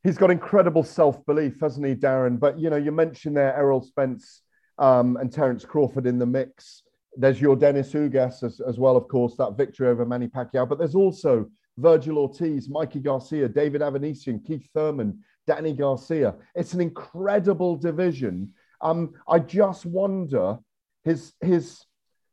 He's 0.04 0.18
got 0.18 0.32
incredible 0.32 0.84
self-belief, 0.84 1.60
hasn't 1.62 1.86
he, 1.86 1.96
Darren? 1.96 2.40
But 2.40 2.60
you 2.60 2.70
know, 2.70 2.76
you 2.76 2.92
mentioned 2.92 3.38
there 3.38 3.56
Errol 3.56 3.82
Spence 3.82 4.42
um, 4.78 5.18
and 5.18 5.32
Terence 5.32 5.64
Crawford 5.64 6.08
in 6.08 6.20
the 6.20 6.26
mix. 6.26 6.84
There's 7.16 7.40
Yordenis 7.40 7.94
Ugas 7.94 8.44
as, 8.44 8.60
as 8.60 8.78
well, 8.80 8.98
of 8.98 9.08
course, 9.08 9.36
that 9.38 9.56
victory 9.56 9.88
over 9.88 10.06
Manny 10.06 10.28
Pacquiao. 10.28 10.68
But 10.68 10.78
there's 10.78 10.96
also 10.96 11.46
Vergil 11.80 12.18
Ortiz, 12.18 12.70
Mikey 12.70 13.00
Garcia, 13.00 13.48
David 13.48 13.82
Avanesyan, 13.82 14.46
Keith 14.46 14.68
Thurman, 14.74 15.24
Danny 15.48 15.74
Garcia. 15.74 16.36
It's 16.56 16.74
an 16.74 16.82
incredible 16.82 17.76
division. 17.76 18.54
Um, 18.82 19.14
I 19.28 19.40
just 19.40 19.86
wonder 19.86 20.60
his 21.04 21.34
his 21.42 21.86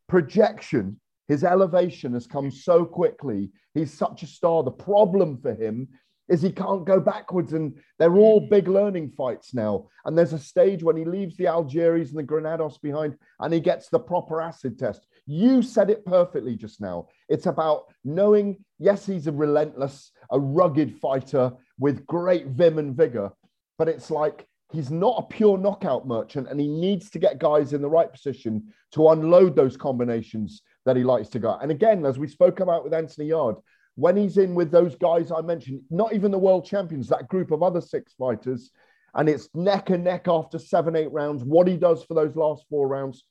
projection, 0.08 1.00
his 1.28 1.44
elevation 1.44 2.14
has 2.14 2.26
come 2.26 2.50
so 2.50 2.84
quickly. 2.84 3.50
He's 3.74 3.92
such 3.92 4.22
a 4.22 4.26
star. 4.26 4.62
The 4.62 4.70
problem 4.70 5.38
for 5.38 5.54
him 5.54 5.88
is 6.28 6.40
he 6.40 6.52
can't 6.52 6.84
go 6.84 7.00
backwards, 7.00 7.52
and 7.52 7.76
they're 7.98 8.16
all 8.16 8.40
big 8.40 8.68
learning 8.68 9.10
fights 9.10 9.52
now. 9.52 9.88
And 10.04 10.16
there's 10.16 10.32
a 10.32 10.38
stage 10.38 10.82
when 10.82 10.96
he 10.96 11.04
leaves 11.04 11.36
the 11.36 11.48
Algiers 11.48 12.10
and 12.10 12.18
the 12.18 12.22
Granados 12.22 12.78
behind, 12.78 13.16
and 13.40 13.52
he 13.52 13.60
gets 13.60 13.88
the 13.88 13.98
proper 13.98 14.40
acid 14.40 14.78
test. 14.78 15.06
You 15.30 15.62
said 15.62 15.90
it 15.90 16.04
perfectly 16.04 16.56
just 16.56 16.80
now. 16.80 17.06
It's 17.28 17.46
about 17.46 17.84
knowing, 18.04 18.64
yes, 18.80 19.06
he's 19.06 19.28
a 19.28 19.32
relentless, 19.32 20.10
a 20.32 20.40
rugged 20.40 20.98
fighter 20.98 21.52
with 21.78 22.04
great 22.04 22.48
vim 22.48 22.78
and 22.78 22.96
vigor, 22.96 23.30
but 23.78 23.88
it's 23.88 24.10
like 24.10 24.48
he's 24.72 24.90
not 24.90 25.18
a 25.18 25.32
pure 25.32 25.56
knockout 25.56 26.04
merchant 26.04 26.48
and 26.48 26.58
he 26.58 26.66
needs 26.66 27.10
to 27.10 27.20
get 27.20 27.38
guys 27.38 27.72
in 27.72 27.80
the 27.80 27.88
right 27.88 28.12
position 28.12 28.72
to 28.90 29.10
unload 29.10 29.54
those 29.54 29.76
combinations 29.76 30.62
that 30.84 30.96
he 30.96 31.04
likes 31.04 31.28
to 31.28 31.38
go. 31.38 31.56
And 31.62 31.70
again, 31.70 32.04
as 32.04 32.18
we 32.18 32.26
spoke 32.26 32.58
about 32.58 32.82
with 32.82 32.92
Anthony 32.92 33.28
Yarde, 33.28 33.58
when 33.94 34.16
he's 34.16 34.36
in 34.36 34.56
with 34.56 34.72
those 34.72 34.96
guys 34.96 35.30
I 35.30 35.42
mentioned, 35.42 35.82
not 35.90 36.12
even 36.12 36.32
the 36.32 36.38
world 36.38 36.64
champions, 36.64 37.06
that 37.06 37.28
group 37.28 37.52
of 37.52 37.62
other 37.62 37.80
six 37.80 38.14
fighters, 38.14 38.72
and 39.14 39.28
it's 39.28 39.48
neck 39.54 39.90
and 39.90 40.02
neck 40.02 40.26
after 40.26 40.58
seven, 40.58 40.96
eight 40.96 41.12
rounds, 41.12 41.44
what 41.44 41.68
he 41.68 41.76
does 41.76 42.02
for 42.02 42.14
those 42.14 42.34
last 42.34 42.64
four 42.68 42.88
rounds, 42.88 43.22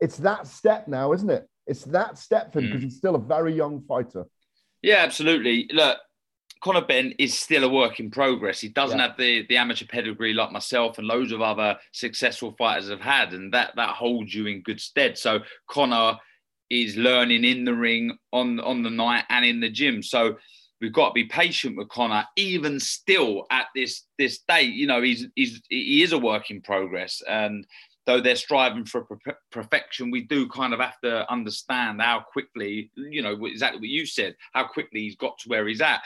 it's 0.00 0.16
that 0.18 0.46
step 0.46 0.88
now, 0.88 1.12
isn't 1.12 1.30
it? 1.30 1.46
It's 1.66 1.84
that 1.84 2.18
step 2.18 2.52
for 2.52 2.60
him 2.60 2.66
because 2.66 2.80
mm. 2.80 2.84
he's 2.84 2.96
still 2.96 3.14
a 3.14 3.20
very 3.20 3.54
young 3.54 3.82
fighter. 3.82 4.24
Yeah, 4.82 4.96
absolutely. 4.98 5.68
Look, 5.72 5.98
Conor 6.62 6.82
Benn 6.82 7.14
is 7.18 7.38
still 7.38 7.64
a 7.64 7.68
work 7.68 8.00
in 8.00 8.10
progress. 8.10 8.60
He 8.60 8.68
doesn't 8.68 8.98
yeah. 8.98 9.08
have 9.08 9.16
the, 9.16 9.46
the 9.48 9.56
amateur 9.56 9.86
pedigree 9.86 10.34
like 10.34 10.52
myself 10.52 10.98
and 10.98 11.06
loads 11.06 11.32
of 11.32 11.40
other 11.40 11.78
successful 11.92 12.54
fighters 12.58 12.90
have 12.90 13.00
had, 13.00 13.32
and 13.32 13.52
that 13.54 13.76
that 13.76 13.90
holds 13.90 14.34
you 14.34 14.46
in 14.46 14.62
good 14.62 14.80
stead. 14.80 15.16
So 15.16 15.40
Conor 15.68 16.18
is 16.68 16.96
learning 16.96 17.44
in 17.44 17.64
the 17.64 17.74
ring, 17.74 18.16
on 18.32 18.60
on 18.60 18.82
the 18.82 18.90
night, 18.90 19.24
and 19.30 19.44
in 19.44 19.60
the 19.60 19.70
gym. 19.70 20.02
So 20.02 20.36
we've 20.80 20.92
got 20.92 21.08
to 21.08 21.14
be 21.14 21.24
patient 21.24 21.76
with 21.76 21.88
Conor, 21.88 22.24
even 22.36 22.78
still 22.78 23.46
at 23.50 23.66
this 23.74 24.04
this 24.18 24.40
date. 24.46 24.74
You 24.74 24.86
know, 24.86 25.00
he's 25.00 25.26
he's 25.34 25.62
he 25.70 26.02
is 26.02 26.12
a 26.12 26.18
work 26.18 26.50
in 26.50 26.60
progress, 26.60 27.22
and 27.26 27.66
though 28.06 28.20
they're 28.20 28.36
striving 28.36 28.84
for 28.84 29.06
perfection, 29.52 30.10
we 30.10 30.22
do 30.22 30.48
kind 30.48 30.72
of 30.72 30.80
have 30.80 30.98
to 31.00 31.30
understand 31.30 32.00
how 32.00 32.20
quickly, 32.20 32.90
you 32.96 33.22
know, 33.22 33.44
exactly 33.44 33.80
what 33.80 33.88
you 33.88 34.06
said, 34.06 34.34
how 34.52 34.64
quickly 34.64 35.00
he's 35.00 35.16
got 35.16 35.38
to 35.38 35.48
where 35.48 35.66
he's 35.68 35.80
at. 35.80 36.00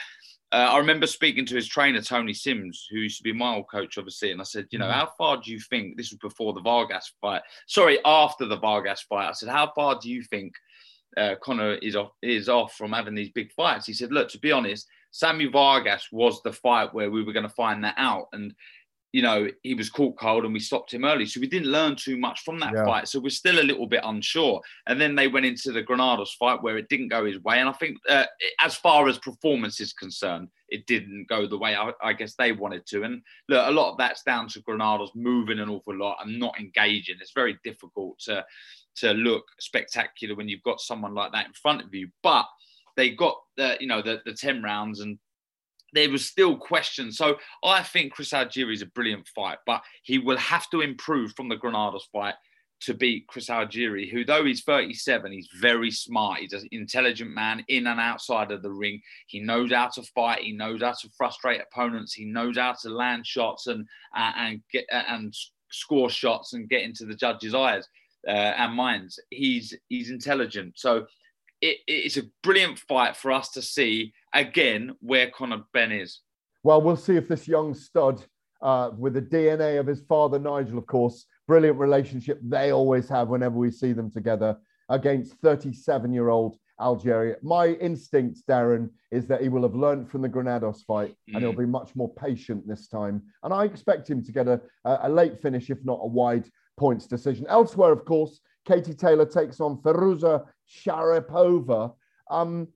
Uh, 0.51 0.69
I 0.71 0.77
remember 0.77 1.07
speaking 1.07 1.45
to 1.47 1.55
his 1.55 1.67
trainer, 1.67 2.01
Tony 2.01 2.33
Sims, 2.33 2.87
who 2.89 2.99
used 2.99 3.17
to 3.17 3.23
be 3.23 3.33
my 3.33 3.55
old 3.55 3.69
coach, 3.69 3.97
obviously, 3.97 4.31
and 4.31 4.39
I 4.39 4.43
said, 4.43 4.67
you 4.69 4.79
know, 4.79 4.85
mm. 4.85 4.93
how 4.93 5.11
far 5.17 5.37
do 5.37 5.51
you 5.51 5.59
think 5.59 5.97
this 5.97 6.11
was 6.11 6.19
before 6.19 6.53
the 6.53 6.61
Vargas 6.61 7.11
fight? 7.19 7.41
Sorry, 7.67 7.99
after 8.05 8.45
the 8.45 8.57
Vargas 8.57 9.01
fight. 9.01 9.27
I 9.27 9.33
said, 9.33 9.49
how 9.49 9.71
far 9.75 9.99
do 9.99 10.09
you 10.09 10.23
think 10.23 10.53
uh, 11.17 11.35
Conor 11.41 11.75
is 11.75 11.95
off, 11.95 12.11
is 12.21 12.47
off 12.47 12.73
from 12.73 12.93
having 12.93 13.15
these 13.15 13.31
big 13.31 13.51
fights? 13.53 13.87
He 13.87 13.93
said, 13.93 14.11
look, 14.11 14.29
to 14.29 14.39
be 14.39 14.51
honest, 14.51 14.87
Sammy 15.11 15.47
Vargas 15.47 16.09
was 16.11 16.41
the 16.43 16.53
fight 16.53 16.93
where 16.93 17.09
we 17.09 17.23
were 17.23 17.33
going 17.33 17.43
to 17.43 17.49
find 17.49 17.83
that 17.83 17.95
out. 17.97 18.27
And 18.31 18.53
you 19.15 19.21
know, 19.21 19.47
he 19.63 19.73
was 19.73 19.89
caught 19.89 20.17
cold 20.17 20.43
and 20.43 20.53
we 20.53 20.59
stopped 20.59 20.93
him 20.93 21.05
early. 21.05 21.25
So 21.25 21.39
we 21.39 21.47
didn't 21.47 21.71
learn 21.71 21.95
too 21.95 22.17
much 22.17 22.41
from 22.41 22.59
that 22.59 22.73
yeah. 22.75 22.83
fight. 22.83 23.07
So 23.07 23.17
we're 23.17 23.29
still 23.29 23.61
a 23.61 23.63
little 23.63 23.87
bit 23.87 24.01
unsure. 24.03 24.59
And 24.87 24.99
then 24.99 25.15
they 25.15 25.29
went 25.29 25.45
into 25.45 25.71
the 25.71 25.81
Granados 25.81 26.35
fight 26.37 26.61
where 26.61 26.77
it 26.77 26.89
didn't 26.89 27.07
go 27.07 27.23
his 27.23 27.41
way. 27.41 27.61
And 27.61 27.69
I 27.69 27.71
think, 27.71 27.95
uh, 28.09 28.25
as 28.59 28.75
far 28.75 29.07
as 29.07 29.17
performance 29.17 29.79
is 29.79 29.93
concerned, 29.93 30.49
it 30.67 30.85
didn't 30.85 31.29
go 31.29 31.47
the 31.47 31.57
way 31.57 31.77
I, 31.77 31.93
I, 32.03 32.11
guess 32.11 32.35
they 32.35 32.51
wanted 32.51 32.85
to. 32.87 33.03
And 33.03 33.21
look, 33.47 33.65
a 33.65 33.71
lot 33.71 33.93
of 33.93 33.97
that's 33.97 34.21
down 34.23 34.49
to 34.49 34.61
Granados 34.63 35.11
moving 35.15 35.59
an 35.59 35.69
awful 35.69 35.95
lot 35.95 36.17
and 36.21 36.37
not 36.37 36.59
engaging. 36.59 37.15
It's 37.21 37.31
very 37.33 37.57
difficult 37.63 38.19
to, 38.25 38.43
to 38.97 39.13
look 39.13 39.45
spectacular 39.61 40.35
when 40.35 40.49
you've 40.49 40.63
got 40.63 40.81
someone 40.81 41.13
like 41.13 41.31
that 41.31 41.45
in 41.45 41.53
front 41.53 41.83
of 41.83 41.93
you. 41.93 42.09
But 42.21 42.47
they 42.97 43.11
got 43.11 43.37
the, 43.55 43.77
you 43.79 43.87
know, 43.87 44.01
the, 44.01 44.21
the 44.25 44.33
10 44.33 44.61
rounds 44.61 44.99
and 44.99 45.17
there 45.95 46.11
was 46.11 46.25
still 46.25 46.57
questions. 46.57 47.17
So 47.17 47.37
I 47.63 47.81
think 47.81 48.13
Chris 48.13 48.31
Algieri 48.31 48.73
is 48.73 48.81
a 48.81 48.87
brilliant 48.87 49.27
fight, 49.29 49.57
but 49.65 49.81
he 50.03 50.19
will 50.19 50.37
have 50.37 50.69
to 50.69 50.81
improve 50.81 51.33
from 51.35 51.49
the 51.49 51.55
Granados 51.55 52.07
fight 52.11 52.35
to 52.81 52.93
beat 52.93 53.25
Chris 53.27 53.49
Algieri, 53.49 54.11
who, 54.11 54.25
though 54.25 54.43
he's 54.43 54.63
37, 54.63 55.31
he's 55.31 55.49
very 55.59 55.89
smart. 55.89 56.41
He's 56.41 56.53
an 56.53 56.67
intelligent 56.71 57.31
man 57.31 57.63
in 57.69 57.87
and 57.87 57.99
outside 57.99 58.51
of 58.51 58.61
the 58.61 58.71
ring. 58.71 59.01
He 59.27 59.39
knows 59.39 59.71
how 59.71 59.87
to 59.87 60.03
fight. 60.13 60.41
He 60.41 60.51
knows 60.51 60.81
how 60.81 60.91
to 60.91 61.09
frustrate 61.17 61.61
opponents. 61.61 62.13
He 62.13 62.25
knows 62.25 62.57
how 62.57 62.73
to 62.81 62.89
land 62.89 63.25
shots 63.25 63.67
and 63.67 63.87
uh, 64.15 64.33
and 64.37 64.61
get 64.71 64.85
uh, 64.91 65.03
and 65.07 65.33
score 65.71 66.09
shots 66.09 66.53
and 66.53 66.69
get 66.69 66.83
into 66.83 67.05
the 67.05 67.15
judges' 67.15 67.55
eyes 67.55 67.87
uh, 68.27 68.31
and 68.31 68.73
minds. 68.73 69.19
He's 69.29 69.73
he's 69.87 70.11
intelligent. 70.11 70.73
So 70.75 71.07
it, 71.65 71.77
it's 71.87 72.17
a 72.17 72.23
brilliant 72.43 72.79
fight 72.79 73.15
for 73.15 73.31
us 73.31 73.49
to 73.51 73.61
see 73.61 74.13
again 74.33 74.95
where 74.99 75.29
Conor 75.29 75.63
Benn 75.73 75.91
is. 75.91 76.21
Well, 76.63 76.81
we'll 76.81 76.95
see 76.95 77.15
if 77.15 77.27
this 77.27 77.47
young 77.47 77.73
stud, 77.73 78.23
uh, 78.61 78.91
with 78.97 79.13
the 79.13 79.21
DNA 79.21 79.79
of 79.79 79.87
his 79.87 80.01
father 80.01 80.39
Nigel, 80.39 80.77
of 80.77 80.85
course, 80.85 81.25
brilliant 81.47 81.77
relationship 81.77 82.39
they 82.43 82.71
always 82.71 83.07
have 83.09 83.27
whenever 83.27 83.55
we 83.55 83.71
see 83.71 83.93
them 83.93 84.09
together 84.09 84.57
against 84.89 85.33
37 85.41 86.13
year 86.13 86.29
old 86.29 86.57
Algieri. 86.79 87.35
My 87.41 87.67
instinct, 87.67 88.41
Darren, 88.47 88.89
is 89.11 89.27
that 89.27 89.41
he 89.41 89.49
will 89.49 89.63
have 89.63 89.75
learned 89.75 90.09
from 90.09 90.21
the 90.21 90.29
Granados 90.29 90.83
fight 90.83 91.11
mm. 91.29 91.35
and 91.35 91.43
he'll 91.43 91.53
mm. 91.53 91.59
be 91.59 91.65
much 91.65 91.95
more 91.95 92.13
patient 92.15 92.67
this 92.67 92.87
time. 92.87 93.21
And 93.43 93.53
I 93.53 93.65
expect 93.65 94.09
him 94.09 94.23
to 94.23 94.31
get 94.31 94.47
a, 94.47 94.61
a 94.83 95.09
late 95.09 95.41
finish, 95.41 95.69
if 95.69 95.83
not 95.85 95.99
a 96.01 96.07
wide 96.07 96.49
points 96.77 97.07
decision. 97.07 97.45
Elsewhere, 97.47 97.91
of 97.91 98.05
course, 98.05 98.41
Katie 98.65 98.93
Taylor 98.93 99.25
takes 99.25 99.59
on 99.59 99.77
Firuza 99.77 100.45
Sharipova. 100.69 101.93
Um, 102.29 102.67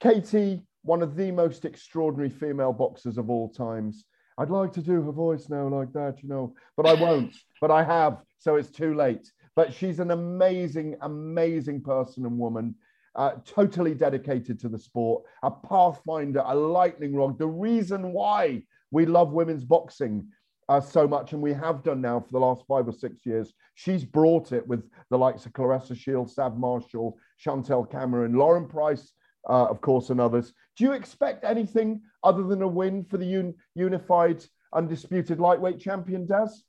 Katie, 0.00 0.62
one 0.82 1.02
of 1.02 1.16
the 1.16 1.30
most 1.30 1.64
extraordinary 1.64 2.30
female 2.30 2.72
boxers 2.72 3.18
of 3.18 3.30
all 3.30 3.48
times. 3.48 4.04
I'd 4.38 4.50
like 4.50 4.72
to 4.74 4.80
do 4.80 5.02
her 5.02 5.12
voice 5.12 5.48
now 5.48 5.68
like 5.68 5.92
that, 5.92 6.22
you 6.22 6.28
know, 6.28 6.54
but 6.76 6.86
I 6.86 6.94
won't. 6.94 7.34
but 7.60 7.70
I 7.70 7.84
have, 7.84 8.22
so 8.38 8.56
it's 8.56 8.70
too 8.70 8.94
late. 8.94 9.30
But 9.54 9.74
she's 9.74 10.00
an 10.00 10.10
amazing, 10.10 10.96
amazing 11.02 11.82
person 11.82 12.24
and 12.24 12.38
woman, 12.38 12.74
uh, 13.14 13.32
totally 13.44 13.94
dedicated 13.94 14.58
to 14.60 14.68
the 14.68 14.78
sport, 14.78 15.24
a 15.42 15.50
pathfinder, 15.50 16.42
a 16.46 16.54
lightning 16.54 17.14
rod. 17.14 17.38
The 17.38 17.46
reason 17.46 18.12
why 18.12 18.62
we 18.90 19.06
love 19.06 19.32
women's 19.32 19.64
boxing 19.64 20.28
uh, 20.68 20.80
so 20.80 21.06
much, 21.06 21.32
and 21.32 21.42
we 21.42 21.52
have 21.52 21.82
done 21.82 22.00
now 22.00 22.20
for 22.20 22.30
the 22.30 22.38
last 22.38 22.64
five 22.66 22.88
or 22.88 22.92
six 22.92 23.26
years. 23.26 23.52
She's 23.74 24.04
brought 24.04 24.52
it 24.52 24.66
with 24.66 24.88
the 25.10 25.18
likes 25.18 25.46
of 25.46 25.52
Claressa 25.52 25.96
Shield, 25.96 26.30
Sav 26.30 26.56
Marshall, 26.56 27.18
Chantel 27.44 27.90
Cameron, 27.90 28.34
Lauren 28.34 28.68
Price, 28.68 29.12
uh, 29.48 29.66
of 29.66 29.80
course, 29.80 30.10
and 30.10 30.20
others. 30.20 30.52
Do 30.76 30.84
you 30.84 30.92
expect 30.92 31.44
anything 31.44 32.02
other 32.22 32.42
than 32.44 32.62
a 32.62 32.68
win 32.68 33.04
for 33.04 33.18
the 33.18 33.26
un- 33.26 33.54
unified, 33.74 34.44
undisputed 34.72 35.40
lightweight 35.40 35.80
champion, 35.80 36.26
Daz? 36.26 36.64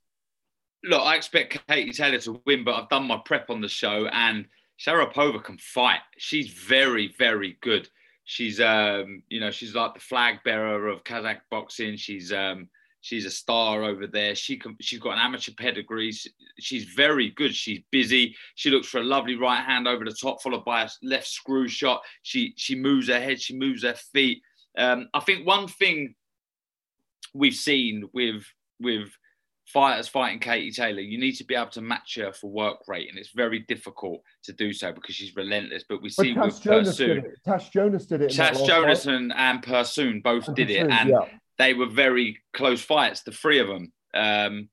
Look, 0.83 1.01
I 1.01 1.15
expect 1.15 1.65
Katie 1.67 1.93
Taylor 1.93 2.19
to 2.19 2.41
win, 2.45 2.63
but 2.63 2.75
I've 2.75 2.89
done 2.89 3.07
my 3.07 3.21
prep 3.23 3.49
on 3.49 3.61
the 3.61 3.69
show, 3.69 4.07
and 4.07 4.45
Sharipova 4.79 5.43
can 5.43 5.57
fight. 5.57 6.01
She's 6.17 6.49
very, 6.49 7.13
very 7.17 7.57
good. 7.61 7.87
She's, 8.25 8.59
um, 8.59 9.23
you 9.29 9.39
know, 9.39 9.51
she's 9.51 9.75
like 9.75 9.93
the 9.93 9.99
flag 9.99 10.39
bearer 10.43 10.87
of 10.87 11.03
Kazakh 11.03 11.41
boxing. 11.51 11.95
She's, 11.95 12.33
um, 12.33 12.69
She's 13.03 13.25
a 13.25 13.29
star 13.29 13.83
over 13.83 14.07
there. 14.07 14.33
She 14.33 14.55
can, 14.55 14.77
she's 14.79 14.99
got 14.99 15.15
an 15.15 15.19
amateur 15.19 15.51
pedigree. 15.57 16.13
She's 16.57 16.85
very 16.85 17.31
good. 17.31 17.53
She's 17.53 17.81
busy. 17.91 18.33
She 18.55 18.69
looks 18.69 18.87
for 18.87 19.01
a 19.01 19.03
lovely 19.03 19.35
right 19.35 19.61
hand 19.61 19.89
over 19.89 20.05
the 20.05 20.13
top, 20.13 20.41
followed 20.41 20.63
by 20.63 20.83
a 20.83 20.89
left 21.03 21.27
screw 21.27 21.67
shot. 21.67 22.01
She 22.21 22.53
she 22.55 22.75
moves 22.75 23.09
her 23.09 23.19
head. 23.19 23.41
She 23.41 23.57
moves 23.57 23.83
her 23.83 23.95
feet. 24.13 24.41
Um, 24.77 25.09
I 25.13 25.19
think 25.19 25.45
one 25.45 25.67
thing 25.67 26.15
we've 27.33 27.55
seen 27.55 28.07
with 28.13 28.45
with 28.79 29.09
fighters 29.65 30.07
fighting 30.07 30.39
Katie 30.39 30.71
Taylor, 30.71 31.01
you 31.01 31.17
need 31.17 31.33
to 31.33 31.43
be 31.43 31.55
able 31.55 31.71
to 31.71 31.81
match 31.81 32.15
her 32.15 32.31
for 32.31 32.49
work 32.49 32.87
rate, 32.87 33.09
and 33.09 33.19
it's 33.19 33.31
very 33.31 33.59
difficult 33.59 34.21
to 34.43 34.53
do 34.53 34.71
so 34.71 34.93
because 34.93 35.13
she's 35.13 35.35
relentless. 35.35 35.83
But 35.89 36.01
we 36.01 36.07
see 36.07 36.35
but 36.35 36.45
with 36.45 36.63
Persoon, 36.63 37.33
Tash 37.43 37.69
Jonas 37.69 38.05
did 38.05 38.21
it. 38.21 38.31
Tash 38.31 38.61
Jonas 38.61 39.07
and, 39.07 39.33
and 39.35 39.61
Persoon 39.61 40.21
both 40.21 40.47
and 40.47 40.55
did 40.55 40.69
Persoon, 40.69 40.89
it, 40.89 40.93
and 40.93 41.09
yeah 41.09 41.25
they 41.57 41.73
were 41.73 41.87
very 41.87 42.39
close 42.53 42.81
fights, 42.81 43.21
the 43.21 43.31
three 43.31 43.59
of 43.59 43.67
them. 43.67 43.91
Um, 44.13 44.69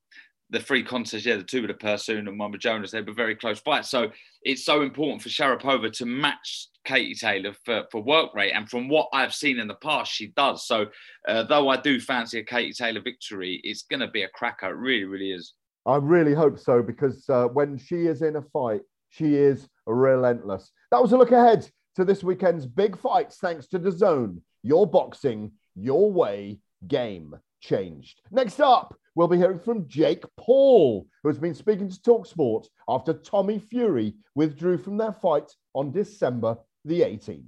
the 0.51 0.61
three 0.61 0.83
contests, 0.83 1.25
yeah, 1.25 1.37
the 1.37 1.45
two 1.45 1.63
with 1.63 1.71
the 1.71 1.75
Persoon 1.75 2.27
and 2.27 2.39
one 2.39 2.51
with 2.51 2.61
Jonas, 2.61 2.91
they 2.91 3.01
were 3.01 3.13
very 3.13 3.37
close 3.37 3.61
fights. 3.61 3.89
So 3.89 4.11
it's 4.43 4.65
so 4.65 4.83
important 4.83 5.23
for 5.23 5.29
Sharipova 5.29 5.93
to 5.93 6.07
match 6.07 6.67
Katie 6.85 7.15
Taylor 7.15 7.55
for, 7.65 7.85
for 7.91 8.03
work 8.03 8.35
rate. 8.35 8.53
And 8.53 8.69
from 8.69 8.89
what 8.89 9.09
I've 9.13 9.35
seen 9.35 9.61
in 9.61 9.69
the 9.69 9.77
past, 9.77 10.13
she 10.13 10.29
does. 10.37 10.67
So 10.67 10.87
uh, 11.29 11.45
though 11.45 11.69
I 11.69 11.77
do 11.77 12.01
fancy 12.01 12.41
a 12.41 12.45
Katie 12.45 12.73
Taylor 12.73 13.01
victory, 13.01 13.61
it's 13.63 13.83
going 13.83 14.01
to 14.01 14.09
be 14.09 14.23
a 14.23 14.29
cracker. 14.29 14.71
It 14.71 14.77
really, 14.77 15.05
really 15.05 15.31
is. 15.31 15.55
I 15.87 15.97
really 15.97 16.35
hope 16.35 16.59
so 16.59 16.83
because 16.83 17.29
uh, 17.29 17.47
when 17.47 17.79
she 17.79 18.07
is 18.07 18.23
in 18.23 18.37
a 18.37 18.43
fight, 18.43 18.81
she 19.11 19.37
is 19.37 19.69
relentless. 19.87 20.73
That 20.91 21.03
was 21.03 21.13
a 21.13 21.19
look 21.19 21.33
ahead 21.33 21.69
to 21.97 22.05
this 22.05 22.23
weekend's 22.23 22.67
big 22.67 22.99
fights, 22.99 23.39
thanks 23.39 23.67
to 23.69 23.79
DAZN. 23.79 24.41
your 24.63 24.87
boxing, 24.87 25.53
your 25.75 26.11
way, 26.13 26.59
game 26.87 27.35
changed. 27.61 28.21
Next 28.31 28.61
up, 28.61 28.95
we'll 29.15 29.29
be 29.29 29.37
hearing 29.37 29.59
from 29.59 29.89
Jake 29.89 30.25
Paul, 30.37 31.07
who 31.23 31.29
has 31.29 31.39
been 31.39 31.55
speaking 31.55 31.89
to 31.91 32.01
Talksport 32.01 32.67
after 32.89 33.13
Tommy 33.13 33.59
Fury 33.59 34.15
withdrew 34.35 34.79
from 34.79 34.97
their 34.97 35.13
fight 35.13 35.51
on 35.75 35.93
December 35.93 36.59
the 36.85 37.01
18th. 37.01 37.47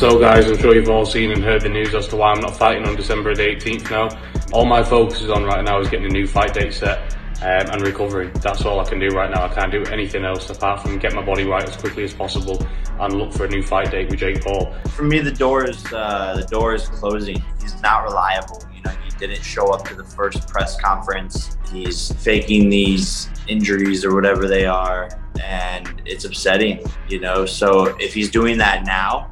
So, 0.00 0.18
guys, 0.18 0.50
I'm 0.50 0.56
sure 0.56 0.74
you've 0.74 0.88
all 0.88 1.04
seen 1.04 1.30
and 1.30 1.44
heard 1.44 1.60
the 1.60 1.68
news 1.68 1.94
as 1.94 2.08
to 2.08 2.16
why 2.16 2.32
I'm 2.32 2.40
not 2.40 2.56
fighting 2.56 2.88
on 2.88 2.96
December 2.96 3.34
the 3.34 3.42
18th 3.42 3.90
now. 3.90 4.08
All 4.52 4.64
my 4.64 4.82
focus 4.82 5.20
is 5.20 5.28
on 5.28 5.44
right 5.44 5.62
now 5.62 5.78
is 5.78 5.90
getting 5.90 6.06
a 6.06 6.12
new 6.12 6.26
fight 6.26 6.54
date 6.54 6.72
set 6.72 7.19
um, 7.42 7.70
and 7.70 7.82
recovery. 7.82 8.30
That's 8.36 8.64
all 8.64 8.80
I 8.80 8.84
can 8.84 8.98
do 8.98 9.08
right 9.08 9.30
now. 9.30 9.44
I 9.44 9.48
can't 9.48 9.72
do 9.72 9.82
anything 9.84 10.24
else 10.24 10.48
apart 10.50 10.82
from 10.82 10.98
get 10.98 11.14
my 11.14 11.24
body 11.24 11.44
right 11.44 11.66
as 11.66 11.76
quickly 11.76 12.04
as 12.04 12.12
possible 12.12 12.66
and 12.98 13.14
look 13.14 13.32
for 13.32 13.46
a 13.46 13.48
new 13.48 13.62
fight 13.62 13.90
date 13.90 14.10
with 14.10 14.20
Jake 14.20 14.42
Paul. 14.42 14.74
For 14.90 15.02
me, 15.02 15.20
the 15.20 15.32
door 15.32 15.68
is 15.68 15.84
uh, 15.92 16.36
the 16.36 16.46
door 16.46 16.74
is 16.74 16.88
closing. 16.88 17.42
He's 17.60 17.80
not 17.82 18.04
reliable. 18.04 18.62
You 18.74 18.82
know, 18.82 18.90
he 18.90 19.10
didn't 19.18 19.42
show 19.42 19.72
up 19.72 19.86
to 19.88 19.94
the 19.94 20.04
first 20.04 20.48
press 20.48 20.80
conference. 20.80 21.56
He's 21.72 22.12
faking 22.12 22.68
these 22.68 23.28
injuries 23.48 24.04
or 24.04 24.14
whatever 24.14 24.46
they 24.46 24.66
are, 24.66 25.08
and 25.42 26.02
it's 26.04 26.24
upsetting. 26.24 26.84
You 27.08 27.20
know, 27.20 27.46
so 27.46 27.96
if 27.98 28.14
he's 28.14 28.30
doing 28.30 28.58
that 28.58 28.84
now 28.84 29.30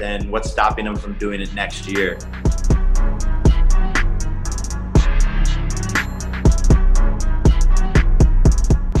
then 0.00 0.30
what's 0.30 0.50
stopping 0.50 0.86
him 0.86 0.96
from 0.96 1.12
doing 1.18 1.40
it 1.40 1.54
next 1.54 1.86
year? 1.86 2.18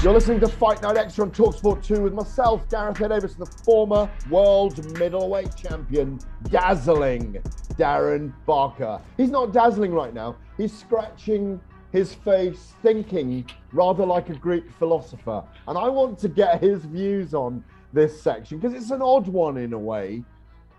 You're 0.02 0.14
listening 0.14 0.40
to 0.40 0.48
Fight 0.48 0.80
Night 0.80 0.96
Extra 0.96 1.26
on 1.26 1.30
Talksport 1.30 1.84
2 1.84 2.00
with 2.00 2.14
myself, 2.14 2.66
Gareth 2.70 3.02
A 3.02 3.08
Davies, 3.10 3.34
the 3.34 3.44
former 3.44 4.10
world 4.30 4.98
middleweight 4.98 5.54
champion, 5.54 6.18
dazzling 6.44 7.34
Darren 7.74 8.32
Barker. 8.46 8.98
He's 9.18 9.28
not 9.28 9.52
dazzling 9.52 9.92
right 9.92 10.14
now. 10.14 10.36
He's 10.56 10.72
scratching 10.72 11.60
his 11.92 12.14
face, 12.14 12.72
thinking 12.82 13.44
rather 13.72 14.06
like 14.06 14.30
a 14.30 14.34
Greek 14.34 14.70
philosopher. 14.78 15.44
And 15.68 15.76
I 15.76 15.90
want 15.90 16.18
to 16.20 16.28
get 16.28 16.62
his 16.62 16.86
views 16.86 17.34
on 17.34 17.62
this 17.92 18.22
section 18.22 18.58
because 18.58 18.74
it's 18.74 18.92
an 18.92 19.02
odd 19.02 19.28
one 19.28 19.58
in 19.58 19.74
a 19.74 19.78
way. 19.78 20.24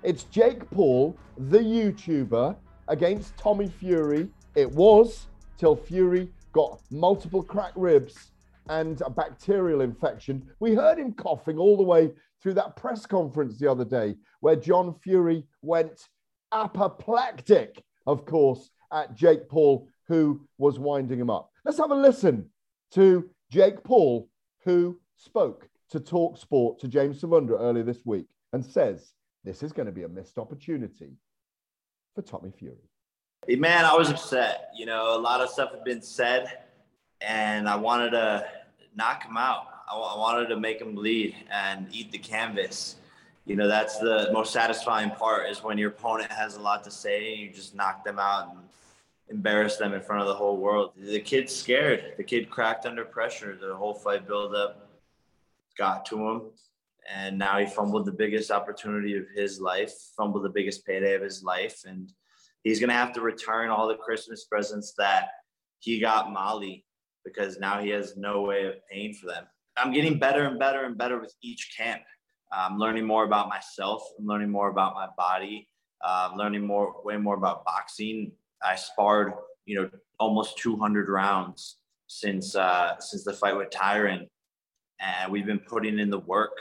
It's 0.01 0.23
Jake 0.23 0.67
Paul, 0.71 1.15
the 1.37 1.59
YouTuber, 1.59 2.55
against 2.87 3.37
Tommy 3.37 3.67
Fury. 3.67 4.29
It 4.55 4.71
was 4.71 5.27
till 5.59 5.75
Fury 5.75 6.31
got 6.53 6.81
multiple 6.89 7.43
cracked 7.43 7.77
ribs 7.77 8.30
and 8.69 9.01
a 9.01 9.09
bacterial 9.09 9.81
infection. 9.81 10.47
We 10.59 10.73
heard 10.73 10.99
him 10.99 11.13
coughing 11.13 11.57
all 11.57 11.77
the 11.77 11.83
way 11.83 12.11
through 12.41 12.53
that 12.55 12.75
press 12.75 13.05
conference 13.05 13.57
the 13.57 13.69
other 13.69 13.85
day 13.85 14.15
where 14.39 14.55
John 14.55 14.95
Fury 15.03 15.45
went 15.61 16.07
apoplectic, 16.51 17.83
of 18.07 18.25
course, 18.25 18.69
at 18.91 19.15
Jake 19.15 19.47
Paul, 19.47 19.87
who 20.07 20.41
was 20.57 20.79
winding 20.79 21.19
him 21.19 21.29
up. 21.29 21.49
Let's 21.63 21.77
have 21.77 21.91
a 21.91 21.95
listen 21.95 22.49
to 22.91 23.29
Jake 23.49 23.83
Paul, 23.83 24.29
who 24.63 24.99
spoke 25.15 25.69
to 25.89 25.99
Talksport 25.99 26.79
to 26.79 26.87
James 26.87 27.21
Savundra 27.21 27.59
earlier 27.59 27.83
this 27.83 28.05
week 28.05 28.27
and 28.53 28.65
says 28.65 29.13
this 29.43 29.63
is 29.63 29.71
going 29.71 29.85
to 29.85 29.91
be 29.91 30.03
a 30.03 30.09
missed 30.09 30.37
opportunity 30.37 31.17
for 32.15 32.21
Tommy 32.21 32.51
Fury. 32.51 32.89
Man, 33.47 33.85
I 33.85 33.95
was 33.95 34.09
upset. 34.09 34.69
You 34.75 34.85
know, 34.85 35.17
a 35.17 35.19
lot 35.19 35.41
of 35.41 35.49
stuff 35.49 35.71
had 35.71 35.83
been 35.83 36.01
said, 36.01 36.59
and 37.21 37.69
I 37.69 37.75
wanted 37.75 38.11
to 38.11 38.47
knock 38.95 39.23
him 39.23 39.37
out. 39.37 39.67
I, 39.89 39.95
I 39.95 40.17
wanted 40.17 40.47
to 40.47 40.59
make 40.59 40.79
him 40.81 40.95
bleed 40.95 41.35
and 41.51 41.87
eat 41.91 42.11
the 42.11 42.17
canvas. 42.17 42.95
You 43.45 43.55
know, 43.55 43.67
that's 43.67 43.97
the 43.97 44.29
most 44.31 44.53
satisfying 44.53 45.11
part 45.11 45.49
is 45.49 45.63
when 45.63 45.77
your 45.77 45.89
opponent 45.89 46.31
has 46.31 46.55
a 46.55 46.61
lot 46.61 46.83
to 46.83 46.91
say 46.91 47.33
and 47.33 47.41
you 47.41 47.49
just 47.49 47.75
knock 47.75 48.03
them 48.03 48.19
out 48.19 48.49
and 48.49 48.59
embarrass 49.29 49.77
them 49.77 49.93
in 49.93 50.01
front 50.01 50.21
of 50.21 50.27
the 50.27 50.35
whole 50.35 50.57
world. 50.57 50.91
The 50.97 51.19
kid's 51.19 51.55
scared. 51.55 52.13
The 52.17 52.23
kid 52.23 52.49
cracked 52.49 52.85
under 52.85 53.03
pressure. 53.03 53.57
The 53.59 53.75
whole 53.75 53.93
fight 53.93 54.27
buildup 54.27 54.89
got 55.77 56.05
to 56.07 56.29
him 56.29 56.41
and 57.09 57.37
now 57.37 57.57
he 57.59 57.65
fumbled 57.65 58.05
the 58.05 58.11
biggest 58.11 58.51
opportunity 58.51 59.17
of 59.17 59.25
his 59.35 59.59
life, 59.59 59.93
fumbled 60.15 60.43
the 60.43 60.49
biggest 60.49 60.85
payday 60.85 61.15
of 61.15 61.21
his 61.21 61.43
life, 61.43 61.83
and 61.85 62.11
he's 62.63 62.79
gonna 62.79 62.93
have 62.93 63.13
to 63.13 63.21
return 63.21 63.69
all 63.69 63.87
the 63.87 63.95
Christmas 63.95 64.45
presents 64.45 64.93
that 64.97 65.29
he 65.79 65.99
got 65.99 66.31
Molly 66.31 66.85
because 67.23 67.59
now 67.59 67.81
he 67.81 67.89
has 67.89 68.17
no 68.17 68.41
way 68.41 68.65
of 68.65 68.75
paying 68.89 69.13
for 69.13 69.27
them. 69.27 69.45
I'm 69.77 69.93
getting 69.93 70.19
better 70.19 70.45
and 70.45 70.59
better 70.59 70.85
and 70.85 70.97
better 70.97 71.19
with 71.19 71.33
each 71.41 71.73
camp. 71.77 72.01
I'm 72.51 72.77
learning 72.77 73.05
more 73.05 73.23
about 73.23 73.47
myself. 73.47 74.03
I'm 74.19 74.25
learning 74.25 74.49
more 74.49 74.69
about 74.69 74.93
my 74.93 75.07
body. 75.17 75.67
Uh, 76.03 76.29
I'm 76.31 76.37
learning 76.37 76.65
more, 76.65 76.95
way 77.03 77.17
more 77.17 77.35
about 77.35 77.63
boxing. 77.63 78.33
I 78.61 78.75
sparred, 78.75 79.33
you 79.65 79.81
know, 79.81 79.89
almost 80.19 80.57
200 80.57 81.07
rounds 81.07 81.77
since 82.07 82.55
uh, 82.55 82.99
since 82.99 83.23
the 83.23 83.33
fight 83.33 83.55
with 83.55 83.69
Tyron, 83.69 84.27
and 84.99 85.31
we've 85.31 85.45
been 85.45 85.59
putting 85.59 85.97
in 85.99 86.09
the 86.09 86.19
work 86.19 86.51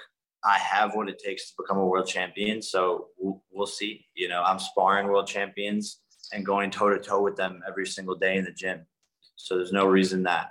I 0.45 0.59
have 0.59 0.95
what 0.95 1.09
it 1.09 1.19
takes 1.19 1.51
to 1.51 1.55
become 1.59 1.79
a 1.79 1.87
world 1.87 2.07
champion. 2.07 2.63
So 2.63 3.09
we'll, 3.19 3.43
we'll 3.51 3.67
see. 3.67 4.07
You 4.15 4.29
know, 4.29 4.43
I'm 4.43 4.59
sparring 4.59 5.07
world 5.07 5.27
champions 5.27 6.01
and 6.33 6.47
going 6.47 6.71
toe 6.71 6.91
to 6.91 6.99
toe 6.99 7.23
with 7.23 7.37
them 7.37 7.63
every 7.69 7.87
single 7.87 8.15
day 8.15 8.37
in 8.37 8.45
the 8.45 8.53
gym. 8.53 8.87
So 9.47 9.57
there's 9.57 9.73
no 9.73 9.87
reason 9.87 10.23
that 10.25 10.49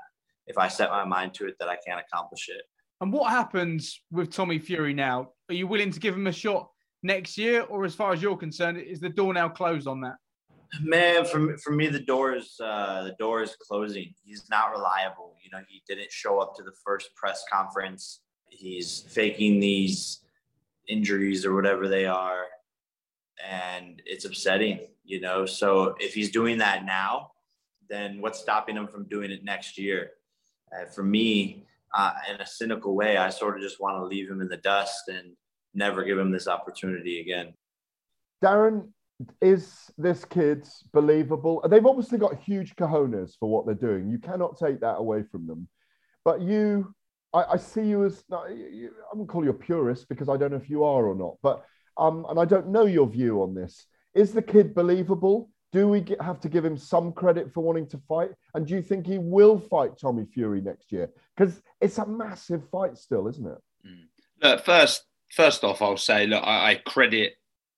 if 0.48 0.58
I 0.58 0.68
set 0.68 0.90
my 0.90 1.06
mind 1.06 1.34
to 1.36 1.48
it, 1.48 1.56
that 1.60 1.70
I 1.70 1.78
can't 1.86 2.00
accomplish 2.00 2.50
it. 2.50 2.62
And 3.02 3.14
what 3.14 3.32
happens 3.32 4.02
with 4.12 4.32
Tommy 4.32 4.60
Fury 4.60 4.94
now? 4.94 5.30
Are 5.50 5.56
you 5.56 5.68
willing 5.68 5.92
to 5.92 6.00
give 6.00 6.16
him 6.16 6.28
a 6.28 6.32
shot 6.32 6.70
next 7.02 7.38
year, 7.38 7.62
or 7.64 7.86
as 7.86 7.96
far 7.96 8.12
as 8.12 8.22
you're 8.22 8.36
concerned, 8.36 8.78
is 8.78 9.00
the 9.00 9.10
door 9.10 9.34
now 9.34 9.48
closed 9.48 9.88
on 9.88 10.02
that? 10.02 10.16
Man, 10.82 11.26
for 11.26 11.58
for 11.58 11.72
me, 11.72 11.88
the 11.88 12.02
door 12.02 12.36
is 12.36 12.56
uh, 12.64 13.04
the 13.04 13.16
door 13.18 13.42
is 13.42 13.56
closing. 13.68 14.14
He's 14.24 14.48
not 14.52 14.72
reliable. 14.72 15.36
You 15.42 15.50
know, 15.52 15.64
he 15.68 15.82
didn't 15.88 16.12
show 16.12 16.40
up 16.40 16.56
to 16.58 16.64
the 16.64 16.74
first 16.84 17.10
press 17.16 17.44
conference 17.52 18.20
he's 18.50 19.02
faking 19.08 19.60
these 19.60 20.22
injuries 20.88 21.46
or 21.46 21.54
whatever 21.54 21.88
they 21.88 22.06
are 22.06 22.46
and 23.48 24.02
it's 24.06 24.26
upsetting 24.26 24.80
you 25.06 25.22
know 25.22 25.46
so 25.46 25.96
if 26.00 26.14
he's 26.14 26.32
doing 26.32 26.58
that 26.58 26.84
now 26.84 27.32
then 27.90 28.22
what's 28.22 28.40
stopping 28.40 28.76
them 28.76 28.88
from 28.88 29.06
doing 29.06 29.32
it 29.32 29.44
next 29.44 29.78
year? 29.78 30.12
Uh, 30.72 30.86
for 30.86 31.04
me 31.04 31.66
uh, 31.96 32.12
in 32.32 32.40
a 32.40 32.46
cynical 32.46 32.96
way 32.96 33.18
i 33.18 33.28
sort 33.28 33.56
of 33.56 33.62
just 33.64 33.82
want 33.82 33.98
to 33.98 34.06
leave 34.06 34.30
him 34.30 34.40
in 34.40 34.48
the 34.48 34.58
dust 34.58 35.08
and 35.08 35.32
never 35.74 36.04
give 36.04 36.18
him 36.18 36.32
this 36.32 36.48
opportunity 36.48 37.20
again. 37.22 37.54
Darren 38.44 38.90
is 39.42 39.92
this 39.98 40.24
kid 40.24 40.66
believable? 40.94 41.66
They've 41.70 41.86
obviously 41.86 42.18
got 42.18 42.40
huge 42.40 42.76
cojones 42.76 43.34
for 43.38 43.50
what 43.50 43.66
they're 43.66 43.76
doing. 43.76 44.10
You 44.10 44.18
cannot 44.18 44.58
take 44.58 44.80
that 44.80 44.96
away 44.96 45.24
from 45.24 45.46
them. 45.46 45.68
But 46.24 46.42
you 46.42 46.94
I, 47.34 47.44
I 47.44 47.58
see 47.58 47.84
you 47.84 48.06
as 48.06 48.24
I 48.32 48.88
wouldn't 49.12 49.30
call 49.30 49.44
you 49.44 49.52
a 49.52 49.54
purist 49.54 50.10
because 50.10 50.30
I 50.30 50.38
don't 50.38 50.52
know 50.52 50.58
if 50.58 50.70
you 50.70 50.84
are 50.84 51.06
or 51.06 51.16
not, 51.16 51.36
but 51.44 51.66
um, 51.98 52.26
and 52.30 52.40
I 52.40 52.46
don't 52.46 52.70
know 52.70 52.86
your 52.86 53.08
view 53.08 53.44
on 53.44 53.54
this. 53.54 53.86
Is 54.16 54.32
the 54.32 54.42
kid 54.42 54.74
believable? 54.74 55.50
Do 55.72 55.88
we 55.88 56.02
get, 56.02 56.22
have 56.22 56.40
to 56.42 56.50
give 56.50 56.66
him 56.66 56.78
some 56.78 57.12
credit 57.12 57.54
for 57.54 57.62
wanting 57.62 57.88
to 57.88 57.98
fight? 58.08 58.32
And 58.56 58.66
do 58.66 58.74
you 58.74 58.82
think 58.82 59.06
he 59.06 59.20
will 59.20 59.60
fight 59.60 59.98
Tommy 60.00 60.26
Fury 60.26 60.62
next 60.62 60.92
year? 60.92 61.10
Because 61.36 61.62
it's 61.80 61.98
a 61.98 62.06
massive 62.06 62.68
fight 62.70 62.98
still, 62.98 63.28
isn't 63.28 63.46
it? 63.46 63.58
Mm. 63.86 64.06
Look, 64.42 64.66
first, 64.66 65.04
first 65.32 65.64
off, 65.64 65.82
I'll 65.82 65.98
say, 65.98 66.26
look, 66.26 66.44
I, 66.44 66.72
I 66.72 66.76
credit 66.76 67.36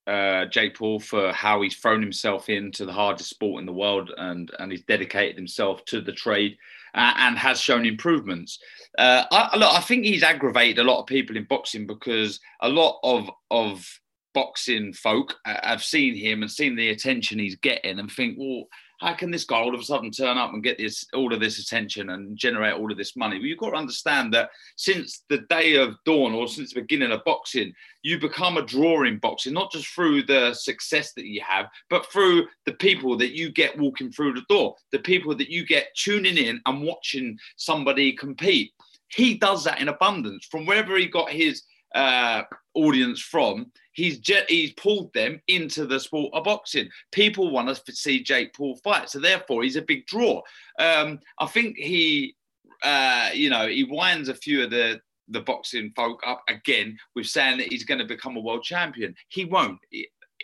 uh, 0.08 0.46
Jake 0.46 0.76
Paul 0.76 1.00
for 1.00 1.32
how 1.32 1.62
he's 1.62 1.78
thrown 1.78 2.02
himself 2.02 2.50
into 2.50 2.86
the 2.86 2.94
hardest 2.94 3.30
sport 3.30 3.60
in 3.60 3.66
the 3.66 3.74
world 3.74 4.12
and 4.18 4.52
and 4.60 4.72
he's 4.72 4.84
dedicated 4.84 5.36
himself 5.36 5.86
to 5.86 6.02
the 6.02 6.12
trade 6.12 6.58
uh, 6.96 7.14
and 7.18 7.38
has 7.38 7.62
shown 7.62 7.86
improvements. 7.86 8.60
Uh, 8.98 9.24
I, 9.32 9.58
look, 9.58 9.74
I 9.74 9.80
think 9.80 10.06
he's 10.06 10.24
aggravated 10.24 10.80
a 10.80 10.84
lot 10.84 11.00
of 11.00 11.06
people 11.06 11.38
in 11.38 11.46
boxing 11.46 11.86
because 11.86 12.40
a 12.62 12.70
lot 12.70 13.00
of 13.04 13.30
of 13.52 13.88
boxing 14.34 14.94
folk 14.94 15.36
uh, 15.46 15.56
have 15.64 15.84
seen 15.84 16.16
him 16.16 16.42
and 16.42 16.52
seen 16.52 16.76
the 16.76 16.90
attention 16.90 17.40
he's 17.40 17.56
getting 17.56 18.00
and 18.00 18.12
think, 18.12 18.38
well, 18.38 18.66
how 19.02 19.14
can 19.16 19.32
this 19.32 19.46
guy 19.46 19.58
all 19.58 19.74
of 19.74 19.82
a 19.82 19.84
sudden 19.84 20.12
turn 20.12 20.38
up 20.38 20.54
and 20.54 20.64
get 20.64 20.78
this 20.78 21.04
all 21.16 21.34
of 21.34 21.40
this 21.40 21.58
attention 21.58 22.12
and 22.12 22.38
generate 22.38 22.76
all 22.76 22.92
of 22.92 22.98
this 23.00 23.16
money? 23.16 23.38
Well, 23.38 23.48
you've 23.48 23.58
got 23.58 23.72
to 23.72 23.78
understand 23.78 24.32
that 24.34 24.52
since 24.78 25.24
the 25.28 25.40
day 25.50 25.76
of 25.76 25.96
dawn 26.06 26.34
or 26.34 26.48
since 26.48 26.72
the 26.72 26.82
beginning 26.82 27.12
of 27.12 27.24
boxing, 27.26 27.74
you 28.04 28.20
become 28.20 28.58
a 28.58 28.62
draw 28.62 29.04
in 29.04 29.18
boxing, 29.18 29.54
not 29.54 29.72
just 29.72 29.88
through 29.88 30.24
the 30.24 30.54
success 30.54 31.14
that 31.14 31.26
you 31.26 31.42
have, 31.42 31.66
but 31.90 32.12
through 32.12 32.46
the 32.68 32.74
people 32.74 33.18
that 33.18 33.36
you 33.36 33.52
get 33.52 33.78
walking 33.80 34.12
through 34.12 34.34
the 34.34 34.46
door, 34.50 34.76
the 34.92 35.00
people 35.00 35.36
that 35.36 35.50
you 35.50 35.66
get 35.66 35.88
tuning 35.96 36.38
in 36.38 36.62
and 36.68 36.84
watching 36.84 37.40
somebody 37.56 38.14
compete. 38.14 38.72
He 39.08 39.34
does 39.34 39.64
that 39.64 39.82
in 39.82 39.90
abundance 39.90 40.46
from 40.46 40.68
wherever 40.68 40.96
he 40.96 41.08
got 41.08 41.32
his 41.32 41.64
uh, 41.96 42.44
audience 42.74 43.22
from, 43.22 43.72
he's 43.94 44.20
he's 44.48 44.74
pulled 44.74 45.14
them 45.14 45.42
into 45.48 45.86
the 45.86 46.00
sport 46.00 46.34
of 46.34 46.44
boxing. 46.46 46.90
People 47.12 47.52
want 47.52 47.68
to 47.76 47.94
see 47.94 48.24
Jake 48.24 48.54
Paul 48.54 48.78
fight, 48.84 49.10
so 49.10 49.20
therefore 49.20 49.64
he's 49.64 49.76
a 49.76 49.82
big 49.82 50.06
draw. 50.06 50.42
Um, 50.80 51.20
I 51.40 51.48
think 51.48 51.78
he, 51.78 52.36
uh, 52.84 53.30
you 53.34 53.50
know, 53.50 53.68
he 53.68 53.84
winds 53.84 54.30
a 54.30 54.36
few 54.36 54.64
of 54.64 54.72
the 54.72 55.02
the 55.28 55.42
boxing 55.42 55.92
folk 55.96 56.22
up 56.26 56.44
again 56.50 56.98
with 57.16 57.26
saying 57.26 57.58
that 57.58 57.72
he's 57.72 57.86
going 57.86 58.00
to 58.00 58.06
become 58.06 58.36
a 58.36 58.42
world 58.42 58.64
champion. 58.64 59.16
He 59.30 59.46
won't, 59.46 59.80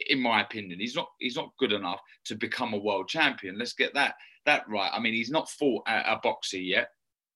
in 0.09 0.21
my 0.21 0.41
opinion. 0.41 0.79
He's 0.79 0.95
not. 0.95 1.09
He's 1.19 1.35
not 1.35 1.51
good 1.59 1.73
enough 1.73 1.99
to 2.25 2.35
become 2.35 2.73
a 2.73 2.77
world 2.77 3.07
champion. 3.07 3.57
Let's 3.57 3.73
get 3.73 3.93
that 3.93 4.15
that 4.45 4.67
right. 4.69 4.91
I 4.93 4.99
mean, 4.99 5.13
he's 5.13 5.31
not 5.31 5.49
fought 5.49 5.83
a, 5.87 6.13
a 6.13 6.19
boxer 6.23 6.59
yet, 6.59 6.89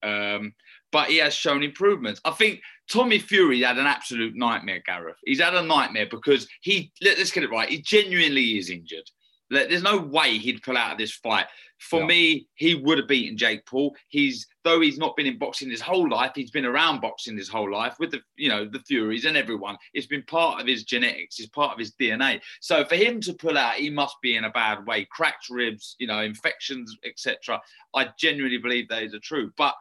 um, 0.04 0.54
but 0.92 1.10
he 1.10 1.18
has 1.18 1.34
shown 1.34 1.64
improvements. 1.64 2.22
I 2.26 2.32
think 2.32 2.62
Tommy 2.90 3.20
Fury 3.20 3.62
had 3.62 3.78
an 3.78 3.88
absolute 3.88 4.36
nightmare, 4.36 4.82
Gareth. 4.86 5.18
He's 5.26 5.42
had 5.42 5.56
a 5.56 5.64
nightmare 5.64 6.08
because 6.10 6.48
he. 6.62 6.92
Let, 7.02 7.20
us 7.20 7.32
get 7.32 7.44
it 7.44 7.52
right. 7.52 7.70
He 7.70 7.82
genuinely 7.82 8.58
is 8.58 8.70
injured. 8.70 9.10
There's 9.52 9.84
no 9.84 9.98
way 9.98 10.38
he'd 10.38 10.64
pull 10.64 10.78
out 10.78 10.94
of 10.94 10.98
this 10.98 11.12
fight. 11.12 11.46
For 11.78 12.06
me, 12.06 12.48
he 12.56 12.76
would 12.76 13.00
have 13.00 13.08
beaten 13.08 13.38
Jake 13.38 13.66
Paul. 13.66 13.96
He's 14.08 14.48
though 14.64 14.80
he's 14.80 14.98
not 14.98 15.16
been 15.16 15.26
in 15.26 15.40
boxing 15.40 15.70
his 15.70 15.82
whole 15.82 16.08
life, 16.10 16.32
he's 16.36 16.52
been 16.52 16.66
around 16.66 17.02
boxing 17.02 17.36
his 17.36 17.50
whole 17.50 17.70
life 17.70 17.96
with 18.00 18.12
the 18.12 18.22
you 18.36 18.48
know 18.48 18.66
the 18.66 18.80
Furies 18.80 19.26
and 19.26 19.36
everyone. 19.36 19.78
It's 19.94 20.08
been 20.08 20.24
part 20.24 20.62
of 20.62 20.68
his 20.68 20.84
genetics, 20.84 21.40
it's 21.40 21.50
part 21.50 21.74
of 21.74 21.80
his 21.80 21.94
DNA. 21.94 22.40
So 22.62 22.86
for 22.86 22.96
him 22.96 23.20
to 23.22 23.34
pull 23.34 23.58
out, 23.58 23.76
he 23.76 23.90
must 23.90 24.16
be 24.22 24.36
in 24.36 24.46
a 24.46 24.52
bad 24.52 24.86
way. 24.86 25.06
Cracked 25.12 25.50
ribs, 25.50 25.96
you 26.00 26.08
know, 26.08 26.22
infections, 26.22 26.96
etc. 27.04 27.60
I 27.96 28.10
genuinely 28.18 28.60
believe 28.60 28.88
those 28.88 29.14
are 29.14 29.20
true. 29.20 29.52
But 29.58 29.76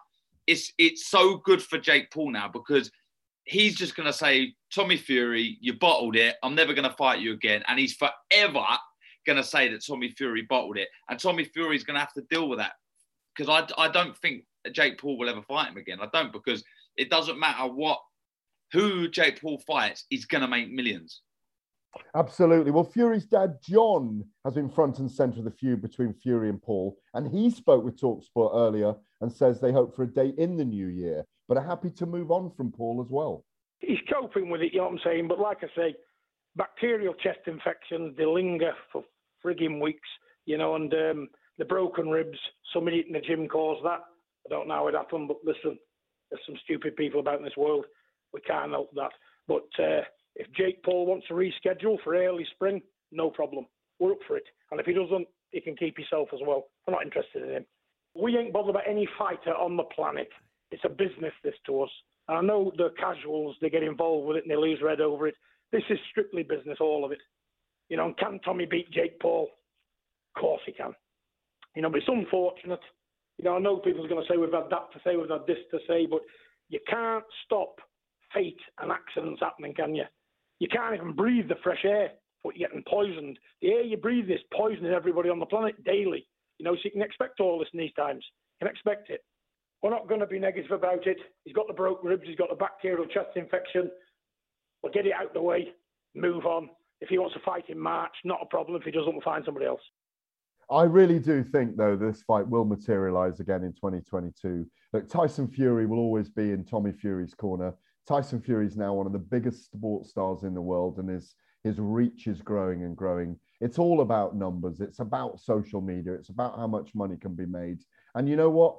it's 0.50 0.72
it's 0.78 1.06
so 1.06 1.36
good 1.36 1.62
for 1.62 1.78
Jake 1.78 2.10
Paul 2.10 2.32
now 2.32 2.48
because 2.48 2.90
he's 3.44 3.76
just 3.76 3.94
going 3.94 4.06
to 4.06 4.12
say, 4.12 4.54
Tommy 4.74 4.96
Fury, 4.96 5.56
you 5.60 5.74
bottled 5.74 6.16
it. 6.16 6.36
I'm 6.42 6.54
never 6.54 6.74
going 6.74 6.88
to 6.88 6.96
fight 6.96 7.20
you 7.20 7.32
again. 7.32 7.62
And 7.68 7.78
he's 7.78 7.94
forever 7.94 8.66
going 9.26 9.36
to 9.36 9.44
say 9.44 9.68
that 9.68 9.84
Tommy 9.86 10.10
Fury 10.10 10.42
bottled 10.42 10.76
it, 10.76 10.88
and 11.08 11.18
Tommy 11.18 11.44
Fury 11.44 11.76
is 11.76 11.84
going 11.84 11.94
to 11.94 12.00
have 12.00 12.12
to 12.14 12.22
deal 12.22 12.48
with 12.48 12.58
that 12.58 12.72
because 13.36 13.48
I, 13.48 13.82
I 13.82 13.88
don't 13.88 14.16
think 14.18 14.44
Jake 14.72 14.98
Paul 14.98 15.18
will 15.18 15.28
ever 15.28 15.42
fight 15.42 15.68
him 15.68 15.76
again. 15.76 15.98
I 16.00 16.08
don't 16.12 16.32
because 16.32 16.64
it 16.96 17.10
doesn't 17.10 17.38
matter 17.38 17.72
what 17.72 18.00
who 18.72 19.08
Jake 19.08 19.40
Paul 19.40 19.62
fights, 19.66 20.04
he's 20.10 20.26
going 20.26 20.42
to 20.42 20.48
make 20.48 20.70
millions. 20.70 21.22
Absolutely. 22.14 22.70
Well, 22.70 22.84
Fury's 22.84 23.26
dad, 23.26 23.56
John, 23.62 24.24
has 24.44 24.54
been 24.54 24.68
front 24.68 25.00
and 25.00 25.10
centre 25.10 25.40
of 25.40 25.44
the 25.44 25.50
feud 25.50 25.82
between 25.82 26.14
Fury 26.14 26.48
and 26.48 26.62
Paul. 26.62 26.96
And 27.14 27.28
he 27.28 27.50
spoke 27.50 27.84
with 27.84 28.00
Talksport 28.00 28.54
earlier 28.54 28.94
and 29.20 29.32
says 29.32 29.60
they 29.60 29.72
hope 29.72 29.94
for 29.94 30.04
a 30.04 30.06
date 30.06 30.34
in 30.38 30.56
the 30.56 30.64
new 30.64 30.86
year, 30.86 31.24
but 31.48 31.56
are 31.56 31.64
happy 31.64 31.90
to 31.90 32.06
move 32.06 32.30
on 32.30 32.50
from 32.56 32.72
Paul 32.72 33.02
as 33.04 33.10
well. 33.10 33.44
He's 33.78 33.98
coping 34.12 34.50
with 34.50 34.60
it, 34.60 34.72
you 34.72 34.78
know 34.78 34.84
what 34.84 34.92
I'm 34.92 35.00
saying? 35.04 35.28
But 35.28 35.40
like 35.40 35.58
I 35.62 35.68
say, 35.76 35.94
bacterial 36.56 37.14
chest 37.14 37.40
infections, 37.46 38.16
they 38.16 38.26
linger 38.26 38.72
for 38.92 39.04
frigging 39.44 39.80
weeks, 39.80 40.08
you 40.46 40.58
know, 40.58 40.74
and 40.76 40.92
um, 40.92 41.28
the 41.58 41.64
broken 41.64 42.08
ribs, 42.08 42.38
somebody 42.72 43.04
in 43.06 43.12
the 43.12 43.20
gym 43.20 43.48
caused 43.48 43.84
that. 43.84 44.00
I 44.46 44.48
don't 44.48 44.68
know 44.68 44.74
how 44.74 44.88
it 44.88 44.94
happened, 44.94 45.28
but 45.28 45.38
listen, 45.44 45.78
there's 46.30 46.42
some 46.46 46.56
stupid 46.64 46.96
people 46.96 47.20
about 47.20 47.38
in 47.38 47.44
this 47.44 47.56
world. 47.56 47.84
We 48.32 48.40
can't 48.40 48.70
help 48.70 48.90
that. 48.94 49.12
But 49.48 49.68
uh, 49.82 50.02
if 50.36 50.46
Jake 50.56 50.82
Paul 50.82 51.06
wants 51.06 51.26
to 51.28 51.34
reschedule 51.34 51.96
for 52.02 52.14
early 52.14 52.46
spring, 52.52 52.80
no 53.12 53.30
problem. 53.30 53.66
We're 53.98 54.12
up 54.12 54.18
for 54.26 54.36
it. 54.36 54.44
And 54.70 54.80
if 54.80 54.86
he 54.86 54.92
doesn't, 54.92 55.26
he 55.50 55.60
can 55.60 55.76
keep 55.76 55.96
himself 55.96 56.28
as 56.32 56.40
well. 56.46 56.68
We're 56.86 56.94
not 56.94 57.04
interested 57.04 57.42
in 57.42 57.50
him. 57.50 57.66
We 58.14 58.36
ain't 58.36 58.52
bothered 58.52 58.70
about 58.70 58.88
any 58.88 59.08
fighter 59.18 59.54
on 59.54 59.76
the 59.76 59.84
planet. 59.84 60.28
It's 60.70 60.84
a 60.84 60.88
business, 60.88 61.32
this 61.42 61.54
to 61.66 61.82
us. 61.82 61.90
And 62.28 62.38
I 62.38 62.40
know 62.42 62.72
the 62.76 62.90
casuals, 62.98 63.56
they 63.60 63.70
get 63.70 63.82
involved 63.82 64.28
with 64.28 64.36
it 64.36 64.44
and 64.44 64.50
they 64.50 64.56
lose 64.56 64.80
red 64.82 65.00
over 65.00 65.26
it. 65.28 65.34
This 65.72 65.82
is 65.90 65.98
strictly 66.10 66.42
business, 66.42 66.78
all 66.80 67.04
of 67.04 67.12
it. 67.12 67.18
You 67.88 67.96
know, 67.96 68.14
can 68.18 68.40
Tommy 68.40 68.66
beat 68.66 68.90
Jake 68.92 69.18
Paul? 69.20 69.48
Of 70.34 70.40
course 70.40 70.62
he 70.64 70.72
can. 70.72 70.94
You 71.74 71.82
know, 71.82 71.90
but 71.90 71.98
it's 71.98 72.08
unfortunate. 72.08 72.80
You 73.38 73.44
know, 73.44 73.56
I 73.56 73.58
know 73.58 73.78
people's 73.78 74.08
going 74.08 74.22
to 74.22 74.32
say 74.32 74.36
we've 74.36 74.52
had 74.52 74.70
that 74.70 74.92
to 74.92 75.00
say, 75.04 75.16
we've 75.16 75.30
had 75.30 75.46
this 75.46 75.58
to 75.70 75.78
say, 75.88 76.06
but 76.06 76.20
you 76.68 76.78
can't 76.88 77.24
stop 77.44 77.76
fate 78.34 78.60
and 78.80 78.92
accidents 78.92 79.40
happening, 79.40 79.74
can 79.74 79.94
you? 79.94 80.04
You 80.58 80.68
can't 80.68 80.94
even 80.94 81.12
breathe 81.12 81.48
the 81.48 81.56
fresh 81.62 81.84
air, 81.84 82.10
but 82.44 82.56
you're 82.56 82.68
getting 82.68 82.84
poisoned. 82.88 83.38
The 83.62 83.68
air 83.68 83.82
you 83.82 83.96
breathe 83.96 84.30
is 84.30 84.40
poisoning 84.52 84.92
everybody 84.92 85.30
on 85.30 85.38
the 85.38 85.46
planet 85.46 85.82
daily. 85.84 86.26
You 86.60 86.64
know, 86.64 86.74
so 86.74 86.82
you 86.84 86.90
can 86.90 87.00
expect 87.00 87.40
all 87.40 87.58
this 87.58 87.68
in 87.72 87.80
these 87.80 87.94
times. 87.94 88.22
You 88.60 88.66
can 88.66 88.70
expect 88.70 89.08
it. 89.08 89.24
We're 89.82 89.88
not 89.88 90.08
going 90.08 90.20
to 90.20 90.26
be 90.26 90.38
negative 90.38 90.72
about 90.72 91.06
it. 91.06 91.16
He's 91.44 91.54
got 91.54 91.66
the 91.68 91.72
broken 91.72 92.06
ribs, 92.06 92.24
he's 92.26 92.36
got 92.36 92.50
the 92.50 92.54
bacterial 92.54 93.06
chest 93.06 93.30
infection. 93.34 93.90
We'll 94.82 94.92
get 94.92 95.06
it 95.06 95.14
out 95.14 95.28
of 95.28 95.32
the 95.32 95.40
way, 95.40 95.70
move 96.14 96.44
on. 96.44 96.68
If 97.00 97.08
he 97.08 97.16
wants 97.16 97.32
to 97.32 97.40
fight 97.40 97.64
in 97.70 97.78
March, 97.78 98.12
not 98.24 98.40
a 98.42 98.46
problem. 98.46 98.76
If 98.76 98.82
he 98.82 98.90
doesn't, 98.90 99.10
we'll 99.10 99.22
find 99.22 99.42
somebody 99.42 99.64
else. 99.64 99.80
I 100.70 100.82
really 100.82 101.18
do 101.18 101.42
think, 101.42 101.78
though, 101.78 101.96
this 101.96 102.22
fight 102.24 102.46
will 102.46 102.66
materialize 102.66 103.40
again 103.40 103.64
in 103.64 103.72
2022. 103.72 104.66
Look, 104.92 105.08
Tyson 105.08 105.48
Fury 105.48 105.86
will 105.86 105.98
always 105.98 106.28
be 106.28 106.52
in 106.52 106.66
Tommy 106.66 106.92
Fury's 106.92 107.32
corner. 107.32 107.72
Tyson 108.06 108.42
Fury 108.42 108.66
is 108.66 108.76
now 108.76 108.92
one 108.92 109.06
of 109.06 109.12
the 109.12 109.18
biggest 109.18 109.64
sports 109.64 110.10
stars 110.10 110.42
in 110.42 110.52
the 110.52 110.60
world, 110.60 110.98
and 110.98 111.08
his 111.08 111.34
his 111.64 111.78
reach 111.78 112.26
is 112.26 112.42
growing 112.42 112.84
and 112.84 112.96
growing. 112.96 113.38
It's 113.60 113.78
all 113.78 114.00
about 114.00 114.36
numbers. 114.36 114.80
It's 114.80 115.00
about 115.00 115.40
social 115.40 115.80
media. 115.80 116.14
It's 116.14 116.30
about 116.30 116.56
how 116.56 116.66
much 116.66 116.94
money 116.94 117.16
can 117.16 117.34
be 117.34 117.46
made. 117.46 117.82
And 118.14 118.28
you 118.28 118.36
know 118.36 118.50
what? 118.50 118.78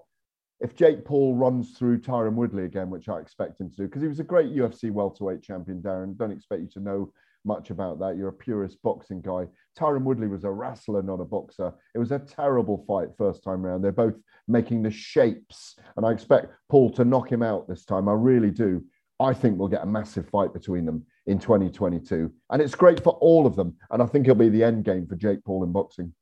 If 0.60 0.76
Jake 0.76 1.06
Paul 1.06 1.36
runs 1.36 1.72
through 1.78 2.02
Tyron 2.02 2.36
Woodley 2.36 2.66
again, 2.66 2.90
which 2.90 3.10
I 3.10 3.20
expect 3.20 3.60
him 3.60 3.70
to 3.72 3.76
do, 3.76 3.84
because 3.84 4.02
he 4.02 4.08
was 4.08 4.20
a 4.20 4.24
great 4.24 4.54
UFC 4.54 4.92
welterweight 4.92 5.42
champion, 5.42 5.82
Darren. 5.82 6.16
Don't 6.16 6.32
expect 6.32 6.62
you 6.62 6.70
to 6.74 6.80
know 6.80 7.12
much 7.46 7.72
about 7.72 8.00
that. 8.00 8.16
You're 8.16 8.30
a 8.30 8.34
purist 8.34 8.82
boxing 8.84 9.22
guy. 9.22 9.48
Tyron 9.78 10.04
Woodley 10.04 10.28
was 10.28 10.44
a 10.44 10.52
wrestler, 10.52 11.02
not 11.02 11.20
a 11.20 11.26
boxer. 11.26 11.74
It 11.96 12.00
was 12.00 12.12
a 12.12 12.20
terrible 12.20 12.84
fight 12.88 13.10
first 13.18 13.44
time 13.44 13.64
round. 13.64 13.84
They're 13.84 13.92
both 13.92 14.16
making 14.48 14.84
the 14.84 14.92
shapes, 14.92 15.78
and 15.98 16.06
I 16.06 16.12
expect 16.12 16.54
Paul 16.70 16.92
to 16.92 17.06
knock 17.06 17.32
him 17.32 17.42
out 17.42 17.68
this 17.68 17.86
time. 17.86 18.08
I 18.08 18.14
really 18.14 18.52
do. 18.52 18.84
I 19.22 19.34
think 19.34 19.58
we'll 19.58 19.68
get 19.68 19.84
a 19.84 19.88
massive 19.88 20.28
fight 20.30 20.54
between 20.54 20.86
them 20.86 21.06
in 21.28 21.40
2022, 21.40 22.32
and 22.50 22.62
it's 22.62 22.76
great 22.76 23.04
for 23.04 23.14
all 23.22 23.46
of 23.46 23.56
them. 23.56 23.76
And 23.92 24.02
I 24.02 24.06
think 24.06 24.26
it'll 24.26 24.36
be 24.36 24.50
the 24.50 24.64
end 24.64 24.84
game 24.84 25.08
for 25.08 25.16
Jake 25.16 25.44
Paul 25.46 25.64
in 25.64 25.72
boxing. 25.72 26.14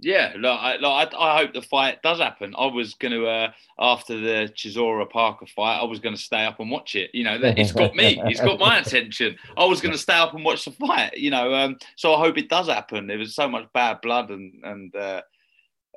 Yeah, 0.00 0.32
look, 0.36 0.60
I, 0.60 0.76
look, 0.76 1.14
I, 1.14 1.16
I, 1.16 1.38
hope 1.38 1.54
the 1.54 1.62
fight 1.62 2.02
does 2.02 2.18
happen. 2.18 2.52
I 2.58 2.66
was 2.66 2.94
going 2.94 3.12
to, 3.12 3.26
uh, 3.26 3.52
after 3.78 4.18
the 4.18 4.52
Chisora 4.52 5.08
Parker 5.08 5.46
fight, 5.46 5.78
I 5.78 5.84
was 5.84 6.00
going 6.00 6.16
to 6.16 6.20
stay 6.20 6.44
up 6.44 6.58
and 6.58 6.68
watch 6.68 6.96
it. 6.96 7.10
You 7.14 7.22
know, 7.22 7.38
it's 7.40 7.72
got 7.72 7.94
me, 7.94 8.20
it's 8.24 8.40
got 8.40 8.58
my 8.58 8.78
attention. 8.80 9.36
I 9.56 9.64
was 9.64 9.80
going 9.80 9.92
to 9.92 9.98
stay 9.98 10.14
up 10.14 10.34
and 10.34 10.44
watch 10.44 10.64
the 10.64 10.72
fight. 10.72 11.16
You 11.16 11.30
know, 11.30 11.54
um, 11.54 11.76
so 11.96 12.12
I 12.12 12.18
hope 12.18 12.36
it 12.38 12.48
does 12.48 12.66
happen. 12.66 13.06
There 13.06 13.18
was 13.18 13.36
so 13.36 13.48
much 13.48 13.66
bad 13.72 14.00
blood 14.00 14.30
and 14.30 14.52
and 14.64 14.94
uh, 14.96 15.22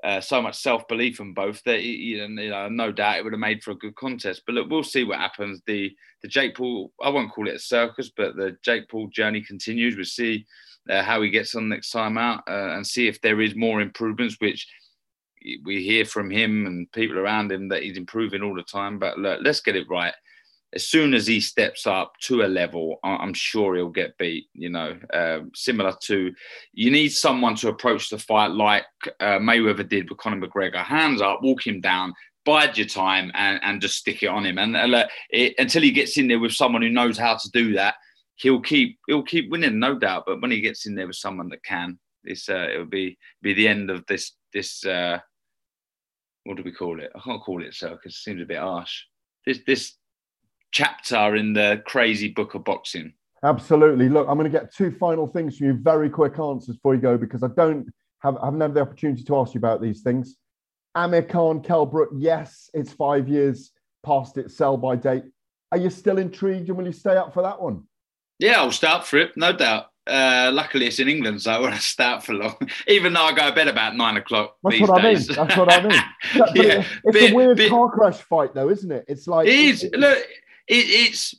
uh, 0.04 0.22
so 0.22 0.42
much 0.42 0.56
self 0.56 0.88
belief 0.88 1.20
in 1.20 1.34
both 1.34 1.62
that 1.64 1.84
you 1.84 2.28
know, 2.28 2.70
no 2.70 2.92
doubt 2.92 3.18
it 3.18 3.24
would 3.24 3.34
have 3.34 3.40
made 3.40 3.64
for 3.64 3.72
a 3.72 3.76
good 3.76 3.96
contest. 3.96 4.44
But 4.46 4.56
look, 4.56 4.70
we'll 4.70 4.84
see 4.84 5.04
what 5.04 5.20
happens. 5.20 5.62
The 5.66 5.96
the 6.22 6.28
Jake 6.28 6.56
Paul, 6.56 6.92
I 7.02 7.10
won't 7.10 7.32
call 7.32 7.48
it 7.48 7.56
a 7.56 7.60
circus, 7.60 8.12
but 8.16 8.36
the 8.36 8.58
Jake 8.64 8.90
Paul 8.90 9.08
journey 9.08 9.42
continues. 9.42 9.96
We'll 9.96 10.06
see 10.06 10.46
uh, 10.90 11.04
how 11.04 11.22
he 11.22 11.30
gets 11.30 11.56
on 11.56 11.70
next 11.70 11.92
time 11.92 12.18
out 12.18 12.44
uh, 12.48 12.76
and 12.76 12.86
see 12.86 13.08
if 13.08 13.22
there 13.22 13.42
is 13.42 13.56
more 13.56 13.82
improvements, 13.82 14.38
which 14.40 14.68
we 15.64 15.84
hear 15.84 16.06
from 16.06 16.30
him 16.30 16.66
and 16.66 16.92
people 16.92 17.18
around 17.20 17.52
him 17.52 17.70
that 17.70 17.84
he's 17.84 17.98
improving 17.98 18.42
all 18.42 18.56
the 18.56 18.64
time. 18.64 19.00
But 19.00 19.18
look, 19.18 19.40
let's 19.44 19.62
get 19.62 19.76
it 19.76 19.88
right. 19.90 20.14
As 20.74 20.88
soon 20.88 21.14
as 21.14 21.26
he 21.26 21.40
steps 21.40 21.88
up 21.88 22.12
to 22.24 22.42
a 22.42 22.48
level, 22.48 23.00
I'm 23.04 23.34
sure 23.34 23.76
he'll 23.76 23.90
get 23.90 24.18
beat. 24.18 24.48
You 24.54 24.70
know, 24.70 25.00
uh, 25.14 25.40
similar 25.56 25.94
to 26.04 26.34
you 26.74 26.92
need 26.92 27.10
someone 27.10 27.56
to 27.56 27.70
approach 27.70 28.10
the 28.10 28.20
fight 28.20 28.52
like 28.52 28.86
uh, 29.22 29.40
Mayweather 29.40 29.88
did 29.88 30.10
with 30.10 30.20
Conor 30.20 30.46
McGregor, 30.46 30.84
hands 30.84 31.22
up, 31.22 31.42
walk 31.42 31.66
him 31.66 31.80
down, 31.80 32.14
bide 32.46 32.78
your 32.78 32.88
time, 32.88 33.32
and, 33.34 33.60
and 33.64 33.82
just 33.82 33.98
stick 33.98 34.24
it 34.24 34.28
on 34.28 34.46
him. 34.46 34.58
And 34.58 34.76
uh, 34.76 35.08
it, 35.30 35.56
until 35.58 35.84
he 35.84 35.92
gets 35.92 36.18
in 36.18 36.28
there 36.28 36.40
with 36.40 36.54
someone 36.54 36.82
who 36.82 36.90
knows 36.90 37.18
how 37.18 37.36
to 37.38 37.50
do 37.52 37.74
that, 37.74 37.96
he'll 38.36 38.62
keep 38.62 39.00
he'll 39.08 39.24
keep 39.24 39.50
winning, 39.50 39.80
no 39.80 39.98
doubt. 39.98 40.24
But 40.26 40.42
when 40.42 40.52
he 40.52 40.62
gets 40.62 40.86
in 40.86 40.96
there 40.96 41.08
with 41.08 41.16
someone 41.16 41.50
that 41.50 41.64
can, 41.64 42.00
it's 42.24 42.50
uh, 42.50 42.68
it'll 42.74 42.86
be 42.86 43.18
be 43.42 43.54
the 43.54 43.68
end 43.68 43.90
of 43.90 44.06
this 44.08 44.34
this 44.54 44.86
uh, 44.86 45.20
what 46.44 46.56
do 46.56 46.64
we 46.64 46.72
call 46.72 47.02
it? 47.02 47.12
I 47.16 47.20
can't 47.20 47.42
call 47.42 47.64
it 47.64 47.74
circus. 47.74 48.16
It 48.16 48.22
seems 48.22 48.42
a 48.42 48.46
bit 48.46 48.60
harsh. 48.60 49.04
This 49.46 49.60
this 49.68 49.96
chapter 50.72 51.36
in 51.36 51.54
the 51.54 51.82
crazy 51.86 52.30
book 52.30 52.56
of 52.56 52.64
boxing. 52.64 53.14
Absolutely. 53.44 54.10
Look, 54.10 54.28
I'm 54.28 54.38
going 54.38 54.52
to 54.52 54.58
get 54.58 54.74
two 54.74 54.92
final 54.92 55.28
things 55.28 55.58
from 55.58 55.68
you, 55.68 55.74
very 55.74 56.10
quick 56.10 56.40
answers 56.40 56.76
before 56.76 56.96
you 56.96 57.02
go, 57.02 57.18
because 57.18 57.44
I 57.44 57.50
don't 57.56 57.88
have 58.20 58.38
I 58.38 58.46
haven't 58.46 58.62
had 58.62 58.74
the 58.74 58.82
opportunity 58.82 59.24
to 59.24 59.38
ask 59.38 59.54
you 59.54 59.60
about 59.60 59.82
these 59.82 60.02
things. 60.02 60.36
Amir 60.96 61.24
Khan, 61.24 61.62
Kell 61.62 61.86
Brook, 61.86 62.10
yes, 62.16 62.70
it's 62.74 62.92
five 62.92 63.28
years 63.28 63.72
past 64.04 64.38
its 64.38 64.56
sell 64.56 64.78
by 64.78 64.96
date. 64.96 65.24
Are 65.72 65.78
you 65.78 65.90
still 65.90 66.18
intrigued 66.18 66.70
and 66.70 66.78
will 66.78 66.86
you 66.86 66.94
stay 66.94 67.16
up 67.16 67.34
for 67.34 67.44
that 67.44 67.62
one? 67.62 67.84
Yeah, 68.40 68.62
I'll 68.62 68.72
start 68.72 69.06
for 69.06 69.18
it, 69.18 69.36
no 69.36 69.52
doubt. 69.52 69.88
Uh, 70.08 70.50
luckily, 70.54 70.88
it's 70.88 71.00
in 71.00 71.10
England, 71.10 71.42
so 71.42 71.52
I 71.52 71.60
won't 71.60 71.76
start 71.82 72.24
for 72.24 72.34
long. 72.34 72.56
Even 72.88 73.14
though 73.14 73.24
I 73.24 73.34
go 73.34 73.50
to 73.50 73.56
bed 73.56 73.68
about 73.68 73.96
nine 73.96 74.18
o'clock. 74.18 74.56
That's 74.64 74.80
what 74.80 75.02
days. 75.02 75.30
I 75.30 75.34
mean. 75.34 75.48
That's 75.48 75.58
what 75.58 75.74
I 75.74 75.82
mean. 75.82 76.02
Yeah, 76.56 76.84
it's 77.04 77.14
bit, 77.14 77.32
a 77.32 77.36
weird 77.36 77.58
bit, 77.58 77.70
car 77.70 77.90
crash 77.92 78.18
fight, 78.18 78.54
though, 78.54 78.70
isn't 78.70 78.92
it? 78.92 79.06
It's 79.08 79.28
like 79.28 79.48
it 79.48 79.54
is. 79.54 79.84
It, 79.84 79.94
Look, 79.94 80.18
it, 80.18 80.28
it's 80.68 81.36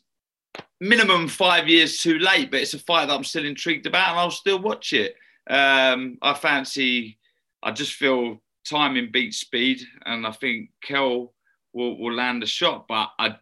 minimum 0.80 1.28
five 1.28 1.68
years 1.68 1.98
too 1.98 2.18
late, 2.18 2.50
but 2.50 2.60
it's 2.60 2.74
a 2.74 2.78
fight 2.78 3.06
that 3.06 3.14
I'm 3.14 3.24
still 3.24 3.44
intrigued 3.44 3.86
about, 3.86 4.10
and 4.10 4.18
I'll 4.18 4.30
still 4.30 4.58
watch 4.60 4.92
it. 4.92 5.14
Um, 5.48 6.18
I 6.22 6.34
fancy. 6.34 7.18
I 7.62 7.72
just 7.72 7.94
feel 7.94 8.40
timing 8.68 9.10
beats 9.12 9.38
speed, 9.38 9.80
and 10.04 10.26
I 10.26 10.32
think 10.32 10.70
Kell 10.82 11.32
will, 11.72 11.98
will 11.98 12.14
land 12.14 12.42
a 12.42 12.46
shot, 12.46 12.86
but 12.88 13.10
I 13.18 13.36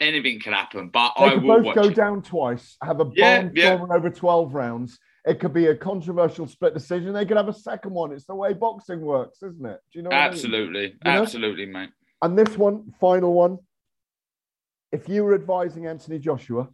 anything 0.00 0.40
can 0.40 0.52
happen. 0.52 0.88
But 0.88 1.12
They 1.18 1.24
I 1.24 1.30
could 1.34 1.42
will 1.44 1.62
both 1.62 1.74
go 1.74 1.84
it. 1.84 1.94
down 1.94 2.22
twice, 2.22 2.76
have 2.82 3.00
a 3.00 3.10
Yeah, 3.14 3.42
barn 3.42 3.52
yeah. 3.54 3.78
over 3.94 4.10
12 4.10 4.54
rounds. 4.54 4.98
It 5.26 5.40
could 5.40 5.54
be 5.54 5.66
a 5.68 5.74
controversial 5.76 6.46
split 6.46 6.74
decision. 6.74 7.14
They 7.14 7.24
could 7.24 7.36
have 7.38 7.48
a 7.48 7.52
second 7.54 7.92
one. 7.94 8.12
It's 8.12 8.26
the 8.26 8.34
way 8.34 8.52
boxing 8.52 9.00
works, 9.00 9.38
isn't 9.42 9.64
it? 9.64 9.80
Do 9.92 9.98
you 9.98 10.02
know 10.02 10.10
what 10.10 10.16
I 10.16 10.24
mean? 10.24 10.32
Absolutely, 10.32 10.82
You 10.82 10.98
know? 11.04 11.22
absolutely, 11.22 11.66
mate. 11.66 11.90
And 12.20 12.36
this 12.38 12.58
one, 12.58 12.92
final 13.00 13.32
one. 13.32 13.58
If 14.94 15.08
you 15.08 15.24
were 15.24 15.34
advising 15.34 15.86
Anthony 15.86 16.20
Joshua, 16.20 16.68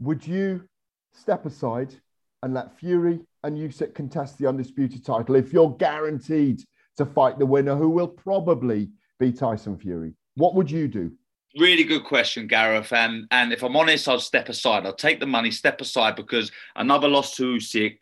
would 0.00 0.26
you 0.26 0.64
step 1.12 1.46
aside 1.46 1.94
and 2.42 2.52
let 2.52 2.76
Fury 2.80 3.20
and 3.44 3.56
Usyk 3.56 3.94
contest 3.94 4.38
the 4.38 4.48
undisputed 4.48 5.06
title 5.06 5.36
if 5.36 5.52
you're 5.52 5.76
guaranteed 5.76 6.64
to 6.96 7.06
fight 7.06 7.38
the 7.38 7.46
winner, 7.46 7.76
who 7.76 7.88
will 7.88 8.08
probably 8.08 8.90
be 9.20 9.30
Tyson 9.30 9.78
Fury? 9.78 10.14
What 10.34 10.56
would 10.56 10.68
you 10.68 10.88
do? 10.88 11.12
Really 11.56 11.84
good 11.84 12.02
question, 12.02 12.48
Gareth. 12.48 12.92
And 12.92 13.28
and 13.30 13.52
if 13.52 13.62
I'm 13.62 13.76
honest, 13.76 14.08
I'll 14.08 14.18
step 14.18 14.48
aside. 14.48 14.84
I'll 14.84 14.94
take 14.94 15.20
the 15.20 15.26
money, 15.26 15.52
step 15.52 15.80
aside 15.80 16.16
because 16.16 16.50
another 16.74 17.06
loss 17.06 17.36
to 17.36 17.54
Usyk 17.54 17.98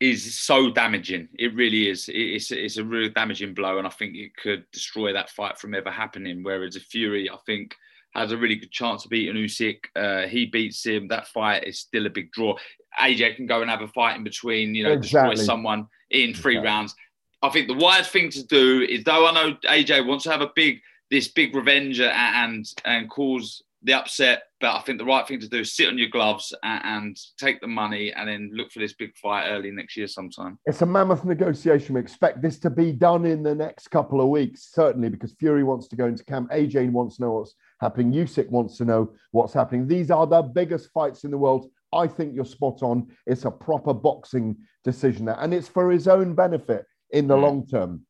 is 0.00 0.38
so 0.38 0.70
damaging. 0.70 1.28
It 1.38 1.54
really 1.54 1.88
is. 1.88 2.10
It's 2.12 2.50
it's 2.50 2.76
a 2.76 2.84
really 2.84 3.08
damaging 3.08 3.54
blow, 3.54 3.78
and 3.78 3.86
I 3.86 3.90
think 3.90 4.14
it 4.14 4.36
could 4.36 4.64
destroy 4.72 5.12
that 5.12 5.30
fight 5.30 5.58
from 5.58 5.74
ever 5.74 5.90
happening. 5.90 6.42
Whereas 6.42 6.76
a 6.76 6.80
Fury, 6.80 7.30
I 7.30 7.36
think, 7.46 7.74
has 8.14 8.32
a 8.32 8.36
really 8.36 8.56
good 8.56 8.70
chance 8.70 9.04
of 9.04 9.10
beating 9.10 9.36
Usyk. 9.36 9.78
Uh, 9.94 10.26
he 10.26 10.46
beats 10.46 10.84
him. 10.84 11.08
That 11.08 11.28
fight 11.28 11.64
is 11.64 11.80
still 11.80 12.06
a 12.06 12.10
big 12.10 12.30
draw. 12.32 12.56
AJ 13.00 13.36
can 13.36 13.46
go 13.46 13.62
and 13.62 13.70
have 13.70 13.82
a 13.82 13.88
fight 13.88 14.16
in 14.16 14.24
between. 14.24 14.74
You 14.74 14.84
know, 14.84 14.98
destroy 14.98 15.34
someone 15.34 15.86
in 16.10 16.34
three 16.34 16.58
rounds. 16.58 16.94
I 17.42 17.48
think 17.50 17.68
the 17.68 17.74
wise 17.74 18.08
thing 18.08 18.30
to 18.30 18.44
do 18.46 18.82
is, 18.82 19.04
though 19.04 19.26
I 19.26 19.32
know 19.32 19.56
AJ 19.68 20.06
wants 20.06 20.24
to 20.24 20.30
have 20.30 20.40
a 20.40 20.50
big 20.54 20.80
this 21.10 21.28
big 21.28 21.54
revenge 21.54 22.00
and 22.00 22.66
and 22.84 23.08
cause 23.08 23.62
the 23.82 23.92
upset, 23.92 24.44
but 24.60 24.74
I 24.74 24.80
think 24.80 24.98
the 24.98 25.04
right 25.04 25.26
thing 25.26 25.40
to 25.40 25.48
do 25.48 25.60
is 25.60 25.76
sit 25.76 25.88
on 25.88 25.98
your 25.98 26.08
gloves 26.08 26.54
and, 26.62 26.82
and 26.84 27.16
take 27.38 27.60
the 27.60 27.66
money 27.66 28.12
and 28.12 28.28
then 28.28 28.50
look 28.52 28.72
for 28.72 28.78
this 28.78 28.94
big 28.94 29.14
fight 29.16 29.48
early 29.48 29.70
next 29.70 29.96
year 29.96 30.08
sometime. 30.08 30.58
It's 30.66 30.82
a 30.82 30.86
mammoth 30.86 31.24
negotiation. 31.24 31.94
We 31.94 32.00
expect 32.00 32.42
this 32.42 32.58
to 32.60 32.70
be 32.70 32.92
done 32.92 33.26
in 33.26 33.42
the 33.42 33.54
next 33.54 33.88
couple 33.88 34.20
of 34.20 34.28
weeks, 34.28 34.70
certainly, 34.72 35.08
because 35.08 35.32
Fury 35.38 35.62
wants 35.62 35.88
to 35.88 35.96
go 35.96 36.06
into 36.06 36.24
camp. 36.24 36.50
AJ 36.50 36.90
wants 36.90 37.16
to 37.16 37.22
know 37.22 37.32
what's 37.32 37.54
happening. 37.80 38.12
Usyk 38.12 38.48
wants 38.50 38.76
to 38.78 38.84
know 38.84 39.12
what's 39.30 39.52
happening. 39.52 39.86
These 39.86 40.10
are 40.10 40.26
the 40.26 40.42
biggest 40.42 40.90
fights 40.92 41.24
in 41.24 41.30
the 41.30 41.38
world. 41.38 41.70
I 41.92 42.06
think 42.06 42.34
you're 42.34 42.44
spot 42.44 42.82
on. 42.82 43.08
It's 43.26 43.44
a 43.44 43.50
proper 43.50 43.94
boxing 43.94 44.56
decision 44.84 45.26
there, 45.26 45.38
and 45.38 45.52
it's 45.52 45.68
for 45.68 45.90
his 45.90 46.08
own 46.08 46.34
benefit 46.34 46.84
in 47.10 47.28
the 47.28 47.36
mm. 47.36 47.42
long 47.42 47.66
term. 47.66 48.02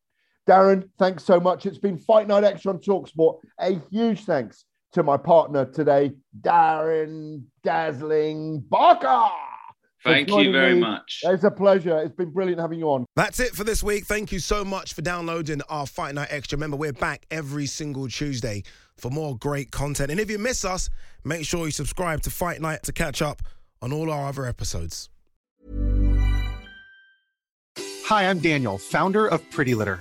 Darren, 0.48 0.88
thanks 0.98 1.24
so 1.24 1.40
much. 1.40 1.66
It's 1.66 1.78
been 1.78 1.98
Fight 1.98 2.28
Night 2.28 2.44
Extra 2.44 2.72
on 2.72 2.78
Talksport. 2.78 3.40
A 3.60 3.80
huge 3.90 4.24
thanks 4.24 4.64
to 4.96 5.02
my 5.02 5.18
partner 5.18 5.66
today, 5.66 6.10
Darren 6.40 7.42
Dazzling 7.62 8.64
Barker. 8.70 9.28
Thank 10.02 10.30
you 10.30 10.50
very 10.50 10.72
me. 10.72 10.80
much. 10.80 11.20
It's 11.22 11.44
a 11.44 11.50
pleasure. 11.50 11.98
It's 11.98 12.14
been 12.14 12.32
brilliant 12.32 12.62
having 12.62 12.78
you 12.78 12.86
on. 12.86 13.04
That's 13.14 13.38
it 13.38 13.50
for 13.50 13.62
this 13.62 13.82
week. 13.82 14.06
Thank 14.06 14.32
you 14.32 14.38
so 14.38 14.64
much 14.64 14.94
for 14.94 15.02
downloading 15.02 15.60
our 15.68 15.86
Fight 15.86 16.14
Night 16.14 16.28
Extra. 16.30 16.56
Remember, 16.56 16.78
we're 16.78 16.94
back 16.94 17.26
every 17.30 17.66
single 17.66 18.08
Tuesday 18.08 18.62
for 18.96 19.10
more 19.10 19.36
great 19.36 19.70
content. 19.70 20.10
And 20.10 20.18
if 20.18 20.30
you 20.30 20.38
miss 20.38 20.64
us, 20.64 20.88
make 21.24 21.44
sure 21.44 21.66
you 21.66 21.72
subscribe 21.72 22.22
to 22.22 22.30
Fight 22.30 22.62
Night 22.62 22.82
to 22.84 22.92
catch 22.92 23.20
up 23.20 23.42
on 23.82 23.92
all 23.92 24.10
our 24.10 24.28
other 24.28 24.46
episodes. 24.46 25.10
Hi, 28.06 28.30
I'm 28.30 28.38
Daniel, 28.38 28.78
founder 28.78 29.26
of 29.26 29.42
Pretty 29.50 29.74
Litter. 29.74 30.00